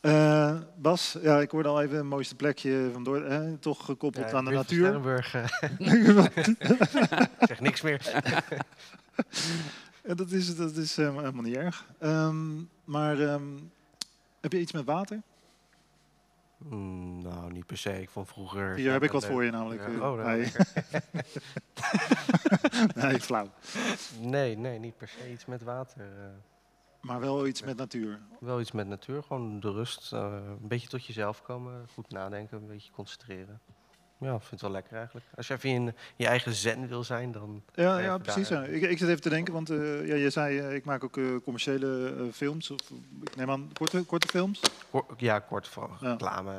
[0.01, 4.45] Eh, Bas, ja, ik hoorde al even het mooiste plekje van hè, toch gekoppeld aan
[4.45, 4.85] de natuur.
[4.85, 5.45] Sterrenburg, eh,
[7.39, 8.13] ik zeg niks meer.
[10.15, 11.87] Dat is, dat is eh, helemaal niet erg.
[11.99, 13.57] Ehm, maar ehm,
[14.41, 15.23] heb je iets met water?
[16.59, 18.01] Mm, nou, niet per se.
[18.01, 18.75] Ik vond vroeger...
[18.75, 19.81] Hier heb ik wat voor je namelijk.
[19.81, 20.47] Ja, eh, oh, nou,
[23.11, 23.21] nee.
[23.21, 23.51] flauw.
[24.21, 26.01] Nee, nee, niet per se iets met water.
[26.01, 26.27] eh.
[27.01, 28.21] Maar wel iets met natuur.
[28.41, 30.13] wel iets met natuur, gewoon de rust.
[30.13, 33.61] eh, een beetje tot jezelf komen, goed nadenken, een beetje concentreren.
[34.19, 35.27] Ja, ik vind het wel lekker eigenlijk.
[35.37, 37.63] Als je even in je eigen zen wil zijn, dan...
[37.75, 38.49] Ja, ja precies.
[38.49, 38.63] ja.
[38.65, 41.17] Ik, ik zit even te denken, want eh, ja, je zei, eh, ik maak ook
[41.17, 42.71] eh, commerciële films.
[42.71, 42.81] Of,
[43.23, 44.61] ik neem aan korte, korte films.
[45.17, 46.11] Ja, kort van Ja.
[46.11, 46.53] reclame.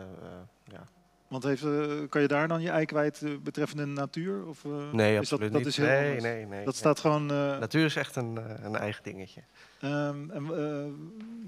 [0.64, 0.84] ja.
[1.28, 1.66] Want heeft,
[2.10, 4.46] kan je daar dan je ei kwijt betreffende natuur?
[4.46, 5.68] Of, Nee, is dat, absoluut dat niet.
[5.70, 6.24] Is heel nee, anders?
[6.24, 6.66] nee, nee.
[6.66, 7.26] Dat staat gewoon...
[7.26, 9.42] Natuur is echt een, een eigen dingetje.
[9.80, 10.48] ehm, en,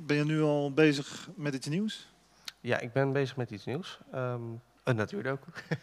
[0.05, 2.07] ben je nu al bezig met iets nieuws?
[2.59, 3.99] Ja, ik ben bezig met iets nieuws.
[4.89, 5.51] Ehm een natuurdoku.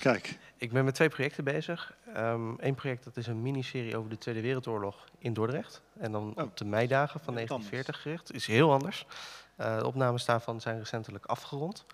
[0.00, 1.94] Kijk, Ik ben met twee projecten bezig.
[2.56, 5.82] Eén project dat is een miniserie over de Tweede Wereldoorlog in Dordrecht.
[5.98, 6.44] En dan Oh.
[6.44, 8.32] op de meidagen van Heel 1940 gericht.
[8.32, 9.06] Is heel anders.
[9.56, 11.84] Eh, de opnames daarvan zijn recentelijk afgerond.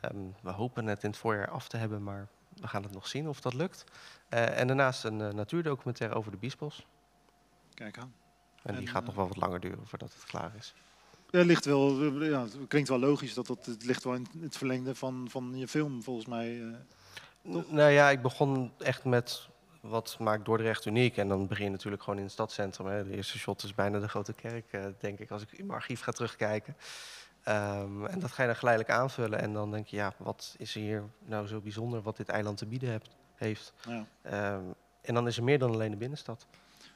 [0.00, 3.06] Ehm, we hopen het in het voorjaar af te hebben, maar we gaan het nog
[3.06, 3.84] zien of dat lukt.
[4.28, 6.86] Eh, en daarnaast een natuurdocumentaire over de Biesbos.
[7.74, 8.14] kijk aan.
[8.62, 10.74] En die gaat nog wel wat langer duren voordat het klaar is.
[11.30, 14.14] Ja, het ligt wel, eh, ja, het klinkt wel logisch dat dat het ligt wel
[14.14, 16.60] in het verlengde van, van je film, volgens mij.
[16.62, 17.54] eh.
[17.68, 19.48] Nou ja, ik begon echt met
[19.80, 21.16] wat maakt Dordrecht uniek.
[21.16, 22.86] En dan begin je natuurlijk gewoon in het stadscentrum.
[22.86, 23.04] Hè.
[23.04, 25.78] De eerste shot is bijna de Grote Kerk, eh, denk ik, als ik in mijn
[25.78, 26.76] archief ga terugkijken.
[27.42, 29.40] Ehm, en dat ga je dan geleidelijk aanvullen.
[29.40, 32.56] En dan denk je, ja, wat is er hier nou zo bijzonder wat dit eiland
[32.58, 33.72] te bieden hebt, heeft.
[33.88, 34.06] Ja.
[34.22, 34.62] Ehm,
[35.02, 36.46] en dan is er meer dan alleen de binnenstad.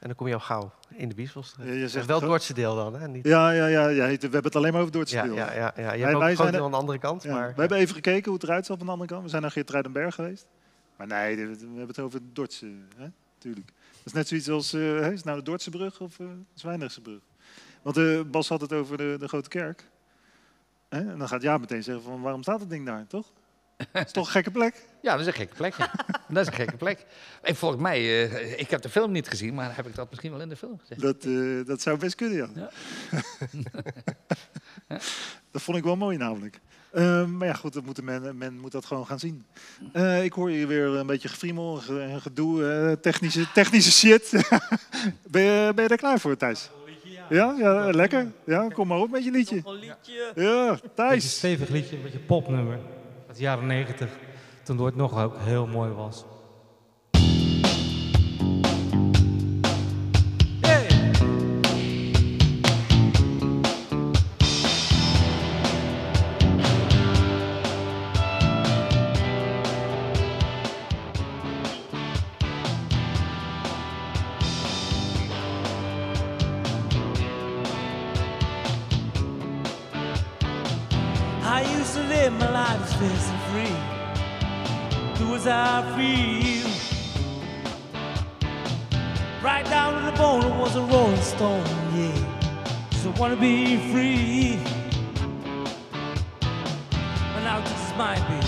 [0.05, 1.77] En dan kom je al gauw in de Biesbos terecht.
[1.79, 3.07] Je- zegt wel het Dordtse deel dan, hè?
[3.07, 3.25] Niet...
[3.25, 5.35] Ja, ja, ja, ja, we hebben het alleen maar over Dordtse Ja, deel.
[5.35, 5.71] ja, ja, ja.
[5.75, 7.53] Je Wij- hebt ook wij zijn aan de andere kant, Ja, maar...
[7.53, 9.23] We hebben even gekeken hoe het eruit zag aan de andere kant.
[9.23, 10.45] We zijn naar Geertruidenberg geweest.
[10.95, 12.65] Maar nee, we hebben het over Dordtse,
[12.97, 13.07] hè?
[13.37, 13.67] Tuurlijk.
[13.67, 17.01] Dat is net zoiets als, hè, is het nou de Dordtse brug of de Zwijndrechtse
[17.01, 17.19] brug?
[17.81, 19.89] Want eh, Bas had het over de, de Grote Kerk.
[20.89, 20.97] Hè?
[21.11, 23.31] En dan gaat ja meteen zeggen van, waarom staat dat ding daar, toch?
[23.91, 24.85] Het is toch een gekke plek?
[25.01, 25.75] Ja, dat is een gekke plek.
[25.77, 25.91] ja.
[26.29, 27.05] dat is een gekke plek.
[27.41, 27.97] En volgens mij,
[28.29, 30.55] eh, ik heb de film niet gezien, maar heb ik dat misschien wel in de
[30.55, 31.01] film gezegd.
[31.01, 32.69] Dat, eh, dat zou best kunnen, ja.
[34.87, 34.99] Ja.
[35.51, 36.59] dat vond ik wel mooi namelijk.
[36.91, 39.45] Ehm, maar ja, goed, dat moet men, men moet dat gewoon gaan zien.
[39.93, 44.29] Eh, ik hoor hier weer een beetje gefriemel, ge- en gedoe, eh, technische, technische shit.
[45.31, 46.69] ben, je, ben je er klaar voor, Thijs?
[47.29, 48.31] Ja, ja, lekker.
[48.45, 49.61] Ja, kom maar op met je liedje.
[49.65, 50.31] Een liedje.
[50.35, 51.35] Ja, Thijs.
[51.37, 52.79] stevig liedje, een beetje popnummer.
[53.35, 54.09] Uit de jaren 90,
[54.63, 56.25] toen het nog ook heel mooi was.
[85.95, 86.69] Feel.
[89.41, 91.63] Right down to the bone, it was a rolling stone,
[91.95, 92.13] yeah.
[92.91, 94.59] So I wanna be free.
[97.33, 98.39] But now this might be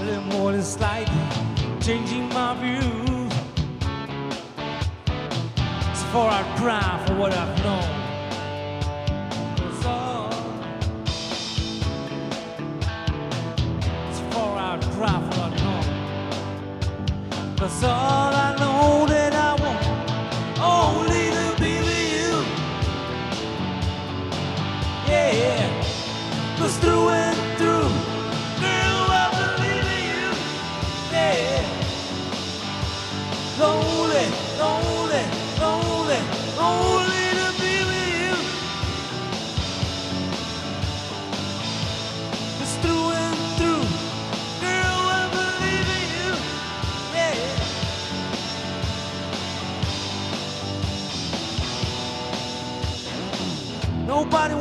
[0.00, 1.24] a little more than slightly
[1.80, 3.32] changing my views.
[5.98, 7.99] So far I cry for what I've known.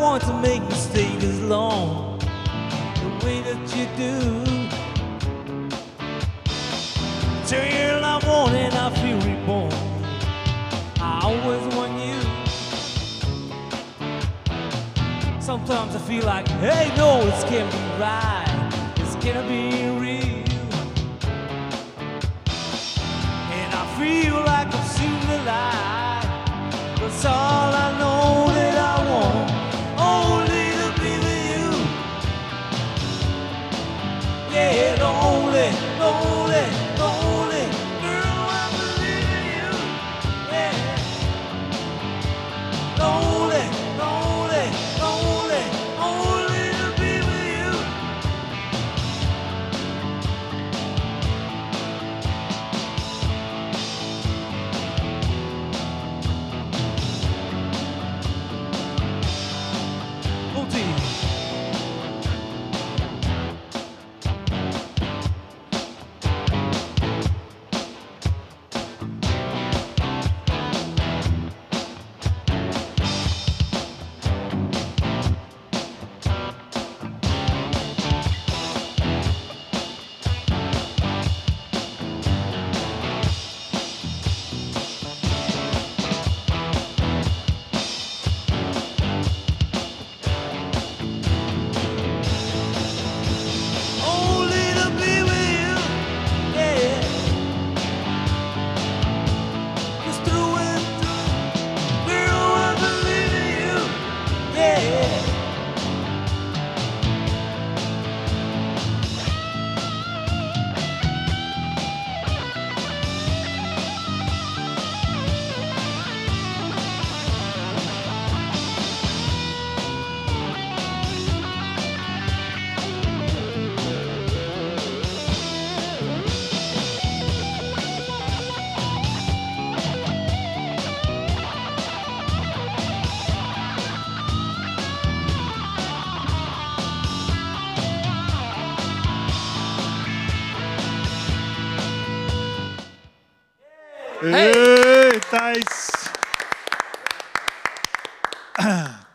[0.09, 4.15] Wants to make me stay this long, the way that you do.
[7.45, 9.71] Till I want it, I feel reborn.
[10.99, 12.19] I always want you.
[15.39, 18.93] Sometimes I feel like, hey, no, it's gonna be right.
[18.97, 19.68] It's gonna be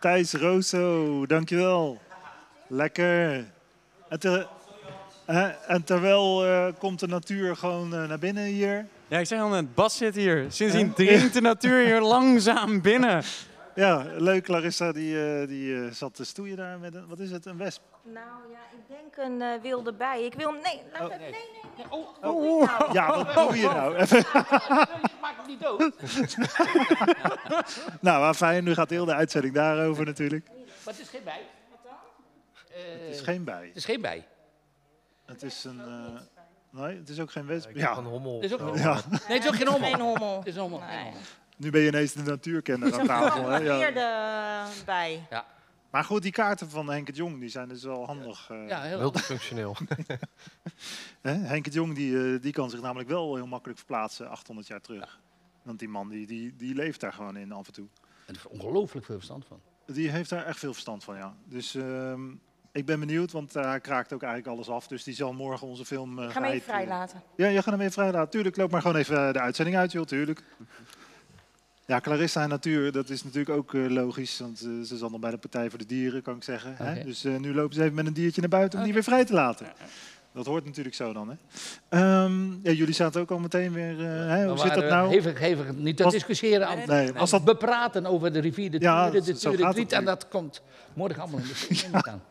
[0.04, 1.98] Thijs Rosso, dankjewel.
[2.66, 3.44] Lekker.
[5.26, 8.86] En, en terwijl eh, komt de natuur gewoon eh, naar binnen hier.
[9.08, 10.46] Ja, ik zeg al net, Bas zit hier.
[10.48, 13.22] Sindsdien dringt de natuur hier langzaam binnen.
[13.74, 14.44] Ja, leuk.
[14.44, 17.56] Clarissa die, eh, die eh, zat te stoeien daar met een, wat is het, een
[17.56, 17.82] wesp?
[18.02, 20.24] Nou ja, ik denk een eh, wilde bij.
[20.24, 21.30] Ik wil, nee, nou, nee, nee,
[21.76, 21.86] nee.
[21.90, 22.20] Oh,
[22.78, 22.92] nou?
[22.92, 23.94] Ja, wat doe je nou?
[24.02, 24.24] Even.
[25.20, 25.90] Maak hem niet dood.
[28.00, 28.64] nou, maar fijn.
[28.64, 30.46] Nu gaat heel de uitzending daarover natuurlijk.
[30.84, 31.40] Maar het is geen bij.
[32.78, 33.66] Het is geen bij.
[33.66, 34.26] Het is geen bij.
[35.26, 35.80] Het is een...
[35.80, 36.20] eh,
[36.82, 37.70] nee, het is ook geen wesp.
[37.74, 38.34] Ja, een hommel.
[38.34, 38.92] Het is ook geen ja.
[39.28, 39.90] Nee, het is ook geen hommel.
[39.90, 40.38] Geen hommel.
[40.38, 40.78] Het is een hommel.
[40.80, 41.02] Nee.
[41.02, 41.20] hommel.
[41.56, 43.48] nu ben je ineens de natuurkenner aan tafel.
[43.48, 43.56] Hè?
[43.58, 43.76] Ja.
[43.76, 45.26] Hier de bij.
[45.94, 48.50] Maar goed, die kaarten van Henk het Jong die zijn dus wel handig.
[48.50, 48.68] eh.
[48.68, 49.76] Ja, heel Multifunctioneel.
[51.20, 51.32] Hè?
[51.32, 54.80] Henk het Jong die, eh, die kan zich namelijk wel heel makkelijk verplaatsen 800 jaar
[54.80, 55.20] terug.
[55.62, 57.86] Want die man die, die, die leeft daar gewoon in af en toe.
[58.26, 59.60] Er is ongelooflijk veel verstand van.
[59.86, 61.34] Die heeft daar echt veel verstand van, ja.
[61.44, 62.30] Dus ehm,
[62.72, 64.86] ik ben benieuwd, want hij kraakt ook eigenlijk alles af.
[64.86, 66.18] Dus die zal morgen onze film...
[66.18, 67.22] eh, Ik ga hem even eh, vrijlaten.
[67.36, 68.30] Ja, jij gaat hem even vrijlaten.
[68.30, 70.42] Tuurlijk, loop maar gewoon even eh, de uitzending uit, joh, tuurlijk.
[71.86, 74.38] Ja, Clarissa en Natuur, dat is natuurlijk ook eh, logisch.
[74.38, 76.76] Want eh, ze zat nog bij de Partij voor de Dieren, kan ik zeggen.
[76.76, 77.04] Hè?
[77.04, 79.24] Dus eh, nu lopen ze even met een diertje naar buiten om die weer vrij
[79.24, 79.66] te laten.
[80.32, 81.36] Dat hoort natuurlijk zo dan, hè.
[81.88, 83.98] Ehm, ja, jullie zaten ook al meteen weer...
[83.98, 84.46] hè?
[84.46, 85.10] Hoe We zit dat nou?
[85.10, 86.68] Hevig, hevig niet te discussiëren.
[86.68, 87.42] Aan, Nee, als dat...
[87.42, 90.62] We praten over de rivier, de Ja, Turen, de Turen, het En dat komt
[90.94, 92.22] morgen allemaal in de film aan.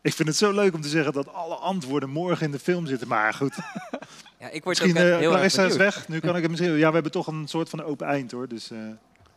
[0.00, 2.86] Ik vind het zo leuk om te zeggen dat alle antwoorden morgen in de film
[2.86, 3.08] zitten.
[3.08, 3.56] Maar goed,
[4.42, 6.08] Ja, ik word misschien ook echt eh heel erg is weg.
[6.08, 6.72] Nu kan ik het misschien...
[6.72, 8.48] Ja, we hebben toch een soort van open eind, hoor.
[8.48, 8.70] Dus...
[8.70, 8.78] eh,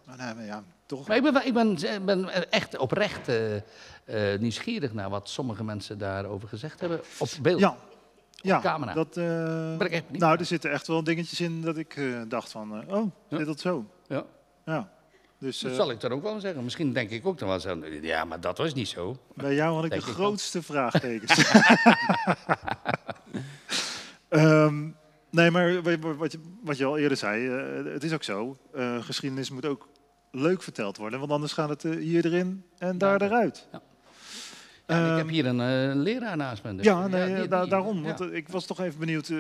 [0.05, 1.07] maar nee, maar ja, toch...
[1.07, 5.63] Maar ik ben, ik ben, ik ben echt oprecht eh, eh, nieuwsgierig naar wat sommige
[5.63, 6.99] mensen daarover gezegd hebben.
[7.17, 7.59] Op beeld.
[7.59, 7.75] Ja,
[8.35, 8.93] ja camera.
[8.93, 9.17] dat...
[9.17, 9.23] eh,
[9.77, 10.21] Ben ik echt benieuwd.
[10.23, 12.83] nou, er zitten echt wel dingetjes in dat ik eh, dacht van...
[12.87, 13.37] eh, oh, Ja.
[13.37, 13.85] zit dat zo?
[14.07, 14.23] Ja.
[14.65, 14.89] Ja.
[15.39, 16.63] Dus Dat eh, zal ik dan ook wel zeggen.
[16.63, 17.79] Misschien denk ik ook dan wel zo.
[18.01, 19.17] Ja, maar dat was niet zo.
[19.33, 21.33] bij jou had ik de ik grootste vraagtekens.
[24.29, 24.87] Ehm,
[25.35, 28.23] nee, maar wa- wa- wat je, wat je al eerder zei, eh, het is ook
[28.23, 28.57] zo.
[28.73, 29.89] eh, geschiedenis moet ook
[30.31, 33.67] leuk verteld worden, want anders gaat het eh, hier erin en daar eruit.
[33.71, 33.81] Ja.
[34.87, 36.75] Ik heb hier een leraar naast me.
[36.75, 38.03] dus, ja, nee, die- da- die- daarom.
[38.03, 39.31] Want ik was toch even benieuwd,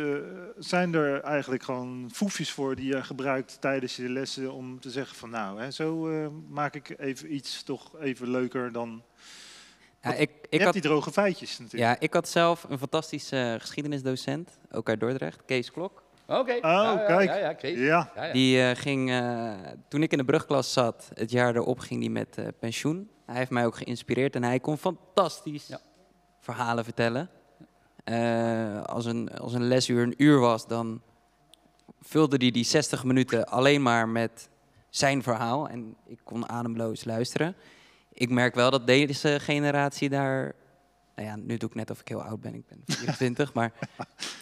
[0.57, 5.15] zijn er eigenlijk gewoon foefjes voor die je gebruikt tijdens je lessen om te zeggen
[5.17, 6.09] van nou, hè, zo
[6.49, 9.01] maak ik even iets toch even leuker dan...
[10.11, 11.91] Ja, ik, je ik, hebt had, die droge feitjes natuurlijk.
[11.91, 16.03] ja, ik had zelf een fantastische geschiedenisdocent, ook uit Dordrecht, Kees Klok.
[16.27, 16.53] Oké.
[16.53, 17.29] Oh, Ja, ja, kijk.
[17.29, 17.77] Ja, ja, Kees.
[17.77, 18.33] Ja, Ja, ja.
[18.33, 19.53] Die eh, ging, eh,
[19.87, 23.09] toen ik in de brugklas zat, het jaar erop ging hij met eh, pensioen.
[23.25, 25.79] Hij heeft mij ook geïnspireerd en hij kon fantastisch Ja.
[26.39, 27.29] verhalen vertellen.
[28.03, 31.01] Eh, als, een, als een lesuur een uur was, dan
[32.01, 34.49] vulde hij die 60 minuten alleen maar met
[34.89, 35.69] zijn verhaal.
[35.69, 37.55] En ik kon ademloos luisteren.
[38.17, 40.55] Ik merk wel dat deze generatie daar...
[41.15, 42.53] Nou ja, nu doe ik net of ik heel oud ben.
[42.53, 43.71] Ik ben 24, maar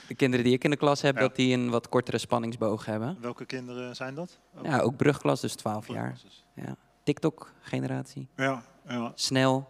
[0.07, 1.21] de kinderen die ik in de klas heb, Ja.
[1.21, 3.17] dat die een wat kortere spanningsboog hebben.
[3.21, 4.39] welke kinderen zijn dat?
[4.57, 6.03] Ook Ja, ook brugklas, dus 12 jaar.
[6.09, 6.43] brugklassers.
[6.55, 6.75] Ja.
[7.03, 8.27] TikTok-generatie.
[8.35, 9.11] Ja, ja.
[9.15, 9.67] Snel.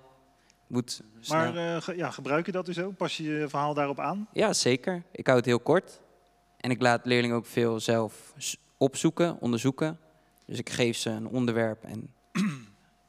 [0.67, 1.37] Moet snel.
[1.53, 1.55] Maar
[1.87, 2.97] eh, ja, gebruik je dat dus ook?
[2.97, 4.27] Pas je je verhaal daarop aan?
[4.33, 5.03] Ja, zeker.
[5.11, 6.01] Ik hou het heel kort.
[6.57, 8.33] En ik laat leerlingen ook veel zelf
[8.77, 9.99] opzoeken, onderzoeken.
[10.45, 12.13] Dus ik geef ze een onderwerp en,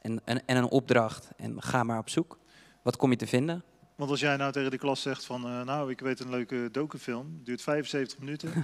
[0.05, 1.29] en, en, en een opdracht.
[1.37, 2.37] En ga maar op zoek.
[2.81, 3.63] Wat kom je te vinden?
[3.95, 6.69] Want als jij nou tegen de klas zegt van, eh, nou, ik weet een leuke
[6.71, 8.51] docufilm, duurt 75 minuten.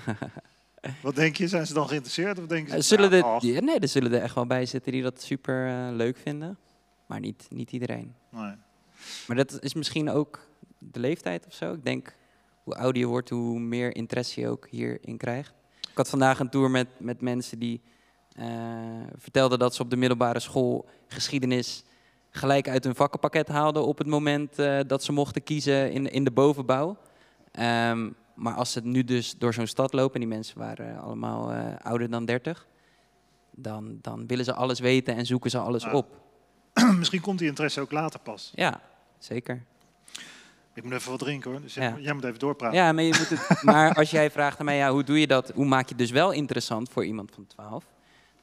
[1.01, 1.47] Wat denk je?
[1.47, 2.75] Zijn ze dan geïnteresseerd of denken ze?
[2.75, 5.95] Eh, zullen ja, nee, er zullen er echt wel bij zitten die dat super eh,
[5.95, 6.57] leuk vinden.
[7.05, 8.15] Maar niet, niet iedereen.
[8.29, 8.55] nee.
[9.27, 10.47] Maar dat is misschien ook
[10.77, 11.73] de leeftijd of zo.
[11.73, 12.15] Ik denk,
[12.63, 15.53] hoe ouder je wordt, hoe meer interesse je ook hierin krijgt.
[15.79, 17.81] Ik had vandaag een tour met, met mensen die
[18.35, 18.45] eh,
[19.17, 21.83] vertelden dat ze op de middelbare school geschiedenis
[22.29, 26.23] gelijk uit hun vakkenpakket haalden op het moment eh, dat ze mochten kiezen in, in
[26.23, 26.97] de bovenbouw.
[27.51, 31.51] Ehm, maar als ze nu dus door zo'n stad lopen, en die mensen waren allemaal
[31.51, 32.67] eh, ouder dan 30,
[33.51, 35.91] dan, dan willen ze alles weten en zoeken ze alles Ja.
[35.91, 36.19] op.
[36.97, 38.51] Misschien komt die interesse ook later pas.
[38.55, 38.81] Ja,
[39.19, 39.63] zeker.
[40.73, 41.81] Ik moet even wat drinken hoor, dus Ja.
[41.81, 42.77] jij, jij moet even doorpraten.
[42.77, 45.27] Ja, maar, je moet het, maar als jij vraagt aan mij, ja, hoe doe je
[45.27, 45.51] dat?
[45.55, 47.85] Hoe maak je het dus wel interessant voor iemand van 12?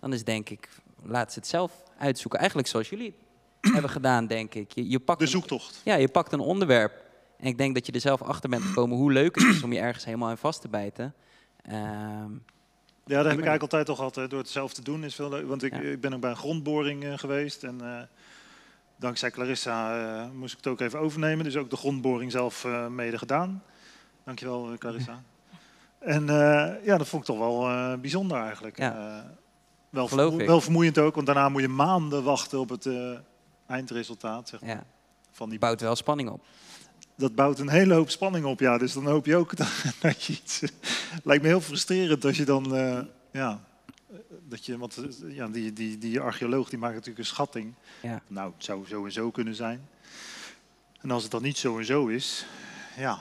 [0.00, 0.68] Dan is denk ik,
[1.02, 2.38] laat ze het zelf uitzoeken.
[2.38, 3.14] Eigenlijk zoals jullie
[3.74, 4.72] hebben gedaan, denk ik.
[4.72, 5.80] Je, je pakt De een- zoektocht.
[5.84, 7.06] ja, je pakt een onderwerp.
[7.38, 9.72] En ik denk dat je er zelf achter bent gekomen hoe leuk het is om
[9.72, 11.14] je ergens helemaal in vast te bijten.
[11.62, 12.32] Ehm,
[13.04, 14.14] Ja, dat heb ik eigenlijk altijd al gehad.
[14.14, 15.46] hè, Door het zelf te doen is veel leuk.
[15.48, 15.80] Want ik, Ja.
[15.80, 17.64] ik ben ook bij een grondboring eh, geweest.
[17.64, 18.02] En eh,
[18.96, 21.44] dankzij Clarissa eh, moest ik het ook even overnemen.
[21.44, 23.62] Dus ook de grondboring zelf mede gedaan.
[24.24, 25.22] Dankjewel, Clarissa.
[25.98, 26.26] En
[26.84, 28.78] ja, dat vond ik toch wel bijzonder eigenlijk.
[28.78, 29.36] Ja.
[29.92, 33.18] Eh, wel, wel vermoeiend ook, want daarna moet je maanden wachten op het eh,
[33.66, 34.48] eindresultaat.
[34.48, 34.86] Zeg maar, Ja,
[35.30, 36.44] van die bouwt wel spanning op.
[37.16, 38.78] dat bouwt een hele hoop spanning op, ja.
[38.78, 39.68] Dus dan hoop je ook dat,
[40.00, 40.62] dat je iets...
[41.24, 43.00] lijkt me heel frustrerend als je dan, eh,
[43.32, 43.60] ja...
[44.10, 44.16] eh,
[44.48, 47.74] Dat je, want eh, ja, die, die, die archeoloog die maakt natuurlijk een schatting.
[48.02, 48.22] Ja.
[48.26, 49.88] Nou, het zou zo en zo kunnen zijn.
[51.00, 52.46] En als het dan niet zo en zo is,
[52.96, 53.18] ja,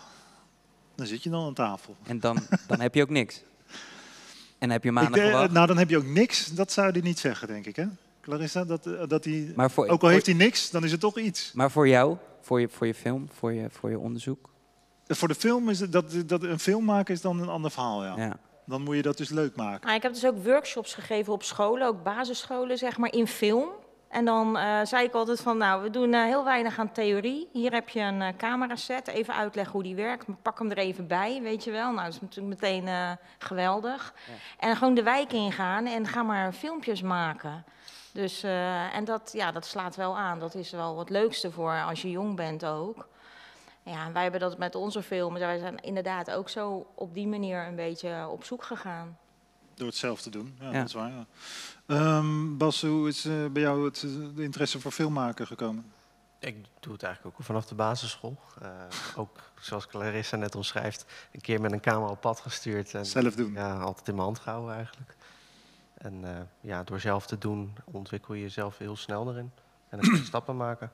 [0.95, 1.95] dan zit je dan aan tafel.
[2.03, 3.41] En dan, dan heb je ook niks.
[4.58, 5.52] En heb je Ik, maanden eh, gewacht.
[5.52, 6.46] nou, dan heb je ook niks.
[6.48, 7.86] Dat zou hij niet zeggen, denk ik, hè?
[8.22, 9.54] Clarissa, dat, eh, dat hij...
[9.56, 11.52] Maar voor, Ook al heeft hij niks, dan is het toch iets.
[11.54, 14.50] maar voor jou, voor je, voor je film, voor je, voor je onderzoek.
[15.08, 18.04] Voor de film is het, dat, dat een film maken is dan een ander verhaal,
[18.04, 18.14] ja.
[18.18, 18.40] Ja.
[18.66, 19.88] Dan moet je dat dus leuk maken.
[19.88, 23.70] Maar ik heb dus ook workshops gegeven op scholen, ook basisscholen, zeg maar, in film.
[24.18, 27.49] En dan eh, zei ik altijd van, nou, we doen eh, heel weinig aan theorie.
[27.52, 30.26] Hier heb je een eh, cameraset, even uitleggen hoe die werkt.
[30.41, 31.91] Pak hem er even bij, weet je wel.
[31.91, 34.14] Nou, dat is natuurlijk meteen geweldig.
[34.60, 37.65] En gewoon de wijk ingaan en ga maar filmpjes maken.
[38.14, 38.44] Dus,
[38.94, 40.39] en dat, ja, dat slaat wel aan.
[40.39, 43.07] Dat is wel het leukste voor als je jong bent ook.
[43.84, 45.39] Ja, wij hebben dat met onze films.
[45.39, 49.18] Wij zijn inderdaad ook zo op die manier een beetje op zoek gegaan.
[49.78, 50.72] Door het zelf te doen, ja, Ja.
[50.78, 51.12] dat is waar.
[51.12, 51.26] Ja.
[51.86, 55.91] Ehm, Bas, hoe is eh, bij jou het, eh, de interesse voor filmmaken gekomen?
[56.40, 58.38] Ik doe het eigenlijk ook vanaf de basisschool.
[58.62, 58.70] Eh,
[59.16, 62.94] ook zoals Clarissa net omschrijft, een keer met een camera op pad gestuurd.
[62.94, 63.54] En, Zelf doen.
[63.54, 65.16] Ja, altijd in mijn hand gehouden eigenlijk.
[65.98, 69.52] En eh, ja, door zelf te doen ontwikkel je jezelf heel snel erin.
[69.90, 70.91] En dan kun je stappen maken.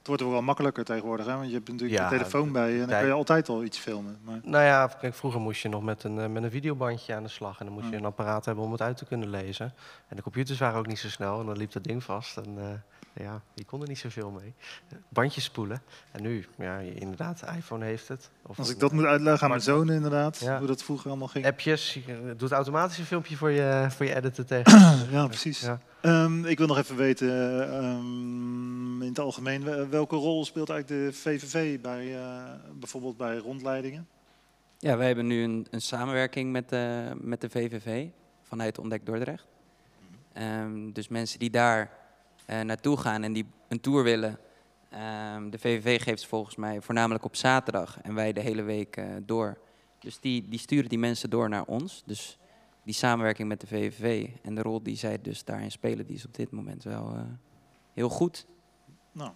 [0.00, 1.34] Het wordt ook wel makkelijker tegenwoordig, hè?
[1.34, 3.48] want je hebt natuurlijk Ja, je telefoon bij je en dan tijd- kan je altijd
[3.48, 4.18] al iets filmen.
[4.24, 7.22] Maar Nou ja, kijk, vroeger moest je nog met een, eh, met een videobandje aan
[7.22, 7.58] de slag.
[7.60, 9.72] En dan moest je een apparaat hebben om het uit te kunnen lezen.
[10.08, 11.40] En de computers waren ook niet zo snel.
[11.40, 12.36] En dan liep dat ding vast.
[12.36, 14.54] En eh, ja, je kon er niet zoveel mee.
[15.08, 15.82] Bandjes spoelen.
[16.10, 18.30] En nu, ja, inderdaad, iPhone heeft het.
[18.46, 20.58] Of als ik dat moet uitleggen aan mijn zoon inderdaad, Ja.
[20.58, 21.46] hoe dat vroeger allemaal ging.
[21.46, 21.94] appjes.
[21.94, 25.10] Je doet automatisch een filmpje voor je, voor je editen tegen.
[25.10, 25.60] Ja, precies.
[25.60, 25.78] Ja.
[26.02, 27.28] Ehm, ik wil nog even weten,
[27.72, 32.44] ehm, in het algemeen, wel- welke rol speelt eigenlijk de VVV bij, eh,
[32.78, 34.08] bijvoorbeeld bij rondleidingen?
[34.78, 36.70] Ja, wij hebben nu een, een samenwerking met
[37.20, 38.06] met de VVV
[38.42, 39.46] vanuit Ontdek Dordrecht.
[40.32, 41.98] Ehm, dus mensen die daar
[42.46, 44.38] eh, naartoe gaan en die een tour willen.
[45.50, 49.04] de VVV geeft ze volgens mij voornamelijk op zaterdag en wij de hele week eh,
[49.22, 49.58] door.
[49.98, 52.02] Dus die, die sturen die mensen door naar ons.
[52.06, 52.38] Dus
[52.84, 56.26] die samenwerking met de VVV en de rol die zij dus daarin spelen, die is
[56.26, 57.22] op dit moment wel eh,
[57.92, 58.46] heel goed.
[59.12, 59.30] Nou,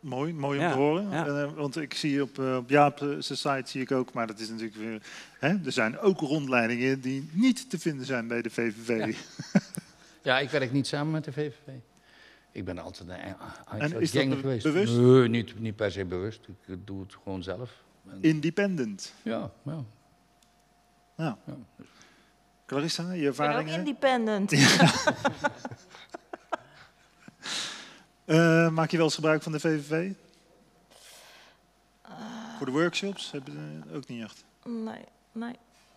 [0.00, 1.10] mooi, mooi om Ja, te horen.
[1.10, 1.26] ja.
[1.26, 4.38] Eh, want ik zie op, eh, op Jaap zijn site zie ik ook, maar dat
[4.38, 5.02] is natuurlijk weer,
[5.38, 9.16] hè, er zijn ook rondleidingen die niet te vinden zijn bij de VVV.
[10.24, 11.68] Ja, ik werk niet samen met de VVV.
[12.52, 14.62] Ik ben altijd een, een, En is dat geweest.
[14.64, 14.96] bewust?
[14.96, 16.48] Nee, niet, niet per se bewust.
[16.66, 17.82] Ik doe het gewoon zelf.
[18.10, 19.14] En- Independent.
[19.22, 19.84] ja, ja.
[21.16, 21.38] Ja.
[21.46, 21.56] Ja.
[22.72, 23.78] Clarissa, je Ik ben ook ervaringen?
[23.78, 24.52] independent.
[28.24, 30.12] Eh, maak je wel eens gebruik van de VVV?
[32.56, 33.30] Voor de workshops?
[33.30, 34.44] Hebben ook niet echt?
[34.64, 35.56] Nee, nee.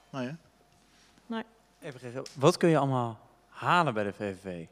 [0.10, 1.43] Nou ja.
[1.81, 3.19] Even kijken, wat kun je allemaal
[3.49, 4.65] halen bij de VVV?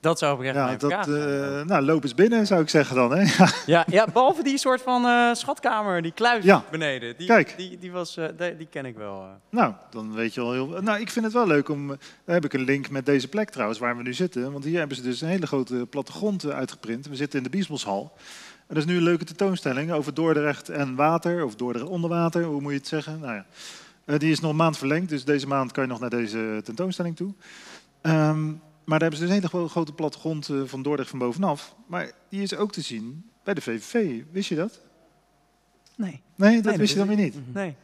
[0.00, 1.60] Dat zou ik echt Ja, dat, vraag zijn.
[1.60, 3.12] eh, nou, loop eens binnen, zou ik zeggen dan.
[3.16, 3.24] Hè?
[3.66, 6.64] Ja, ja, behalve die soort van eh, schatkamer, die kluis Ja.
[6.70, 7.14] beneden.
[7.16, 7.54] Die, Kijk.
[7.56, 9.24] Die, die, was, eh, die, die ken ik wel.
[9.50, 10.66] Nou, dan weet je wel heel...
[10.82, 11.86] Nou, ik vind het wel leuk om...
[11.88, 14.52] Daar heb ik een link met deze plek trouwens, waar we nu zitten.
[14.52, 17.06] Want hier hebben ze dus een hele grote plattegrond uitgeprint.
[17.06, 18.12] We zitten in de Biesboshal.
[18.66, 21.44] En dat is nu een leuke tentoonstelling over Dordrecht en water.
[21.44, 23.20] Of Dordrecht onder water, hoe moet je het zeggen?
[23.20, 24.18] Nou ja.
[24.18, 27.16] Die is nog een maand verlengd, dus deze maand kan je nog naar deze tentoonstelling
[27.16, 27.34] toe.
[28.00, 28.52] Ehm,
[28.84, 31.74] maar daar hebben ze dus een hele gro- grote plattegrond eh, van Dordrecht van bovenaf.
[31.86, 34.22] Maar die is ook te zien bij de VVV.
[34.30, 34.80] Wist je dat?
[35.96, 36.22] Nee.
[36.34, 37.54] Nee, dat dat wist je dan weer niet.
[37.54, 37.76] Nee.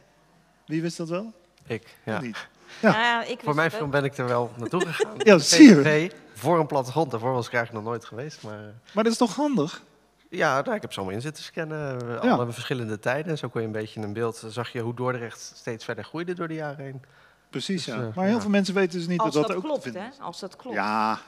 [0.65, 1.33] Wie wist dat wel?
[1.67, 2.15] Ik, ja.
[2.15, 2.47] Of niet?
[2.81, 2.89] Ja.
[2.91, 5.13] Ja, ik Voor mijn film ben ik er wel naartoe gegaan.
[5.17, 5.75] Ja, zie je.
[5.75, 7.11] VVV, voor een plattegrond.
[7.11, 8.43] Daarvoor was ik eigenlijk nog nooit geweest.
[8.43, 9.83] Maar eh, Maar dat is toch handig?
[10.29, 12.07] ja, nou, ik heb ze allemaal in zitten scannen.
[12.07, 12.17] Ja.
[12.17, 13.31] Alle verschillende tijden.
[13.31, 14.43] En zo kon je een beetje een beeld...
[14.47, 17.01] Zag je hoe Dordrecht steeds verder groeide door de jaren heen.
[17.49, 18.01] Precies, Dus, ja.
[18.01, 18.41] eh, Maar heel ja.
[18.41, 20.07] veel mensen weten dus niet Als dat dat, dat, ook klopt, hè?
[20.19, 20.75] Als dat klopt.
[20.75, 21.19] Ja,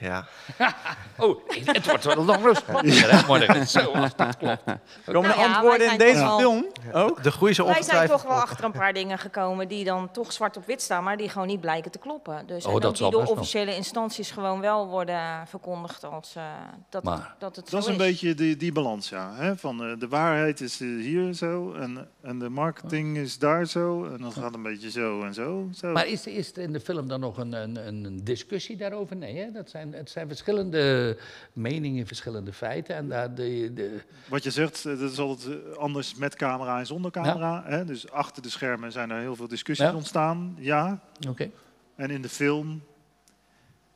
[0.00, 0.26] Ja.
[1.18, 3.66] Oh, het wordt wel lang spannender, hè, morgen.
[3.68, 4.62] Zo, als dat klopt.
[5.04, 7.22] Komen de ja, wij antwoorden in zijn deze toch wel- film ook?
[7.22, 10.32] De groei is Wij zijn toch wel achter een paar dingen gekomen die dan toch
[10.32, 12.46] zwart op wit staan, maar die gewoon niet blijken te kloppen.
[12.46, 16.42] Dus Oh, dat die door officiële instanties gewoon wel worden verkondigd als eh,
[16.88, 19.32] dat, Maar- dat het dat is een beetje die, die balans, ja.
[19.34, 19.56] Hè?
[19.56, 24.04] Van eh, de waarheid is hier zo en, en de marketing is daar zo.
[24.04, 25.68] En dan gaat een beetje zo en zo.
[25.74, 25.92] zo.
[25.92, 29.16] Maar is, is er in de film dan nog een, een, een discussie daarover?
[29.16, 29.50] Nee, hè?
[29.52, 31.16] Dat zijn en het zijn verschillende
[31.52, 32.94] meningen, verschillende feiten.
[32.94, 36.78] En daar de, de, Wat je zegt, eh, dat is altijd eh, anders met camera
[36.78, 37.62] en zonder camera.
[37.66, 37.84] Hè?
[37.84, 39.94] Dus achter de schermen zijn er heel veel discussies Ja.
[39.94, 40.56] ontstaan.
[40.58, 41.00] Ja.
[41.28, 41.50] Oké.
[41.96, 42.82] En in de film,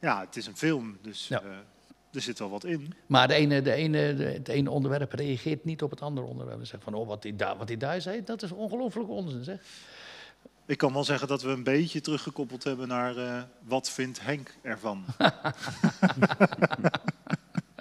[0.01, 1.41] ja, het is een film, dus Ja.
[1.43, 1.49] eh,
[2.13, 2.93] er zit wel wat in.
[3.07, 6.65] Maar de ene, de ene, de- het ene onderwerp reageert niet op het andere onderwerp.
[6.67, 9.61] Zegt van, oh, wat hij daar, wat hij daar zei, dat is ongelooflijk onzin, zeg.
[10.67, 14.55] Ik kan wel zeggen dat we een beetje teruggekoppeld hebben naar eh, wat vindt Henk
[14.63, 15.05] ervan.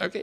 [0.05, 0.21] Oké.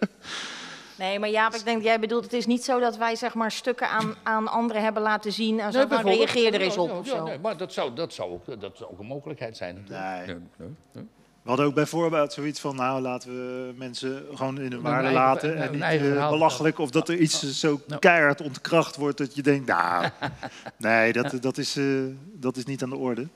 [0.98, 3.50] Nee, maar Jaap, ik denk, jij bedoelt, het is niet zo dat wij zeg maar
[3.50, 6.98] stukken aan, aan anderen hebben laten zien en zo, nou, reageer er eens op Ja,
[6.98, 7.24] of ja, zo.
[7.24, 9.74] nee, maar dat zou, dat, zou ook, dat zou ook een mogelijkheid zijn.
[9.74, 10.26] natuurlijk.
[10.28, 10.28] Nee.
[10.28, 11.04] Nee, nee, nee.
[11.50, 15.56] Hadden ook bijvoorbeeld zoiets van, nou laten we mensen gewoon in hun waarde eigen- laten.
[15.56, 19.66] En niet eh, belachelijk of dat er iets zo keihard ontkracht wordt dat je denkt,
[19.66, 20.08] nou,
[20.76, 21.84] nee, dat, dat, is, eh,
[22.32, 23.28] dat is niet aan de orde.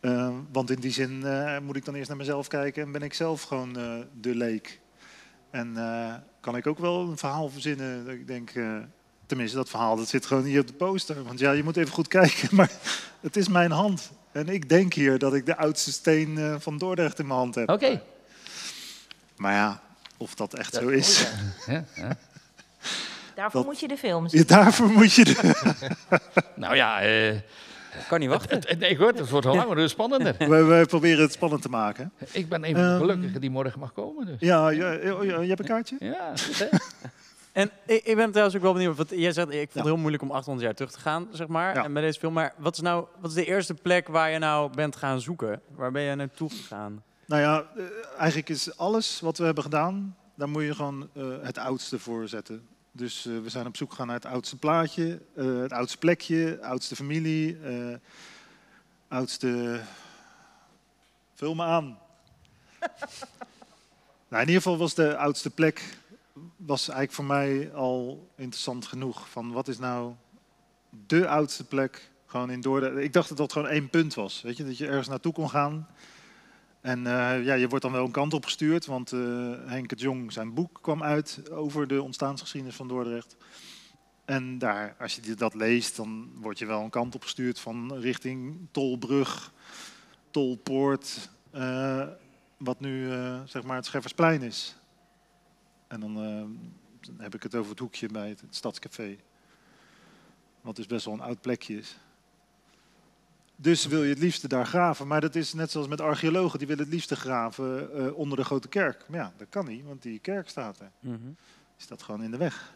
[0.00, 3.02] Eh, want in die zin eh, moet ik dan eerst naar mezelf kijken en ben
[3.02, 3.72] ik zelf gewoon
[4.20, 4.80] de leek.
[5.50, 5.74] En
[6.40, 8.52] kan ik ook wel een verhaal verzinnen dat ik denk,
[9.26, 11.24] tenminste dat verhaal dat zit gewoon hier op de poster.
[11.24, 12.70] Want ja, je moet even goed kijken, maar
[13.20, 14.10] het is mijn hand.
[14.32, 17.54] En ik denk hier dat ik de oudste steen eh, van Dordrecht in mijn hand
[17.54, 17.68] heb.
[17.70, 18.02] Oké.
[19.36, 19.80] Maar ja,
[20.16, 21.26] of dat echt Dat zo is.
[21.66, 22.16] Ja, ja.
[23.34, 24.40] Daarvoor Dat- moet je de film zien.
[24.40, 25.24] Ja, daarvoor moet je...
[25.24, 25.54] De...
[26.54, 27.36] Nou ja, eh,
[28.08, 28.58] Kan niet wachten.
[28.66, 30.34] het- nee, goed, het wordt al langer, dus spannender.
[30.38, 32.12] we, we proberen het spannend te maken.
[32.30, 32.98] Ik ben een van de Ehm.
[32.98, 34.26] gelukkigen die morgen mag komen.
[34.26, 34.36] Dus.
[34.40, 35.96] Ja, ja, oh, ja, je hebt een kaartje?
[36.00, 36.66] Ja, goed, hè?
[37.52, 39.80] En ik, ik ben trouwens ook wel benieuwd, want jij zegt, ik vond Ja.
[39.80, 41.84] het heel moeilijk om 800 jaar terug te gaan, zeg maar, Ja.
[41.84, 42.32] en bij deze film.
[42.32, 45.60] Maar wat is nou, wat is de eerste plek waar je nou bent gaan zoeken?
[45.74, 47.02] Waar ben je naartoe gegaan?
[47.26, 47.84] Nou ja, eh,
[48.18, 52.28] eigenlijk is alles wat we hebben gedaan, daar moet je gewoon eh, het oudste voor
[52.28, 52.66] zetten.
[52.92, 56.96] Dus eh, we zijn op zoek gegaan naar het oudste plaatje, het oudste plekje, oudste
[56.96, 57.58] familie,
[59.08, 59.80] oudste...
[61.34, 61.84] Vul me aan.
[64.28, 65.96] nou, in ieder geval was de oudste plek
[66.56, 69.28] was eigenlijk voor mij al interessant genoeg.
[69.28, 70.14] Van wat is nou
[71.06, 72.96] de oudste plek gewoon in Dordrecht?
[72.96, 74.42] Ik dacht dat dat gewoon één punt was.
[74.42, 75.86] Weet je, dat je ergens naartoe kon gaan.
[76.80, 80.00] En eh, ja, je wordt dan wel een kant op gestuurd, want eh Henk het
[80.00, 83.36] Jong, zijn boek kwam uit over de ontstaansgeschiedenis van Dordrecht.
[84.24, 87.94] En daar, als je dat leest, dan word je wel een kant op gestuurd van
[87.94, 89.52] richting Tolbrug,
[90.30, 92.06] Tolpoort, eh,
[92.56, 93.10] wat nu
[93.44, 94.79] zeg maar het Scheffersplein is.
[95.90, 96.44] En dan, eh,
[97.00, 99.16] dan heb ik het over het hoekje bij het, het Stadscafé.
[100.60, 101.96] Wat dus best wel een oud plekje is.
[103.56, 105.06] Dus wil je het liefste daar graven.
[105.06, 108.44] Maar dat is net zoals met archeologen, die willen het liefste graven eh, onder de
[108.44, 109.08] grote kerk.
[109.08, 110.90] Maar ja, dat kan niet, want die kerk staat er.
[111.00, 111.24] Mhm.
[111.24, 111.36] Die
[111.76, 112.72] staat gewoon in de weg.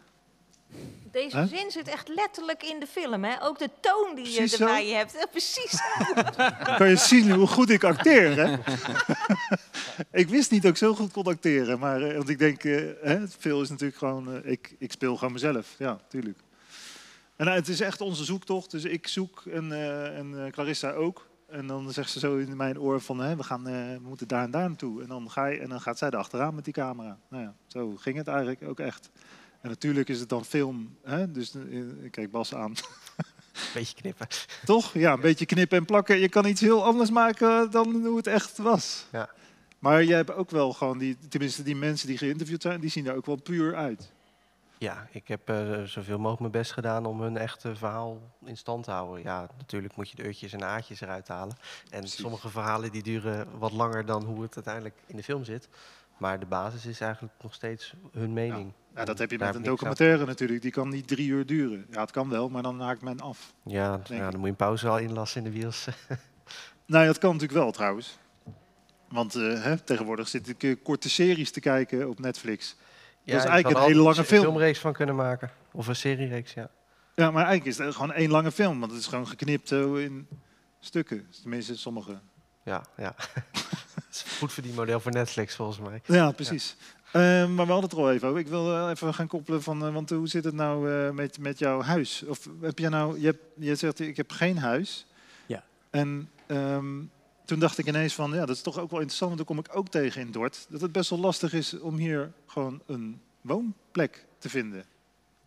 [1.11, 3.43] Deze zin zit echt letterlijk in de film, hè?
[3.43, 4.65] Ook de toon die Precies je zo.
[4.65, 5.27] erbij hebt.
[5.31, 5.81] Precies.
[6.15, 8.55] Dan kan je zien hoe goed ik acteer, hè?
[10.21, 11.79] ik wist niet dat ik zo goed kon acteren.
[11.79, 14.33] Maar, eh, want ik denk, eh, hè, het veel is natuurlijk gewoon...
[14.33, 16.39] eh, ik, ik speel gewoon mezelf, ja, tuurlijk.
[17.35, 18.71] En nou, het is echt onze zoektocht.
[18.71, 19.71] Dus ik zoek en,
[20.15, 21.27] en Clarissa ook.
[21.47, 24.43] En dan zegt ze zo in mijn oor van, hè, we, gaan, we moeten daar
[24.43, 25.01] en daar naartoe.
[25.01, 27.17] En dan, ga je, en dan gaat zij erachteraan met die camera.
[27.29, 29.09] Nou ja, zo ging het eigenlijk ook echt.
[29.65, 30.97] En natuurlijk is het dan film.
[31.03, 31.31] Hè?
[31.31, 32.73] Dus eh, ik kijk Bas aan.
[33.73, 34.27] Beetje knippen.
[34.65, 34.93] Toch?
[34.93, 36.19] Ja, een beetje knippen en plakken.
[36.19, 39.05] Je kan iets heel anders maken dan hoe het echt was.
[39.11, 39.29] Ja.
[39.79, 43.07] Maar jij hebt ook wel gewoon die, tenminste die mensen die geïnterviewd zijn, die zien
[43.07, 44.11] er ook wel puur uit.
[44.77, 48.83] Ja, ik heb eh, zoveel mogelijk mijn best gedaan om hun echte verhaal in stand
[48.83, 49.23] te houden.
[49.23, 51.55] Ja, natuurlijk moet je de utjes en aatjes eruit halen.
[51.89, 52.19] En Precies.
[52.19, 55.67] sommige verhalen die duren wat langer dan hoe het uiteindelijk in de film zit.
[56.17, 58.67] Maar de basis is eigenlijk nog steeds hun mening.
[58.67, 60.61] Ja, dat heb je met een documentaire natuurlijk.
[60.61, 61.85] Die kan niet drie uur duren.
[61.91, 63.53] Ja, het kan wel, maar dan haakt men af.
[63.63, 65.87] Ja, ja, dan moet je een pauze al inlassen in de wiels.
[66.87, 68.17] Nou, dat kan natuurlijk wel trouwens.
[69.09, 72.75] Want eh, hè, tegenwoordig zit ik eh, korte series te kijken op Netflix.
[73.23, 74.41] Ja, is je eigenlijk een hele lange een film.
[74.41, 75.51] filmreeks van kunnen maken.
[75.71, 76.69] Of een seriereeks, ja.
[77.15, 78.79] Ja, maar eigenlijk is het gewoon één lange film.
[78.79, 80.27] Want het is gewoon geknipt in
[80.79, 81.27] stukken.
[81.41, 82.19] Tenminste, sommige.
[82.63, 83.15] Ja, ja.
[84.05, 86.01] Het is een goed verdienmodel voor Netflix volgens mij.
[86.05, 86.75] Ja, precies.
[87.21, 88.39] Maar we hadden het er al even over.
[88.39, 91.39] Ik wil wel even gaan koppelen van, eh, want hoe zit het nou eh, met,
[91.39, 92.23] met jouw huis?
[92.27, 95.05] Of heb jij nou, je, hebt, je zegt ik heb geen huis.
[95.45, 95.63] Ja.
[95.89, 97.03] En ehm,
[97.45, 99.65] toen dacht ik ineens van, ja, dat is toch ook wel interessant, want dan kom
[99.65, 100.65] ik ook tegen in Dort.
[100.69, 104.85] Dat het best wel lastig is om hier gewoon een woonplek te vinden.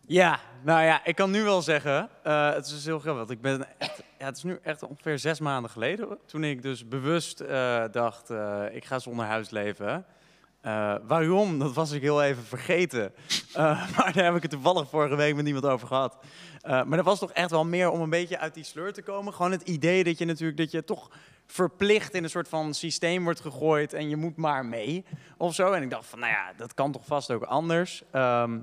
[0.05, 3.29] Ja, nou ja, ik kan nu wel zeggen, eh, het is dus heel grappig.
[3.29, 6.61] Ik ben echt, ja, het is nu echt ongeveer zes maanden geleden hoor, toen ik
[6.61, 7.37] dus bewust
[7.91, 8.29] dacht,
[8.71, 10.05] ik ga zonder huis leven.
[10.61, 11.59] Eh, waarom?
[11.59, 13.11] Dat was ik heel even vergeten.
[13.53, 16.17] Eh, maar daar heb ik het toevallig vorige week met niemand over gehad.
[16.61, 19.01] Eh, maar dat was toch echt wel meer om een beetje uit die sleur te
[19.01, 19.33] komen.
[19.33, 21.09] Gewoon het idee dat je natuurlijk dat je toch
[21.47, 25.05] verplicht in een soort van systeem wordt gegooid en je moet maar mee
[25.37, 25.71] of zo.
[25.71, 28.03] En ik dacht van, nou ja, dat kan toch vast ook anders.
[28.11, 28.61] Ehm, nu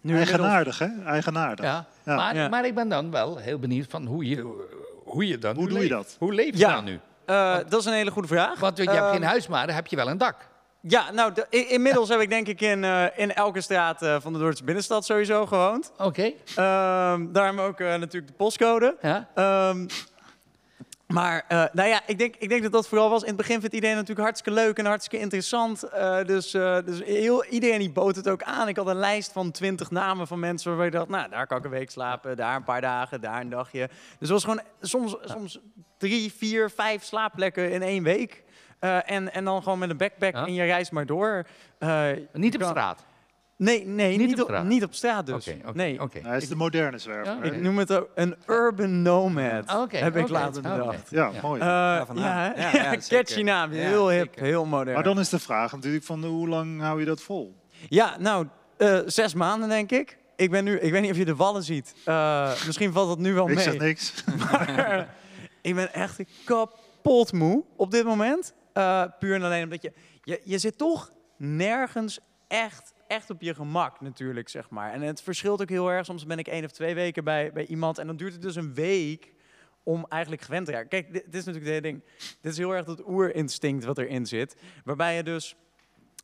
[0.00, 0.88] inmiddels- Eigenaardig, hè?
[1.04, 1.64] Eigenaardig.
[1.64, 1.86] Ja.
[2.04, 2.14] Ja.
[2.16, 2.48] Maar, Ja.
[2.48, 4.66] maar ik ben dan wel heel benieuwd van hoe je,
[5.04, 6.16] hoe je dan Hoe doe je dat?
[6.18, 6.74] Hoe leef je Ja.
[6.74, 7.00] dan nu?
[7.26, 8.60] Eh, dat is een hele goede vraag.
[8.60, 10.52] Want je hebt Ehm, geen huis, maar dan heb je wel een dak.
[10.88, 14.32] Ja, nou, de- inmiddels heb ik denk ik in, eh, in elke straat eh, van
[14.32, 15.92] de Dordtse binnenstad sowieso gewoond.
[15.98, 16.32] Oké.
[16.56, 18.96] Ehm daarom ook eh, natuurlijk de postcode.
[19.02, 19.28] Ja.
[19.34, 19.86] Ehm,
[21.06, 23.20] maar nou ja, ik denk, ik denk dat dat vooral was.
[23.22, 25.80] In het begin vindt iedereen natuurlijk hartstikke leuk en hartstikke interessant.
[26.26, 26.50] Dus
[26.84, 28.68] dus heel, iedereen die bood het ook aan.
[28.68, 31.08] Ik had een lijst van twintig namen van mensen waarvan ik dacht...
[31.08, 33.86] nou, daar kan ik een week slapen, daar een paar dagen, daar een dagje.
[33.88, 35.58] Dus het was gewoon soms, soms
[35.98, 38.42] drie, vier, vijf slaapplekken in één week.
[38.84, 40.46] Eh, en, en dan gewoon met een backpack Ja.
[40.46, 41.46] en je reist maar door.
[41.78, 43.04] Eh, Niet op kan- straat.
[43.56, 44.64] Nee, nee Niet niet, op straat?
[44.64, 45.50] niet op straat dus.
[45.72, 46.00] Nee.
[46.00, 46.18] oké.
[46.22, 47.36] Hij is de moderne zwerver.
[47.36, 47.42] Ja?
[47.42, 49.88] Ik noem het een urban nomad.
[49.90, 51.10] Heb ik later bedacht.
[51.10, 51.60] Ja, mooi.
[51.60, 53.72] Eh, Ja, ja, catchy naam.
[53.72, 54.42] Ja, Heel hip, zeker.
[54.44, 54.94] heel modern.
[54.94, 57.54] maar dan is de vraag natuurlijk van hoe lang hou je dat vol?
[57.88, 58.46] Ja, nou,
[58.76, 60.16] eh, zes maanden denk ik.
[60.36, 61.94] Ik ben nu, ik weet niet of je de wallen ziet.
[62.04, 63.64] Eh, misschien valt dat nu wel Ik mee.
[63.64, 64.24] zeg niks.
[64.50, 65.08] Maar
[65.62, 68.52] ik ben echt kapot moe op dit moment.
[68.74, 69.92] Eh, puur en alleen omdat je,
[70.22, 70.40] je...
[70.44, 72.18] Je zit toch nergens
[72.48, 74.92] echt, echt op je gemak natuurlijk, zeg maar.
[74.92, 76.04] En het verschilt ook heel erg.
[76.04, 77.98] Soms ben ik één of twee weken bij, bij iemand...
[77.98, 79.32] en dan duurt het dus een week
[79.82, 80.88] om eigenlijk gewend te raken.
[80.88, 82.02] Kijk, dit, dit is natuurlijk hele ding.
[82.40, 84.56] Dit is heel erg dat oerinstinct wat erin zit.
[84.84, 85.56] Waarbij je dus...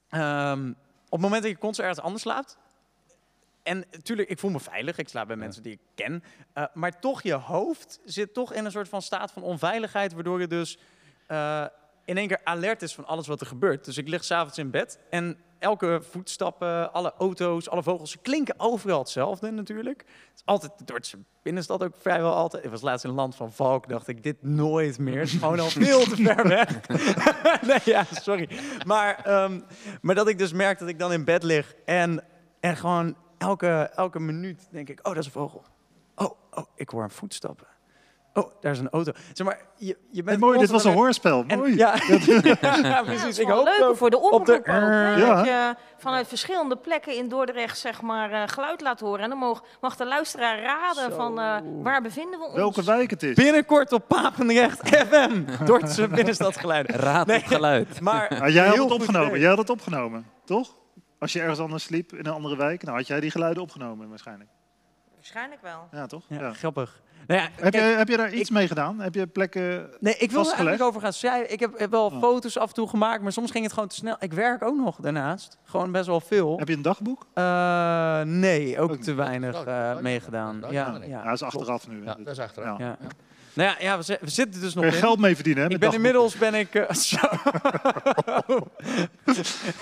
[0.09, 0.71] ehm,
[1.05, 2.59] op het moment dat je constant ergens anders slaapt...
[3.63, 4.99] En natuurlijk, ik voel me veilig.
[4.99, 6.23] Ik slaap bij mensen die ik ken.
[6.53, 10.13] Eh, maar toch, je hoofd zit toch in een soort van staat van onveiligheid.
[10.13, 10.79] Waardoor je dus
[11.27, 11.67] eh,
[12.05, 13.85] in één keer alert is van alles wat er gebeurt.
[13.85, 18.55] Dus ik lig s'avonds in bed en elke voetstappen, alle auto's, alle vogels, ze klinken
[18.59, 19.99] overal hetzelfde natuurlijk.
[19.99, 22.65] Het is altijd de Dordtse binnenstad ook vrijwel altijd.
[22.65, 25.19] Ik was laatst in een land van Valk, dacht ik, dit nooit meer.
[25.19, 26.81] Het is gewoon al veel te ver weg.
[27.69, 28.49] nee, ja, sorry.
[28.87, 29.61] Maar, ehm,
[30.01, 32.25] maar dat ik dus merk dat ik dan in bed lig en,
[32.61, 35.65] en gewoon elke, elke minuut denk ik, oh, dat is een vogel.
[36.15, 37.67] Oh, oh, ik hoor een voetstappen.
[38.35, 39.13] Oh, daar is een auto.
[39.33, 41.45] Zeg maar, je, je bent mooi, dit was een hoorspel.
[41.47, 41.77] en- Mooi.
[41.77, 41.91] Ja,
[43.05, 43.39] precies.
[43.39, 44.61] ik hoop leuk ook voor de op omroep de...
[44.65, 45.35] Ja.
[45.35, 49.21] Dat je vanuit verschillende plekken in Dordrecht zeg maar, eh, geluid laat horen.
[49.25, 51.17] En dan mag, mag de luisteraar raden Zo.
[51.17, 52.55] van eh, waar bevinden we ons.
[52.55, 53.35] Welke wijk het is.
[53.35, 55.43] Binnenkort op Papendrecht FM.
[55.65, 56.97] Dordtse binnenstadgeluiden.
[56.97, 57.41] Raad Nee.
[57.41, 58.01] geluid.
[58.01, 59.39] Maar Ah, jij had het opgenomen.
[59.41, 60.75] Jij had het opgenomen, toch?
[61.19, 64.09] Als je ergens anders sliep in een andere wijk, nou had jij die geluiden opgenomen
[64.09, 64.51] waarschijnlijk.
[65.33, 66.01] Waarschijnlijk wel.
[66.01, 66.23] Ja, toch?
[66.29, 66.53] Ja, Ja.
[66.53, 67.01] grappig.
[67.27, 69.01] Nou ja, Heb, je, heb je daar iets ik- mee gedaan?
[69.01, 69.91] Heb je plekken...
[70.01, 71.53] Nee, ik wil er eigenlijk over gaan schrijven.
[71.53, 72.19] Ik heb, heb wel Oh.
[72.21, 74.17] foto's af en toe gemaakt, maar soms ging het gewoon te snel.
[74.19, 75.59] Ik werk ook nog daarnaast.
[75.65, 76.59] Gewoon best wel veel.
[76.59, 77.27] Heb je een dagboek?
[77.35, 80.61] Eh, nee, ook te weinig Dat- eh, meegedaan.
[80.61, 82.05] dat- Ja, ja, dat- Ja, dat is achteraf nu.
[82.05, 82.79] Ja, dat is achteraf.
[82.79, 82.85] Ja.
[82.87, 82.97] Ja.
[83.53, 85.05] Nou ja, ja we, zi- we zitten dus nog Kun je in.
[85.05, 85.69] geld mee verdienen, hè?
[85.71, 86.33] Ik met ben dagboeken.
[86.33, 88.69] inmiddels ben ik eh, zo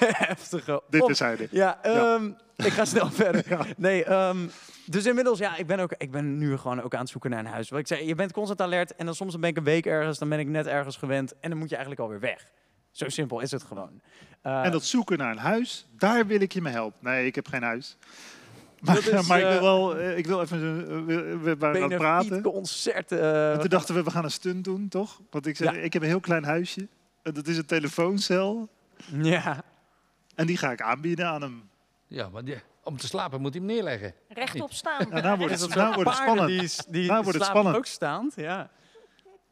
[0.26, 0.82] heftige.
[0.90, 1.36] Dit op- is hij.
[1.36, 1.48] dit.
[1.50, 1.90] Ja, Ja.
[2.14, 3.44] ehm, ik ga snel verder.
[3.48, 3.60] Ja.
[3.76, 4.36] Nee, ehm,
[4.90, 7.38] dus inmiddels, ja, ik ben, ook, ik ben nu gewoon ook aan het zoeken naar
[7.38, 7.68] een huis.
[7.68, 10.18] Wat ik zei, je bent constant alert en dan soms ben ik een week ergens,
[10.18, 12.46] dan ben ik net ergens gewend en dan moet je eigenlijk alweer weg.
[12.90, 14.00] Zo simpel is het gewoon.
[14.42, 16.98] Eh, En dat zoeken naar een huis, daar wil ik je mee helpen.
[17.02, 17.96] Nee, ik heb geen huis.
[18.80, 21.82] Maar, Dat is, maar ik wil eh, wel, eh, ik wil even, we, we waren
[21.82, 22.36] aan het praten.
[22.36, 25.20] En eh, toen dachten we, we gaan een stunt doen, toch?
[25.30, 25.82] Want ik zei, Ja.
[25.82, 26.88] ik heb een heel klein huisje.
[27.22, 28.68] En dat is een telefooncel.
[29.22, 29.62] ja,
[30.34, 31.68] En die ga ik aanbieden aan hem.
[32.06, 34.14] Ja, maar die- om te slapen moet hij hem neerleggen.
[34.28, 35.06] Rechtop staan.
[35.10, 36.48] Ja, nou wordt het, nou wordt spannend.
[36.48, 37.76] Die, die Nou wordt het spannend.
[37.76, 38.70] ook staand, ja.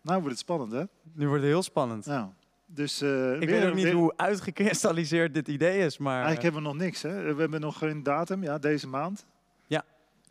[0.03, 0.83] Nou wordt het spannend, hè?
[1.13, 2.07] Nu wordt het heel spannend.
[2.07, 2.27] Nou,
[2.67, 6.39] dus, eh, ik weer- weet ook niet weer- hoe uitgekristalliseerd dit idee is, maar Eigenlijk
[6.39, 7.35] eh, hebben we nog niks, hè?
[7.35, 9.27] We hebben nog geen datum, ja, deze maand.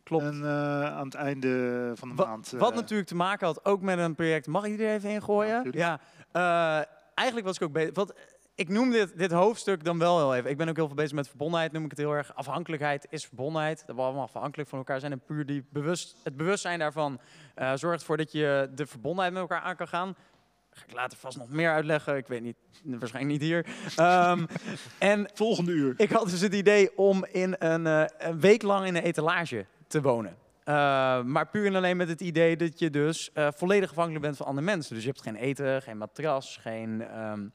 [0.03, 0.23] klopt.
[0.23, 2.53] En eh, aan het einde van de Wa- maand...
[2.57, 4.48] Wat natuurlijk te maken had ook met een project.
[4.48, 5.68] Mag ik die er even ingooien?
[5.72, 5.99] Ja.
[6.34, 6.80] Ja.
[6.82, 7.95] eh, eigenlijk was ik ook bezig.
[7.95, 8.14] Wat,
[8.56, 10.49] ik noem dit, dit hoofdstuk dan wel heel even.
[10.49, 12.36] Ik ben ook heel veel bezig met verbondenheid, noem ik het heel erg.
[12.36, 13.84] Afhankelijkheid is verbondenheid.
[13.86, 15.11] Dat we allemaal afhankelijk van elkaar zijn.
[15.11, 17.19] En puur die bewust, het bewustzijn daarvan
[17.56, 20.15] eh, zorgt ervoor dat je de verbondenheid met elkaar aan kan gaan.
[20.69, 22.18] Ga ik later vast nog meer uitleggen.
[22.18, 23.65] Ik weet niet, waarschijnlijk niet hier.
[23.95, 24.45] Ehm,
[24.99, 25.94] en Volgende uur.
[25.98, 29.65] ik had dus het idee om in een, eh, een week lang in een etalage
[29.88, 30.38] te wonen.
[30.65, 34.38] Eh, maar puur en alleen met het idee dat je dus eh, volledig afhankelijk bent
[34.38, 34.95] van andere mensen.
[34.95, 37.48] Dus je hebt geen eten, geen matras, geen ehm, eh,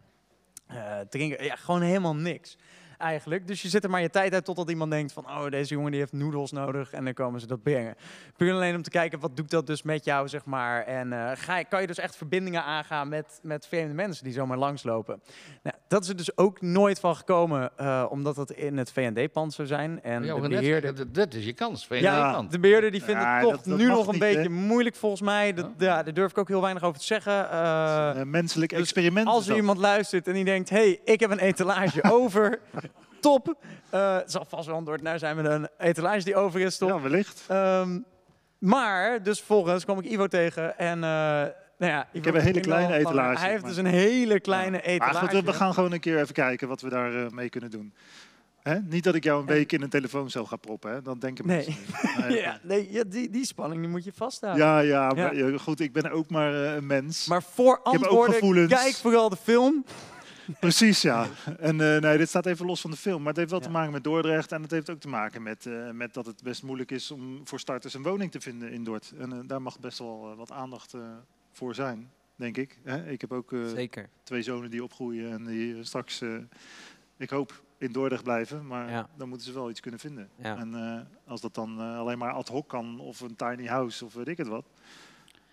[1.09, 2.57] drinken, ja, gewoon helemaal niks.
[3.01, 3.47] Eigenlijk.
[3.47, 5.25] Dus je zit er maar je tijd uit totdat iemand denkt van...
[5.27, 7.95] oh, deze jongen die heeft noedels nodig en dan komen ze dat brengen.
[8.37, 10.83] Puur alleen om te kijken, wat doet dat dus met jou, zeg maar.
[10.85, 14.33] En eh, ga je, kan je dus echt verbindingen aangaan met, met vreemde mensen die
[14.33, 15.23] zomaar langslopen.
[15.63, 19.53] Nou, dat is er dus ook nooit van gekomen, eh, omdat dat in het VND-pand
[19.53, 20.03] zou zijn.
[20.03, 20.91] En Ja, de net beheerder...
[20.97, 21.87] zeggen, dat, is je kans.
[21.91, 24.49] Ja, de beheerder die vindt Ja, het toch dat- dat nu nog een niet, beetje
[24.51, 25.53] moeilijk volgens mij.
[25.55, 27.51] Dat, ja, daar durf ik ook heel weinig over te zeggen.
[27.51, 29.27] Eh, Een menselijk dus experiment.
[29.27, 32.59] als er iemand luistert en die denkt, hey, ik heb een etalage over,
[33.21, 33.57] top.
[33.91, 36.79] Eh, het zal vast wel een antwoord naar zijn met een etalage die over is,
[36.79, 36.89] top.
[36.89, 37.45] Ja, wellicht.
[37.49, 37.99] Ehm,
[38.59, 40.95] maar, dus vervolgens kwam ik Ivo tegen en...
[41.05, 41.47] eh,
[41.79, 44.71] nou ja, Ivo heb een hele kleine etalage, Hij heeft maar- dus een hele kleine
[44.77, 45.37] Maar etalage.
[45.37, 47.95] goed, we gaan gewoon een keer even kijken wat we daar eh, mee kunnen doen.
[48.63, 48.79] Hè?
[48.81, 51.03] Niet dat ik jou een week in een telefooncel ga proppen, hè?
[51.03, 51.73] dan denken mensen.
[51.73, 52.17] niet.
[52.29, 54.65] Nee, ja, nee, ja, die, die spanning die moet je vasthouden.
[54.67, 57.27] ja, ja, maar, goed, ik ben ook maar een mens.
[57.27, 58.73] Maar voor antwoorden, gevoelens.
[58.73, 59.85] kijk vooral de film.
[60.61, 61.27] Precies, ja.
[61.59, 63.19] En eh, nee, dit staat even los van de film.
[63.19, 63.67] Maar het heeft wel Ja.
[63.67, 64.53] te maken met Dordrecht.
[64.53, 67.41] En het heeft ook te maken met, eh, met dat het best moeilijk is om
[67.47, 69.13] voor starters een woning te vinden in Dort.
[69.19, 70.95] En eh, daar mag best wel wat aandacht
[71.53, 72.79] voor zijn, denk ik.
[72.85, 73.11] Hè?
[73.11, 74.09] Ik heb ook Zeker.
[74.23, 76.23] twee zonen die opgroeien en die straks,
[77.17, 78.67] ik hoop, in Dordrecht blijven.
[78.67, 79.09] Maar Ja.
[79.17, 80.29] dan moeten ze wel iets kunnen vinden.
[80.37, 80.57] Ja.
[80.59, 84.29] En als dat dan alleen maar ad hoc kan, of een tiny house, of weet
[84.29, 84.65] ik het wat.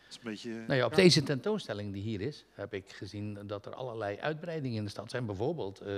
[0.10, 0.52] Is een beetje...
[0.52, 4.78] Nou ja, op deze tentoonstelling die hier is, heb ik gezien dat er allerlei uitbreidingen
[4.78, 5.26] in de stad zijn.
[5.26, 5.94] Bijvoorbeeld eh,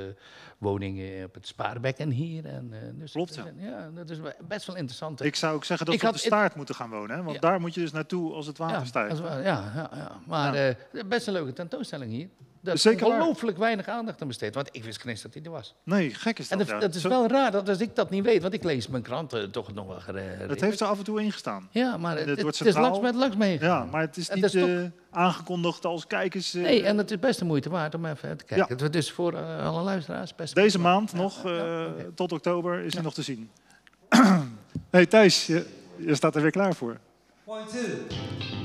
[0.57, 2.45] woningen op het Spaarbekken hier.
[2.45, 3.45] En, eh, dus Klopt, ja.
[3.57, 3.89] ja.
[3.93, 4.17] Dat is
[4.47, 5.23] best wel interessant.
[5.23, 7.17] Ik zou ook zeggen dat Ik we op de staart moeten gaan wonen.
[7.17, 7.23] Hè?
[7.23, 7.41] Want Ja.
[7.41, 9.17] daar moet je dus naartoe als het water stijgt.
[9.17, 10.21] ja, ja, ja.
[10.27, 10.75] Maar eh,
[11.05, 12.29] best een leuke tentoonstelling hier.
[12.61, 14.53] Dat is ongelooflijk weinig aandacht aan besteed.
[14.55, 15.75] Want ik wist geen eens dat hij er was.
[15.83, 16.67] Nee, gek is En dat.
[16.67, 16.81] dat, ja.
[16.81, 18.41] dat is Zo- wel raar dat als ik dat niet weet.
[18.41, 20.49] Want ik lees mijn kranten toch nog wel geregeld.
[20.49, 21.67] Het heeft er af en toe ingestaan.
[21.71, 23.85] Ja, maar En het, het het, wordt het is langs, met langs meegegaan.
[23.85, 26.53] Ja, maar het is En niet dat is toch- eh, aangekondigd als kijkers.
[26.53, 28.65] eh, Nee, en het is best de moeite waard om even te kijken.
[28.69, 28.73] Ja.
[28.73, 31.23] Het is dus voor eh, alle luisteraars best de Deze maand waard.
[31.23, 32.11] nog, Ja, eh, ja, oké.
[32.15, 33.49] tot oktober, is hij nog te zien.
[34.91, 35.65] hey Thijs, je,
[35.97, 36.97] je staat er weer klaar voor.
[37.43, 38.58] Point two.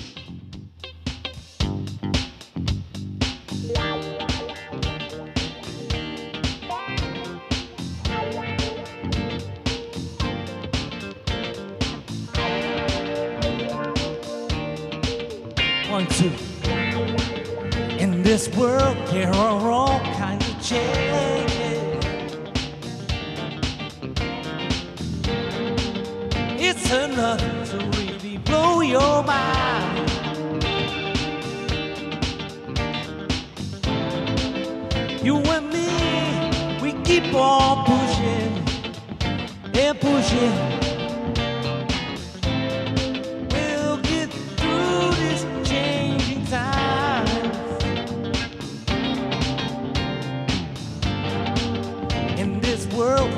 [18.24, 21.82] This world, there are all kinds of changes.
[26.58, 27.40] It's enough
[27.70, 30.08] to really blow your mind.
[35.22, 38.52] You and me, we keep on pushing
[39.74, 40.83] and pushing.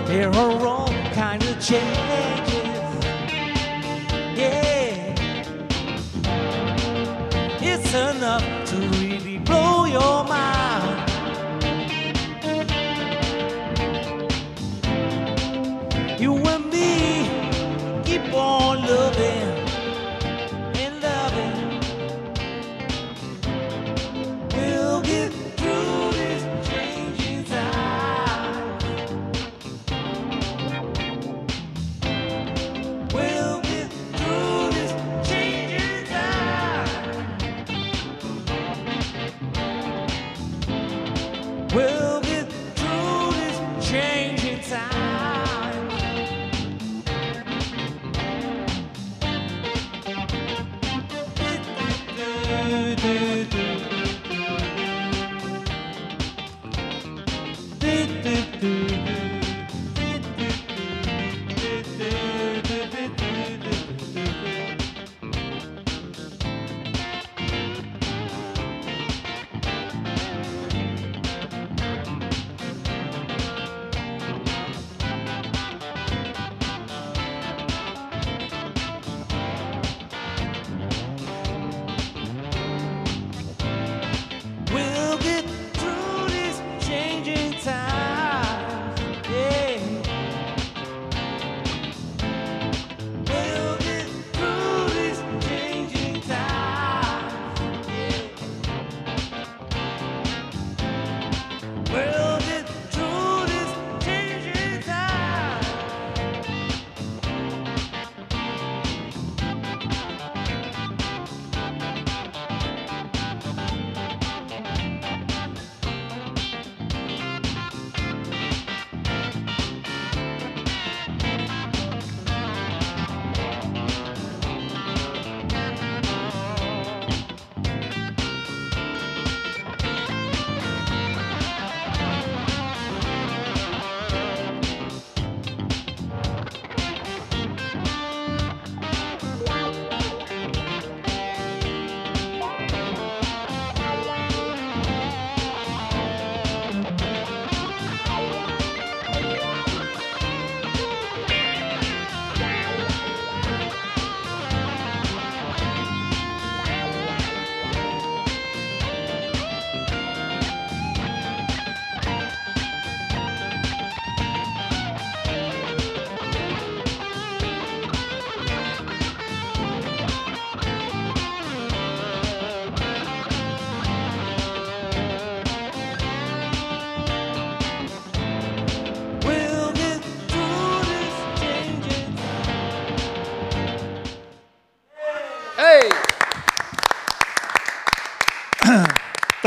[0.07, 2.16] They're a oh, wrong kind of chick.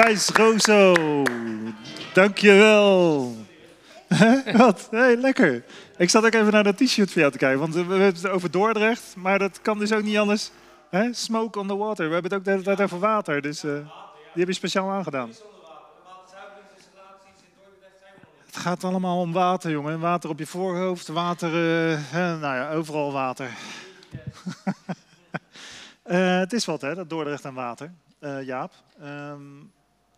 [0.10, 0.94] Thijs Rozo,
[2.14, 3.36] dankjewel.
[4.58, 4.88] Wat?
[4.92, 5.64] Hey, lekker.
[5.98, 8.28] Ik zat ook even naar dat t-shirt van jou te kijken, want we hebben het
[8.28, 10.52] over Dordrecht, maar dat kan dus ook niet anders.
[10.90, 11.14] Hè?
[11.14, 12.08] Smoke on the water.
[12.08, 13.84] We hebben het ook de hele tijd over water, dus eh, die
[14.34, 15.30] heb je speciaal aangedaan.
[18.46, 20.00] Het gaat allemaal om water, jongen.
[20.00, 21.52] Water op je voorhoofd, water,
[22.10, 23.50] hè, nou ja, overal water.
[26.04, 28.72] Eh, het is wat, hè, dat Dordrecht en water, Eh, Jaap.
[29.02, 29.42] Ehm,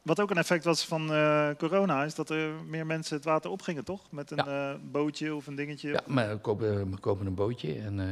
[0.02, 3.52] wat ook een effect was van eh, corona, is dat er meer mensen het water
[3.52, 4.12] opgingen, toch?
[4.12, 5.90] Met een eh, bootje of een dingetje.
[5.90, 8.06] Ja, maar we kopen, we kopen een bootje en eh,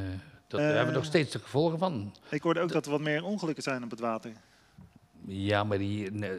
[0.48, 0.96] dat, daar hebben we Eh.
[0.96, 2.16] nog steeds de gevolgen van.
[2.30, 4.32] Ik hoorde ook dat er wat meer ongelukken zijn op het water.
[5.26, 6.32] Ja, maar hier, nee,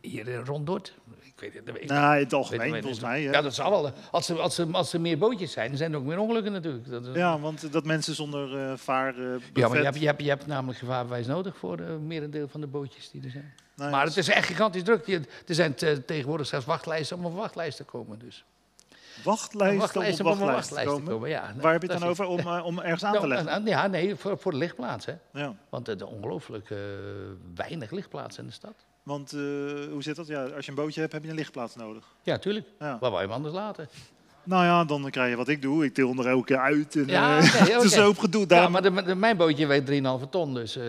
[0.00, 3.00] hier ik weet het ik- Nou, in het algemeen, volgens niet.
[3.00, 3.22] mij.
[3.22, 3.30] hè.
[3.30, 3.92] Ja, dat zal wel.
[4.10, 6.90] Als er, als, er, als er meer bootjes zijn, zijn er ook meer ongelukken natuurlijk.
[6.90, 9.14] Dat, Ja, want dat mensen zonder eh vaar...
[9.18, 9.24] eh,
[9.54, 12.60] Ja, maar je hebt, je, hebt, je hebt namelijk gevaarbewijs nodig voor uh, merendeel van
[12.60, 13.52] de bootjes die er zijn.
[13.90, 15.08] Maar het is echt gigantisch druk.
[15.08, 15.24] Er
[15.54, 18.18] zijn te- tegenwoordig zelfs wachtlijsten om op wachtlijsten te komen.
[18.18, 18.44] Dus.
[19.24, 21.12] Wachtlijsten, Wachtlijsten om op wachtlijsten te wachtlijsten te komen.
[21.12, 21.62] komen, ja.
[21.62, 22.26] Waar heb je het dan is- over?
[22.26, 23.48] Om, eh, om ergens aan te Nou, leggen?
[23.48, 25.06] en- en- Ja, nee, voor, voor de lichtplaats.
[25.06, 25.14] Hè.
[25.32, 25.54] Ja.
[25.68, 26.78] Want er zijn ongelooflijk eh,
[27.54, 28.74] weinig lichtplaatsen in de stad.
[29.02, 29.38] Want eh,
[29.90, 30.26] hoe zit dat?
[30.26, 32.04] Ja, als je een bootje hebt, heb je een lichtplaats nodig.
[32.22, 32.66] Ja, tuurlijk.
[32.78, 32.86] Ja.
[33.00, 33.88] Waar wou je hem anders laten?
[34.44, 35.84] Nou ja, dan krijg je wat ik doe.
[35.84, 36.96] Ik til er elke keer uit.
[36.96, 37.44] En, Ja, eh,
[37.74, 38.44] het is zo gedoe.
[38.48, 39.90] Ja, maar de, de- mijn bootje weegt
[40.24, 40.84] 3,5 ton, dus eh,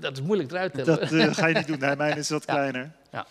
[0.00, 1.28] dat is moeilijk eruit te dat tillen.
[1.28, 1.78] eh, ga je niet doen.
[1.78, 2.52] Nee, mijn is wat Ja.
[2.52, 2.90] kleiner.
[3.12, 3.26] Ja.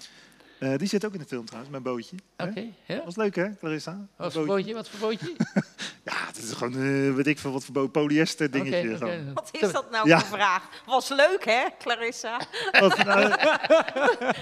[0.59, 2.15] Eh, die zit ook in de film trouwens, mijn bootje.
[2.37, 3.01] Oké, ja.
[3.05, 3.97] Was leuk hè, Clarissa?
[4.15, 4.73] Wat voor bootje?
[4.73, 5.33] Wat voor bootje?
[6.05, 8.77] Ja, het is gewoon, eh, weet ik veel, wat voor polyester dingetje.
[8.79, 8.97] Oké, oké.
[8.97, 9.33] gewoon.
[9.33, 10.19] Wat is dat nou Ja.
[10.19, 10.63] voor vraag?
[10.85, 12.39] Was leuk, hè, Clarissa?
[12.79, 13.19] Wat, nou,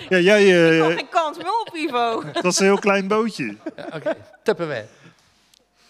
[0.10, 2.24] ja, jij, Ik eh, had geen kans meer op, Ivo.
[2.34, 3.56] dat is een heel klein bootje.
[3.76, 4.86] Ja, Oké, Tupperware.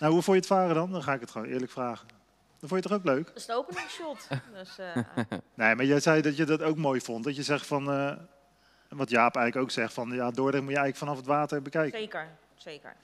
[0.01, 0.91] Nou, hoe vond je het varen dan?
[0.91, 2.07] Dan ga ik het gewoon eerlijk vragen.
[2.59, 3.25] Dan vond je het toch ook leuk?
[3.27, 4.27] Dat is de openingsshot.
[4.53, 4.95] Dus, eh,
[5.53, 7.23] Nee, maar jij zei dat je dat ook mooi vond.
[7.23, 8.15] Dat je zegt van, eh,
[8.89, 11.99] wat Jaap eigenlijk ook zegt, van ja, Dordrecht moet je eigenlijk vanaf het water bekijken.
[11.99, 12.95] zeker, zeker.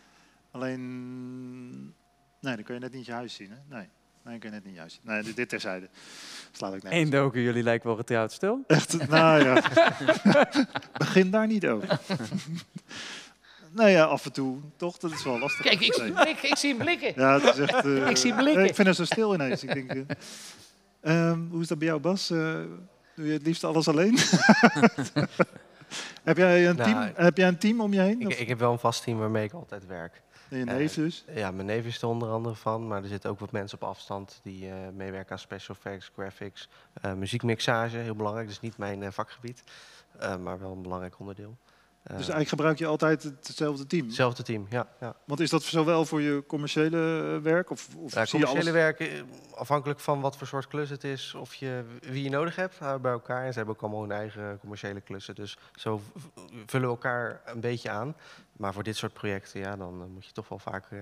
[0.52, 1.76] Alleen,
[2.40, 3.58] nee, dan kun je net niet je huis zien, hè?
[3.76, 3.88] Nee,
[4.22, 5.02] nee dan kun je net niet zien.
[5.04, 5.90] Nee, dit, dit terzijde.
[6.52, 8.64] Slaat ook Eén doken, jullie lijken wel getrouwd stil.
[8.68, 9.64] Echt, nou ja.
[10.98, 12.00] Begin daar niet over.
[13.72, 14.98] nou ja, af en toe, toch?
[14.98, 15.66] Dat is wel lastig.
[15.66, 16.12] Kijk, ik zie, Nee.
[16.24, 17.14] blik, ik zie hem blikken.
[17.16, 17.86] Ja, het is echt...
[17.86, 18.66] eh, Ik zie blikken.
[18.66, 19.64] Ik vind het zo stil ineens.
[19.64, 19.92] Ik denk,
[21.02, 22.30] eh, ehm, hoe is dat bij jou, Bas?
[22.30, 22.38] Eh,
[23.16, 24.18] doe je het liefst alles alleen?
[26.24, 28.22] heb, jij een Nou, team, heb jij een team om je heen?
[28.22, 30.22] Ik, ik heb wel een vast team waarmee ik altijd werk.
[30.50, 31.26] je eh, neef dus?
[31.36, 33.88] Ja, mijn neef is er onder andere van, maar er zitten ook wat mensen op
[33.88, 36.70] afstand die eh, meewerken aan special effects, graphics,
[37.02, 38.48] eh, muziekmixage, heel belangrijk.
[38.48, 39.64] Dus niet mijn eh, vakgebied,
[40.20, 41.58] eh, maar wel een belangrijk onderdeel.
[42.08, 44.06] Eh, Dus eigenlijk gebruik je altijd hetzelfde team?
[44.06, 44.88] Hetzelfde team, ja.
[45.00, 45.16] ja.
[45.26, 47.70] Want is dat zowel voor je commerciële eh, werk?
[47.70, 49.22] Of, of Ja, commerciële werk, eh,
[49.56, 53.02] afhankelijk van wat voor soort klus het is, of je wie je nodig hebt, houden
[53.02, 53.46] bij elkaar.
[53.46, 55.36] En ze hebben ook allemaal hun eigen commerciële klussen.
[55.36, 56.02] Dus zo
[56.66, 58.16] vullen we elkaar een beetje aan.
[58.52, 61.00] Maar voor dit soort projecten, ja, dan moet je toch wel vaak eh,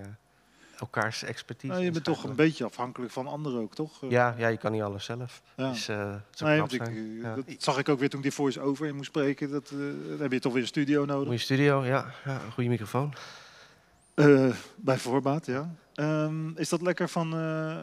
[0.79, 1.73] elkaars expertise.
[1.73, 3.91] Nou, je bent toch een beetje afhankelijk van anderen ook, toch?
[4.09, 5.41] Ja, ja, je kan niet alles zelf.
[5.55, 5.69] Ja.
[5.71, 6.95] Dus, eh, het zou Nee, ik, zijn.
[6.95, 7.35] eh, Ja.
[7.35, 9.51] Dat zag ik ook weer toen ik die voice-over in moest spreken.
[9.51, 9.77] Dat, eh,
[10.09, 11.23] dan heb je toch weer een studio nodig.
[11.27, 13.13] Goede studio, ja, ja, een goede microfoon.
[14.13, 15.75] Eh, bij voorbaat, ja.
[15.93, 17.77] Ehm, is dat lekker van eh,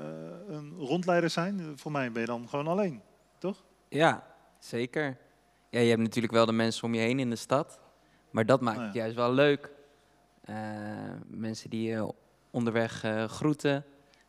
[0.48, 1.72] een rondleider zijn?
[1.76, 3.00] Voor mij ben je dan gewoon alleen,
[3.38, 3.62] toch?
[3.88, 4.26] Ja,
[4.58, 5.16] zeker.
[5.70, 7.78] Ja, je hebt natuurlijk wel de mensen om je heen in de stad.
[8.30, 8.84] Maar dat maakt ja.
[8.84, 9.70] het juist wel leuk.
[10.44, 10.56] Eh,
[11.26, 12.12] mensen die je
[12.52, 13.84] onderweg eh, groeten.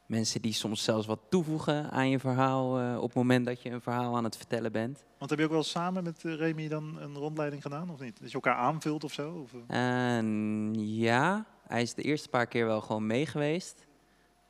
[0.05, 3.69] Mensen die soms zelfs wat toevoegen aan je verhaal eh, op het moment dat je
[3.69, 5.03] een verhaal aan het vertellen bent.
[5.23, 8.19] Want heb je ook wel samen met eh, Remy dan een rondleiding gedaan, of niet?
[8.19, 9.31] Dat je elkaar aanvult of zo?
[9.31, 10.17] Of, eh?
[10.17, 13.85] En ja, hij is de eerste paar keer wel gewoon mee geweest.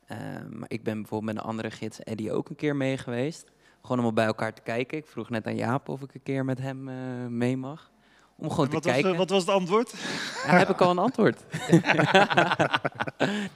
[0.04, 0.18] Eh,
[0.50, 3.52] maar ik ben bijvoorbeeld met een andere gids, Eddie, ook een keer mee geweest.
[3.82, 4.98] Gewoon om bij elkaar te kijken.
[4.98, 6.84] Ik vroeg net aan Jaap of ik een keer met hem
[7.38, 7.90] mee mag.
[8.36, 9.10] Om gewoon te wat, was, kijken.
[9.12, 9.90] eh, wat was het antwoord?
[10.46, 11.40] Ja, heb ik al een antwoord.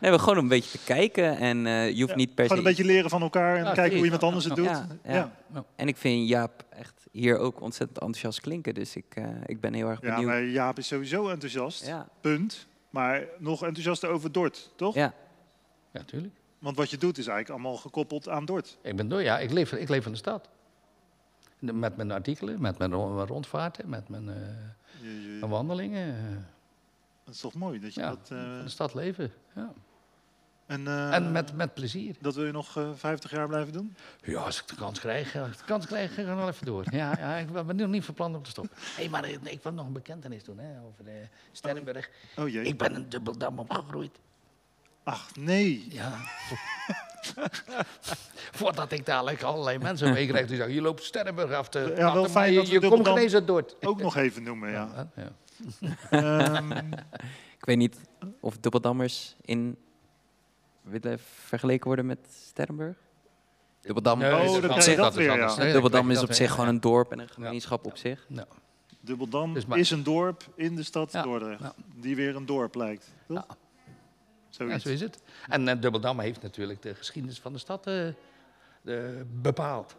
[0.00, 1.36] nee, we gewoon een beetje te kijken.
[1.38, 2.50] En eh, je hoeft Ja, niet per se...
[2.50, 4.64] Gewoon een beetje leren van elkaar en Ja, kijken hoe iemand anders het doet.
[4.66, 5.32] Ja, ja.
[5.54, 5.64] ja.
[5.76, 8.74] En ik vind Jaap echt hier ook ontzettend enthousiast klinken.
[8.74, 10.30] Dus ik, eh, ik ben heel erg Ja, benieuwd.
[10.30, 12.66] maar Jaap is sowieso enthousiast, Ja, punt.
[12.90, 14.94] Maar nog enthousiaster over Dort, toch?
[14.94, 15.14] ja.
[15.92, 16.34] Ja, tuurlijk.
[16.58, 18.78] Want wat je doet is eigenlijk allemaal gekoppeld aan Dort.
[18.82, 20.48] Ik ben door, ja, ik leef, ik leef in de stad.
[21.58, 24.34] Met mijn artikelen, met mijn ro- rondvaarten, met mijn, eh,
[25.02, 26.14] Je- je- mijn wandelingen.
[26.16, 26.36] eh,
[27.24, 28.18] dat is toch mooi dat je ja, dat...
[28.28, 29.32] van de stad leven.
[29.54, 29.72] Ja.
[30.66, 32.16] en En met, met plezier.
[32.20, 33.96] dat wil je nog eh 50 jaar blijven doen?
[34.22, 36.66] Ja, als ik de kans krijg, als ik de kans krijg, ga ik wel even
[36.66, 36.84] door.
[36.90, 38.76] Ja, ja ik ben nog niet van plan om te stoppen.
[38.96, 42.10] Hé, maar ik, ik wil nog een bekentenis doen hè, over de Sterrenburg.
[42.36, 42.64] Oh jee.
[42.64, 44.18] Ik ben een dubbeldam opgegroeid.
[45.02, 45.86] Ach, nee.
[45.90, 46.16] Ja.
[48.58, 52.28] Voordat ik dadelijk allerlei mensen meekrijg die zeggen, je loopt Sterrenburg af te Ja, wel
[52.28, 53.76] fijn maar dat je, je komt geen eens Dort.
[53.86, 54.88] Ook nog even noemen, ja.
[55.14, 55.32] Ja, ja.
[56.54, 56.72] Ehm,
[57.58, 57.96] Ik weet niet
[58.40, 59.76] of dubbeldammers in
[60.82, 62.18] willen vergeleken worden met
[62.48, 62.96] Sterrenburg.
[63.80, 64.86] Dubbeldam, Nee, Oh, dat krijg anders.
[64.86, 65.56] je dat weer, ja.
[65.56, 68.24] Nee, Dubbeldam is je op zich gewoon een dorp en een gemeenschap op zich.
[68.28, 68.46] Ja.
[69.00, 71.60] Dubbeldam Dus maar- is een dorp in de stad Ja, Dordrecht.
[71.60, 71.72] ja.
[71.94, 73.08] Die weer een dorp lijkt.
[73.28, 73.46] Toch?
[74.58, 75.22] Ja, zo is het.
[75.48, 78.14] En eh, Dubbeldam heeft natuurlijk de geschiedenis van de stad eh, eh,
[79.32, 79.96] bepaald.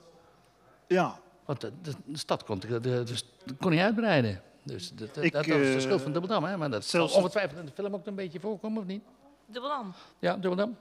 [0.87, 3.25] Ja, Want de, de, de stad kon, de, de, de st-
[3.59, 4.41] kon niet uitbreiden.
[4.63, 6.43] Dus dat, dat, Ik, dat was de eh, schuld van Dubbeldam.
[6.43, 6.57] Hè?
[6.57, 9.03] Maar dat zelfs- zal ongetwijfeld in de film ook een beetje voorkomen, of niet?
[9.45, 9.93] Dubbeldam.
[10.19, 10.77] Ja, Dubbeldam.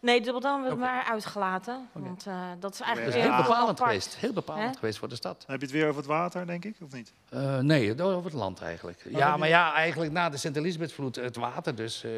[0.00, 1.88] Nee, Dubbeldam werd maar uitgelaten.
[1.92, 3.22] Want eh, dat is eigenlijk Ja.
[3.22, 3.88] heel bepalend apart.
[3.88, 4.16] geweest.
[4.16, 5.44] Heel bepalend geweest voor de stad.
[5.46, 7.12] heb je het weer over het water, denk ik, of niet?
[7.28, 9.00] Eh, nee, over het land eigenlijk.
[9.02, 12.10] heb ja, je- maar ja, eigenlijk na de Sint-Elisabethvloed het water dus, eh,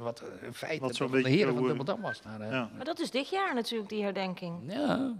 [0.00, 2.20] wat een feit Wat de heren van Dubbeldam was.
[2.22, 2.68] Maar, Ja.
[2.76, 4.72] Maar dat is dit jaar natuurlijk, die herdenking.
[4.72, 5.10] ja,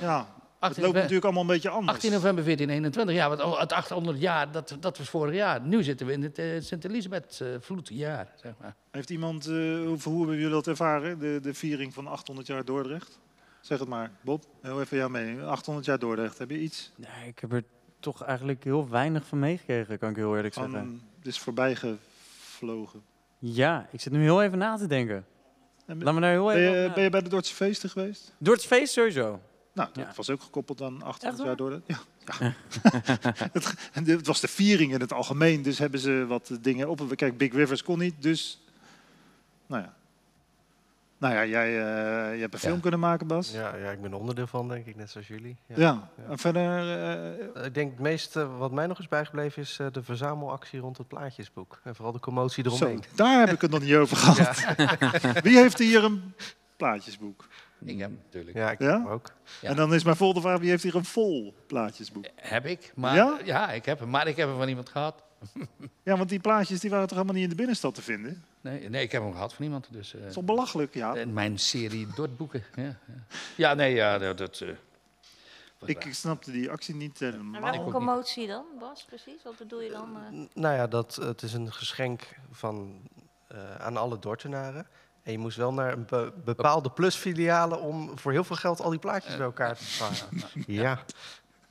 [0.00, 0.26] ja.
[0.58, 1.92] Het 18 loopt november, natuurlijk allemaal een beetje anders.
[1.92, 5.60] 18 november 1421, ja, want het 800 jaar, dat, dat was vorig jaar.
[5.60, 8.74] Nu zitten we in het eh, Sint-Elisabeth-vloedjaar, zeg maar.
[8.90, 12.64] Heeft iemand, eh, hoe, hoe hebben jullie dat ervaren, de, de viering van 800 jaar
[12.64, 13.18] Dordrecht?
[13.60, 14.44] Zeg het maar, Bob.
[14.62, 15.42] Heel even jouw mening.
[15.42, 16.92] 800 jaar Dordrecht, heb je iets?
[16.96, 17.64] Nee, ik heb er
[18.00, 21.02] toch eigenlijk heel weinig van meegekregen, kan ik heel eerlijk zeggen.
[21.18, 23.02] Het is voorbij gevlogen.
[23.38, 25.26] Ja, ik zit nu heel even na te denken.
[25.86, 26.80] En Laat me daar heel ben, even...
[26.80, 28.34] je, ben je bij de Dordtse feesten geweest?
[28.44, 29.40] Het feest sowieso.
[29.72, 30.12] Nou, dat Ja.
[30.16, 31.56] was ook gekoppeld aan 800 Echt jaar waar?
[31.56, 31.86] Dordrecht.
[31.86, 31.98] Ja.
[32.40, 32.54] ja.
[33.52, 33.76] het,
[34.06, 37.02] de- het was de viering in het algemeen, dus hebben ze wat dingen op.
[37.16, 38.62] Kijk, Big Rivers kon niet, dus...
[39.66, 39.96] Nou ja.
[41.18, 43.52] Nou ja, jij eh, je hebt een film kunnen maken, Bas.
[43.52, 45.56] Ja, ja, ik ben er onderdeel van, denk ik, net zoals jullie.
[45.66, 45.74] Ja.
[45.76, 46.08] Ja.
[46.28, 46.98] En verder...
[47.56, 50.98] eh, Ik denk het meeste wat mij nog is bijgebleven is eh, de verzamelactie rond
[50.98, 51.80] het plaatjesboek.
[51.84, 53.02] En vooral de commotie eromheen.
[53.08, 55.42] Zo, daar heb ik het nog niet over gehad.
[55.42, 56.34] Wie heeft hier een
[56.76, 57.46] plaatjesboek?
[57.84, 58.56] Ik heb natuurlijk.
[58.56, 59.04] Ja, ik Ja?
[59.08, 59.32] ook.
[59.60, 59.68] Ja.
[59.68, 62.24] En dan is mijn volgende vraag, wie heeft hier een vol plaatjesboek?
[62.34, 63.38] Heb ik, maar Ja?
[63.44, 63.70] ja?
[63.72, 65.22] ik heb hem, maar ik heb hem van iemand gehad.
[66.02, 68.44] Ja, want die plaatjes die waren toch helemaal niet in de binnenstad te vinden?
[68.60, 69.86] Nee, nee ik heb hem gehad van iemand.
[69.90, 71.14] Dus, eh, Dat is toch belachelijk, ja.
[71.14, 72.62] in mijn serie Dortboeken.
[72.74, 72.96] Ja, ja.
[73.56, 74.38] ja, nee, ja, dat...
[74.38, 74.68] dat eh,
[75.88, 76.14] Ik waar.
[76.14, 77.60] snapte die actie niet En helemaal.
[77.60, 77.92] welke ook niet.
[77.94, 79.42] commotie dan, Bas, precies?
[79.44, 80.16] Wat bedoel je dan?
[80.16, 80.46] eh?
[80.62, 83.00] Nou ja, dat, het is een geschenk van,
[83.48, 84.86] eh, aan alle Dortenaren.
[85.28, 88.90] En je moest wel naar een be- bepaalde plusfilialen om voor heel veel geld al
[88.90, 90.16] die plaatjes bij elkaar te sparen.
[90.66, 91.04] Ja,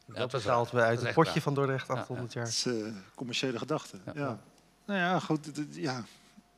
[0.05, 1.41] dat betaalt we dat uit het potje waar.
[1.41, 2.47] van Dordrecht Ja, 800 Dat jaar.
[2.47, 3.97] is eh, commerciële gedachte.
[4.05, 4.11] Ja.
[4.15, 4.39] Ja.
[4.85, 5.49] Nou ja, goed.
[5.71, 6.03] Ja,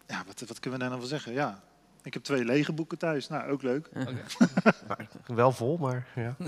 [0.07, 1.33] ja wat, wat kunnen we daar nou van zeggen?
[1.33, 1.59] Ja.
[2.03, 3.27] Ik heb twee lege boeken thuis.
[3.27, 3.89] Nou, ook leuk.
[5.25, 6.35] Wel vol, maar ja.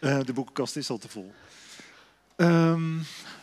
[0.00, 1.32] Eh, de boekenkast is al te vol.
[2.40, 2.82] Ehm,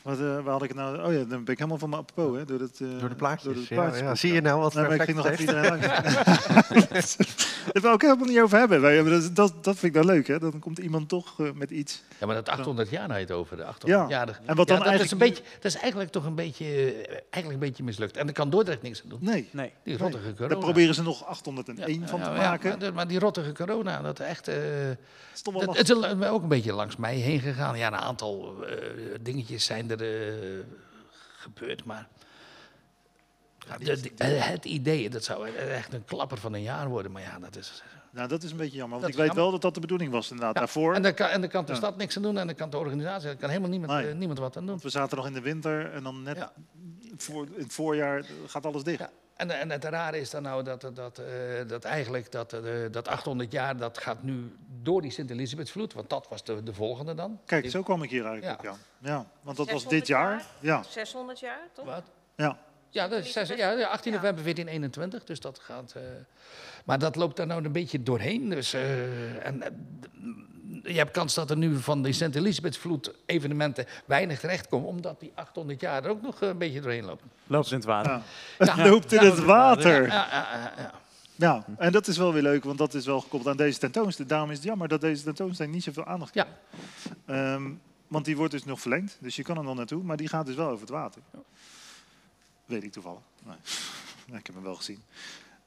[0.02, 1.04] wat, eh, waar had ik het nou?
[1.04, 2.46] Oh ja, dan ben ik helemaal van mijn apropos, hè?
[2.46, 3.44] Door, het, eh, Door de plaatjes.
[3.44, 3.82] Door het ja, ja.
[3.82, 7.18] plaatjesboek, Zie je nou wat maar ik ging nog even iedereen langs.
[7.72, 8.82] Dat wil ik helemaal niet over hebben.
[8.82, 10.40] Wij- Dat, dat, dat vind ik dan leuk, hè?
[10.40, 12.04] Dan komt iemand toch eh, met iets.
[12.20, 13.58] Ja, maar dat 800 jaar had je het over.
[13.58, 14.18] De 800 Ja.
[14.18, 14.40] jaar.
[14.46, 16.66] En wat dan ja, dat, is een eigenlijk- beetje, dat is eigenlijk toch een beetje,
[16.66, 18.18] eh, eigenlijk een beetje mislukt.
[18.18, 19.20] En daar kan Dordrecht niks aan doen.
[19.22, 19.50] Nee.
[19.52, 19.72] Nee.
[19.84, 20.48] Die rottige corona.
[20.48, 22.80] Daar proberen ze nog 801 Ja, van te ja, ja, maken.
[22.80, 24.48] maar, maar die rottige corona, dat echt...
[24.48, 24.96] eh, wel
[25.44, 25.78] dat, lachen.
[25.78, 25.90] het
[26.24, 27.78] is ook een beetje langs mij heen gegaan.
[27.78, 28.76] Ja, een aantal eh,
[29.22, 30.34] dingetjes zijn er eh,
[31.38, 32.08] gebeurd, maar...
[33.78, 37.12] de- de- eh, het idee, dat zou echt een klapper van een jaar worden.
[37.12, 37.84] Maar ja, dat is...
[38.12, 39.00] Nou, dat is een beetje jammer.
[39.00, 39.44] Want Dat ik weet jammer.
[39.44, 40.54] wel dat dat de bedoeling was inderdaad.
[40.54, 41.78] Ja, Daarvoor, En daar kan, en daar kan de Ja.
[41.78, 44.10] stad niks aan doen en daar kan de organisatie, daar kan helemaal niemand, Nee.
[44.10, 44.72] eh, niemand wat aan doen.
[44.72, 46.52] want we zaten nog in de winter en dan net Ja.
[47.18, 49.00] voor, in het voorjaar gaat alles dicht.
[49.00, 49.10] Ja.
[49.36, 51.26] En, en het rare is dan nou dat, dat, eh,
[51.68, 52.56] dat eigenlijk dat,
[52.92, 57.14] dat 800 jaar, dat gaat nu door die Sint-Elisabethvloed, want dat was de, de volgende
[57.14, 57.40] dan.
[57.46, 58.74] Kijk, zo kwam ik hier eigenlijk Ja.
[59.00, 60.30] Ja, want dat was 600 dit jaar.
[60.32, 60.46] jaar?
[60.60, 61.86] Ja, 600 jaar, toch?
[61.86, 62.04] Wat?
[62.36, 62.58] ja.
[62.90, 64.18] Ja, dat is ja, ja, 18 Ja.
[64.18, 65.94] november 1421, dus dat gaat...
[65.96, 66.02] eh,
[66.86, 68.50] maar dat loopt daar nou een beetje doorheen.
[68.50, 69.70] Dus, eh, en, eh,
[70.84, 75.82] je hebt kans dat er nu van die Sint-Elisabethvloed evenementen weinig terechtkomen, omdat die 800
[75.82, 77.32] jaar er ook nog een beetje doorheen lopen.
[77.48, 78.22] Loopt in het water.
[78.60, 78.86] ja.
[78.90, 80.08] Loopt in het water.
[80.08, 80.92] Ja, ja, ja, ja.
[81.36, 84.30] Ja, en dat is wel weer leuk, want dat is wel gekoppeld aan deze tentoonstelling.
[84.32, 86.44] Daarom is het jammer dat deze tentoonstelling niet zoveel aandacht Ja.
[86.44, 87.20] krijgt.
[87.26, 87.70] Ehm,
[88.08, 90.46] want die wordt dus nog verlengd, dus je kan er nog naartoe, maar die gaat
[90.46, 91.22] dus wel over het water.
[92.68, 93.22] Weet ik toevallig.
[93.44, 93.58] Nee.
[94.40, 95.04] ik heb hem wel gezien.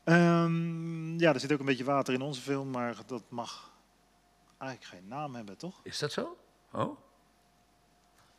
[0.04, 3.70] Ehm, ja, er zit ook een beetje water in onze film, maar dat mag
[4.58, 5.80] eigenlijk geen naam hebben, toch?
[5.82, 6.36] Is dat zo?
[6.72, 6.98] Oh.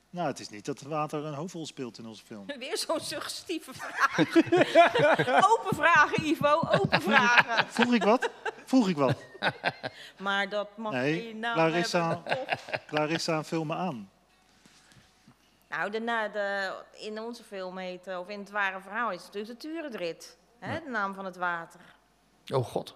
[0.10, 2.46] Nou, het is niet dat het water een hoofdrol speelt in onze film.
[2.60, 4.20] Weer zo'n suggestieve vraag.
[5.52, 7.68] open vragen, Ivo, open vragen.
[7.68, 8.30] Vroeg ik wat?
[8.66, 9.18] Vroeg ik wat?
[10.18, 12.08] Maar dat mag Nee, geen naam Clarissa.
[12.10, 12.46] hebben.
[12.48, 12.86] toch?
[12.88, 14.10] Clarissa, vul me aan.
[15.72, 19.24] Nou, de, na- de, in onze film heet, eh, of in het ware verhaal, is
[19.24, 20.38] het natuurlijk de Turendrit.
[20.60, 21.80] Hè, de naam van het water.
[22.54, 22.96] Oh god.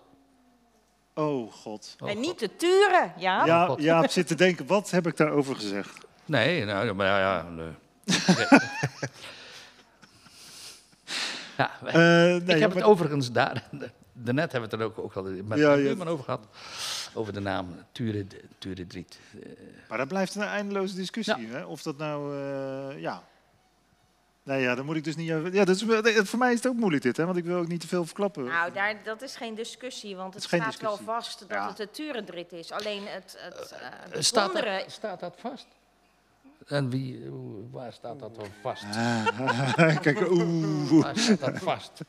[1.13, 1.95] Oh god.
[1.99, 2.25] Oh, en God.
[2.25, 3.45] niet de Turen, ja?
[3.45, 3.81] Ja, God.
[3.81, 5.97] ja, ik zit te denken, wat heb ik daarover gezegd?
[6.25, 7.71] Nee, nou, maar ja, ja nee.
[11.57, 13.63] ja, wij- Eh, nee, ik heb ja, het overigens daar,
[14.17, 16.47] daarnet hebben we het er ook, ook al met Ja, ja, over gehad.
[17.13, 18.25] Over de naam Ture,
[18.57, 19.19] Ture Driet.
[19.43, 19.49] Eh,
[19.89, 21.47] Maar dat blijft een eindeloze discussie.
[21.47, 21.63] Hè?
[21.65, 23.23] Of dat nou, eh, ja.
[24.43, 25.31] Nee, ja, dan moet ik dus niet.
[25.31, 25.83] over- Ja, dat is,
[26.29, 27.25] voor mij is het ook moeilijk dit, hè?
[27.25, 28.43] Want ik wil ook niet te veel verklappen.
[28.43, 31.05] Nou, daar, dat is geen discussie, want het staat wel discussie.
[31.05, 31.67] vast dat Ja.
[31.67, 32.71] het de Turendrit is.
[32.71, 33.71] Alleen het, het
[34.11, 35.67] eh, staat, dat, staat dat vast?
[36.67, 37.29] En wie,
[37.71, 38.83] waar staat dat dan vast?
[38.83, 41.01] Ah, Kijk, oeh.
[41.03, 42.01] Waar staat dat vast?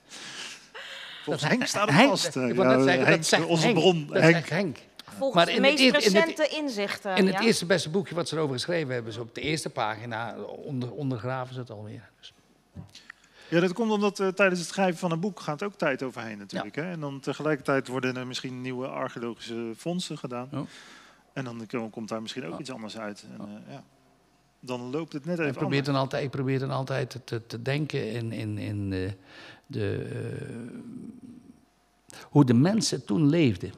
[1.27, 2.27] Volgens Henk staat het vast.
[2.27, 3.79] Ik Ja, wou net zeggen, Henk, dat zegt onze Henk.
[3.79, 4.07] bron.
[4.07, 4.35] Dat Henk.
[4.35, 4.77] zegt Henk.
[5.05, 7.17] Volgens Maar de in meest het eer- in het- recente inzichten.
[7.17, 7.41] In het ja.
[7.41, 11.55] eerste beste boekje wat ze erover geschreven hebben, ze op de eerste pagina onder, ondergraven
[11.55, 12.11] ze het alweer.
[12.19, 12.33] Dus,
[13.49, 16.39] Ja, dat komt omdat eh, tijdens het schrijven van een boek gaat ook tijd overheen
[16.39, 16.75] natuurlijk.
[16.77, 16.91] Hè?
[16.91, 20.49] En dan tegelijkertijd worden er misschien nieuwe archeologische fondsen gedaan.
[20.53, 20.61] Oh.
[21.33, 23.25] En dan ko- komt daar misschien ook iets anders uit.
[23.39, 23.83] En, eh, ja.
[24.61, 25.87] Dan loopt het net ik, even probeer anders.
[25.95, 28.93] dan altijd, ik probeer dan altijd te, te denken in, in, in
[29.67, 30.67] de, eh,
[32.23, 33.73] hoe de mensen toen leefden.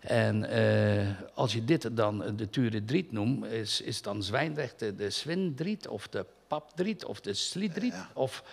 [0.00, 4.94] En eh, als je dit dan de Ture Driet noemt, is, is dan Zwijndrecht de,
[4.94, 7.94] de Swindriet of de Papdriet of de Slidriet?
[8.14, 8.44] Of,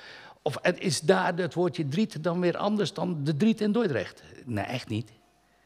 [0.41, 4.23] of en is daar het woordje driet dan weer anders dan de driet in Dordrecht?
[4.45, 5.11] Nee, echt niet.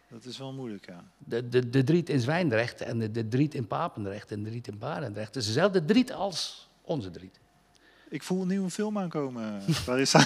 [0.09, 1.03] Dat is wel moeilijk, ja.
[1.17, 4.67] De, de, de driet in Zwijndrecht en de, de driet in Papendrecht en de driet
[4.67, 5.27] in Barendrecht.
[5.27, 7.39] Het is dezelfde driet als onze driet.
[8.13, 9.61] Ik voel een nieuwe film aankomen.
[9.85, 10.13] Waar is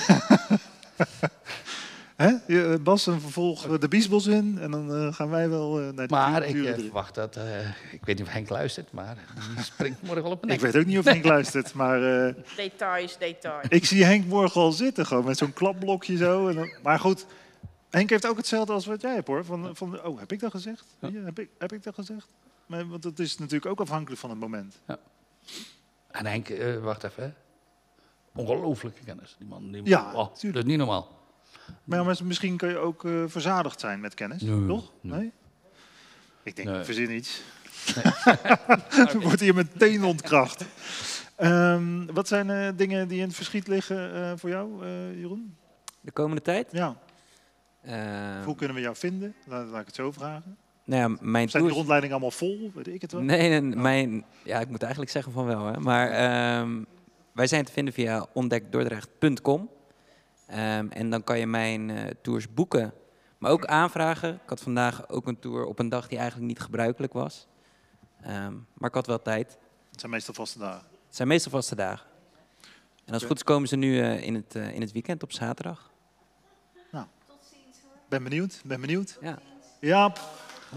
[2.16, 2.28] Hè?
[2.48, 4.58] Je, eh, Bas, een vervolg de Biesbos in.
[4.60, 8.06] En dan eh, gaan wij wel eh, naar de Maar ik verwacht dat, eh, ik
[8.06, 9.18] weet niet of Henk luistert, maar
[9.56, 10.58] die springt morgen wel op een nek.
[10.58, 12.28] Ik weet ook niet of Henk luistert, maar...
[12.28, 13.66] eh, Details, details.
[13.70, 16.48] Ik zie Henk morgen al zitten, gewoon met zo'n klapblokje zo.
[16.48, 17.26] En dan, maar goed,
[17.90, 19.46] Henk heeft ook hetzelfde als wat jij hebt hoor.
[19.46, 20.86] Van, van, oh, heb ik dat gezegd?
[21.00, 22.28] Ja, heb, ik, heb ik dat gezegd?
[22.66, 24.80] Maar, want het is natuurlijk ook afhankelijk van het moment.
[26.12, 27.36] En Henk, eh, wacht even.
[28.38, 29.36] Ongelooflijke kennis.
[29.40, 31.16] Die man, die Ja, oh, dat is niet normaal.
[31.84, 34.92] Maar, ja, maar misschien kun je ook eh, verzadigd zijn met kennis, Nee, toch?
[35.02, 35.20] nee.
[35.20, 35.32] Nee?
[36.44, 36.80] Ik denk, Nee.
[36.80, 37.42] ik verzin iets.
[39.24, 40.66] Wordt hier meteen ontkracht.
[41.36, 45.56] Ehm, wat zijn eh, dingen die in het verschiet liggen eh, voor jou, eh, Jeroen?
[46.02, 46.68] De komende tijd?
[46.72, 46.96] Ja.
[47.82, 49.36] Eh, Hoe kunnen we jou vinden?
[49.46, 50.58] Laat, laat ik het zo vragen.
[50.84, 51.74] nou ja, mijn Zijn de tours...
[51.74, 52.72] rondleidingen allemaal vol?
[52.74, 53.22] Weet ik het wel?
[53.22, 55.66] Nee, nee, mijn, ja, ik moet eigenlijk zeggen van wel.
[55.66, 55.80] Hè.
[55.80, 56.84] Maar ehm,
[57.38, 59.70] wij zijn te vinden via ontdekdordrecht.com.
[60.48, 62.94] Ehm, en dan kan je mijn eh, tours boeken,
[63.38, 64.34] maar ook aanvragen.
[64.34, 67.48] Ik had vandaag ook een tour op een dag die eigenlijk niet gebruikelijk was.
[68.22, 69.58] Ehm, maar ik had wel tijd.
[69.92, 70.88] Het zijn meestal vaste dagen.
[71.06, 72.06] Het zijn meestal vaste dagen.
[73.06, 75.24] En als het goed is komen ze nu eh, in, het, eh, in het weekend
[75.24, 75.92] op zaterdag.
[78.10, 79.18] Ben benieuwd, ben benieuwd.
[79.22, 79.40] Ja.
[79.80, 80.20] Jaap,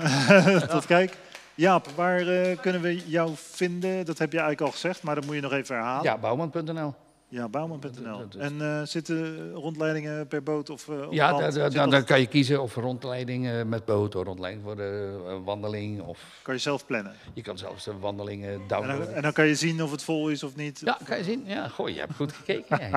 [0.70, 1.16] tot kijk.
[1.60, 4.04] Jaap, waar eh, kunnen we jou vinden?
[4.06, 6.02] Dat heb je eigenlijk al gezegd, maar dat moet je nog even herhalen.
[6.04, 6.94] Ja, bouwman.nl.
[7.28, 8.24] Ja, bouwman.nl.
[8.38, 12.62] En eh, zitten rondleidingen per boot of op Ja, da- da- dan, kan je kiezen
[12.62, 16.00] of rondleiding eh, met boot of rondleiding voor de wandeling.
[16.02, 17.14] Of Kan je zelf plannen.
[17.34, 19.06] je kan zelfs de wandelingen En downloaden.
[19.06, 20.80] dan, en dan kan je zien of het vol is of niet.
[20.84, 21.42] Ja, kan je zien.
[21.46, 22.78] Ja, goh, je hebt goed gekeken.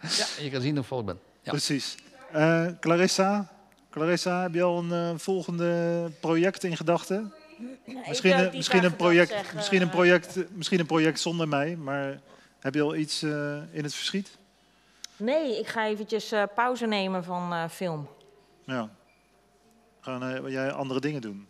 [0.00, 1.18] ja, je kan zien of ik vol ben.
[1.42, 1.50] Ja.
[1.50, 1.96] Precies.
[2.80, 3.48] Clarissa,
[4.00, 7.34] Clarissa, heb je al een eh, volgende project in gedachten?
[8.08, 9.56] Misschien, durf een- niet misschien, een project, zeggen.
[9.56, 12.20] misschien, een project, misschien een project zonder mij, maar
[12.60, 13.30] heb je al iets eh,
[13.72, 14.38] in het verschiet?
[15.16, 18.08] Nee, ik ga eventjes eh, pauze nemen van eh, film.
[18.64, 18.88] Ja.
[20.00, 21.48] Gaan eh, jij andere dingen doen?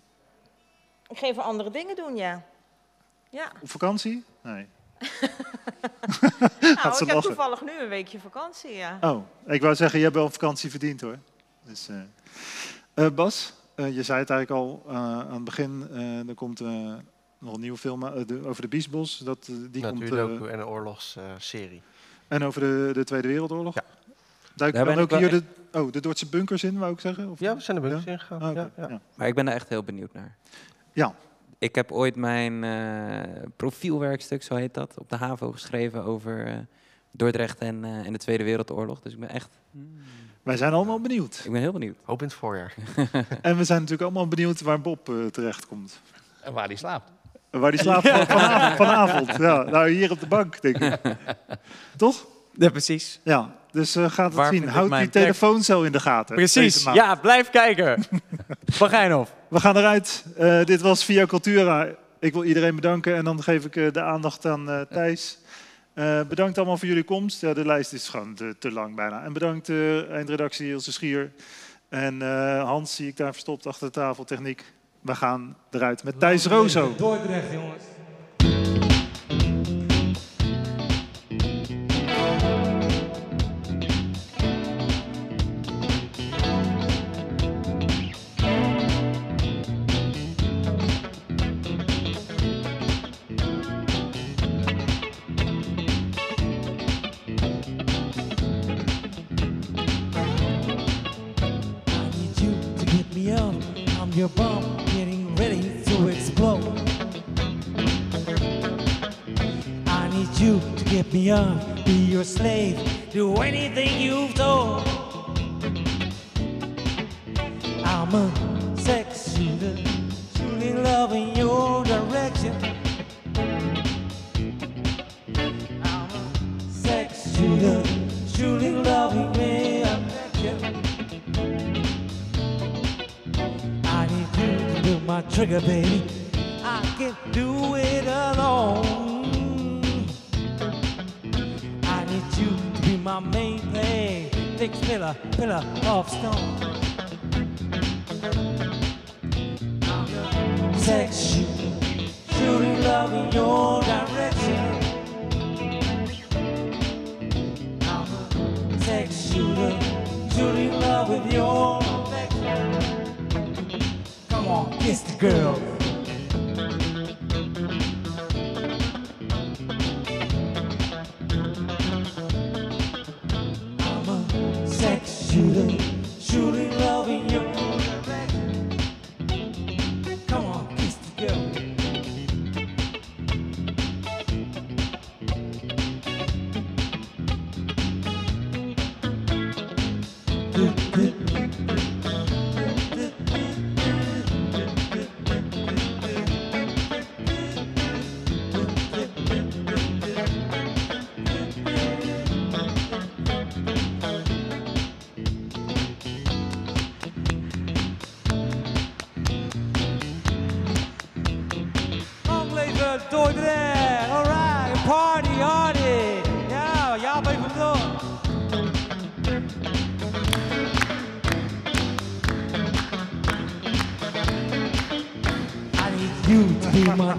[1.08, 2.42] Ik ga even andere dingen doen, ja.
[3.30, 4.24] Ja, Op vakantie?
[4.42, 4.66] Nee.
[6.60, 7.20] nou, ik heb lachen.
[7.22, 8.98] toevallig nu een weekje vakantie, ja.
[9.00, 11.18] Oh, ik wou zeggen, je hebt wel vakantie verdiend hoor.
[11.64, 11.96] Dus, eh.
[12.94, 15.86] Eh, Bas, eh, je zei het eigenlijk al eh, aan het begin.
[15.92, 16.94] eh, er komt eh,
[17.38, 19.18] nog een nieuwe film de- over de Biesbos.
[19.18, 21.82] Dat, die komt, eh, Natuurdoku en een oorlogsserie.
[22.28, 23.74] en over de, de Tweede Wereldoorlog.
[23.74, 23.84] Ja.
[24.54, 25.42] Daar dan ook hier de,
[25.72, 27.30] oh, de Dordtse bunkers in, wou ik zeggen?
[27.30, 27.38] Of?
[27.40, 28.12] ja, we zijn de bunkers Ja?
[28.12, 28.40] ingegaan.
[28.42, 28.88] Ah, oké, ja, ja.
[28.88, 29.00] ja.
[29.14, 30.36] Maar ik ben daar echt heel benieuwd naar.
[30.92, 31.14] Ja.
[31.58, 36.66] Ik heb ooit mijn eh, profielwerkstuk, zo heet dat, op de HAVO geschreven over
[37.10, 39.00] Dordrecht en, eh, en de Tweede Wereldoorlog.
[39.00, 39.48] Dus ik ben echt,
[40.46, 41.40] Wij zijn allemaal benieuwd.
[41.44, 41.96] ik ben heel benieuwd.
[42.04, 42.74] Hoop in het voorjaar.
[43.42, 46.00] En we zijn natuurlijk allemaal benieuwd waar Bob eh, terechtkomt.
[46.42, 47.10] En waar die slaapt.
[47.50, 49.36] Waar die slaapt van- vanavond, vanavond.
[49.38, 50.98] Ja, nou, hier op de bank, denk ik.
[51.96, 52.26] Toch?
[52.52, 53.20] Ja, precies.
[53.24, 54.68] Ja, dus eh, gaat het Waar zien.
[54.68, 56.34] Houd die telefooncel in de gaten.
[56.34, 56.82] Precies.
[56.92, 58.04] Ja, blijf kijken.
[58.66, 59.34] Van Geinhof.
[59.48, 60.24] We gaan eruit.
[60.36, 61.88] Eh, dit was Via Cultura.
[62.20, 65.38] Ik wil iedereen bedanken en dan geef ik eh, de aandacht aan eh, Thijs.
[65.96, 67.40] Eh, bedankt allemaal voor jullie komst.
[67.40, 69.24] Ja, de lijst is gewoon te, te lang bijna.
[69.24, 71.32] En bedankt de eindredactie Ilse Schier.
[71.88, 74.64] En eh, Hans zie ik daar verstopt achter de tafel techniek.
[75.00, 76.94] We gaan eruit met Thijs Rozo.
[76.96, 77.82] Dordrecht, jongens.
[111.84, 112.78] be your slave,
[113.12, 113.85] do anything.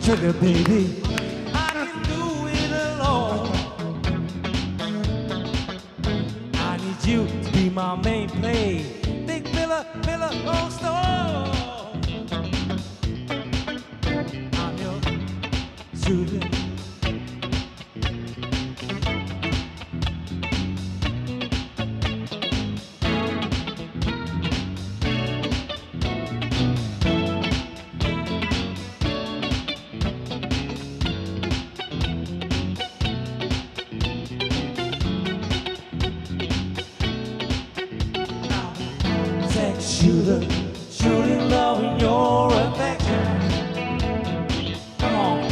[0.07, 0.96] 看着你离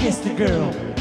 [0.06, 0.95] kissed a girl.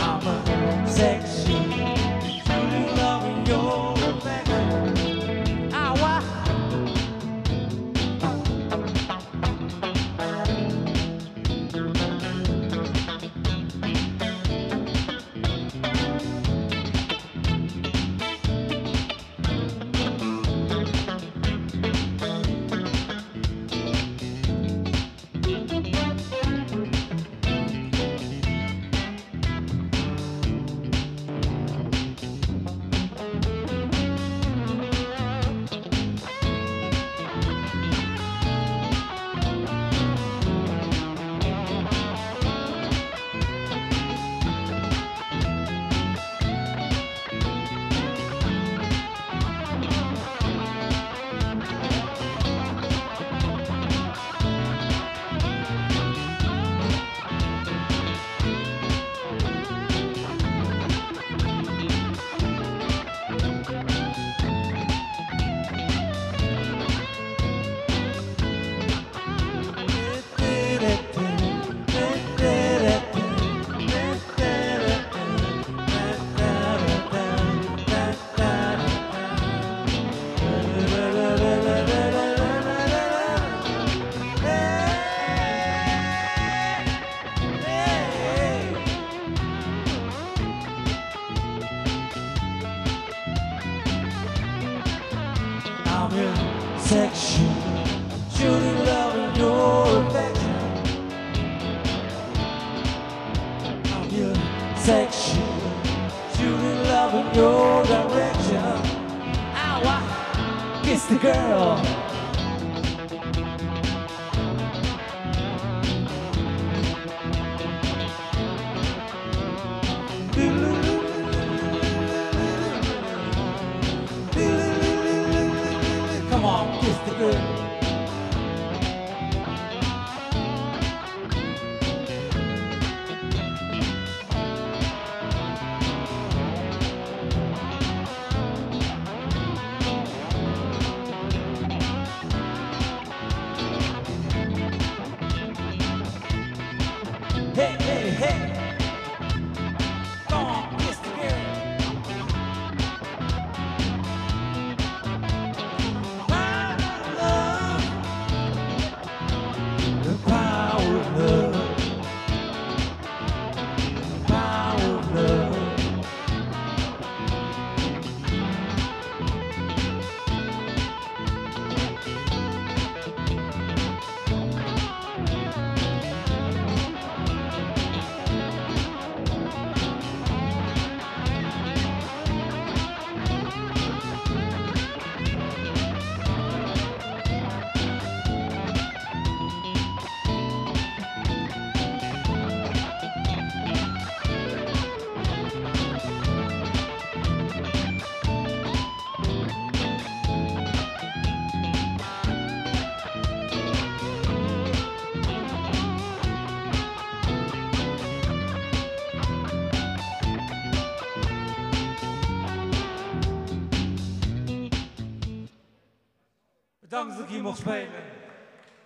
[217.45, 218.03] Mocht spelen.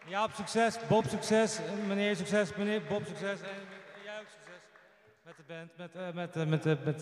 [0.08, 3.40] Jaap succes, Bob succes, meneer succes, meneer Bob succes.
[3.40, 3.46] En
[4.04, 4.62] jij ook succes.
[5.22, 6.96] Met de band, met, eh, met, eh, met, eh, met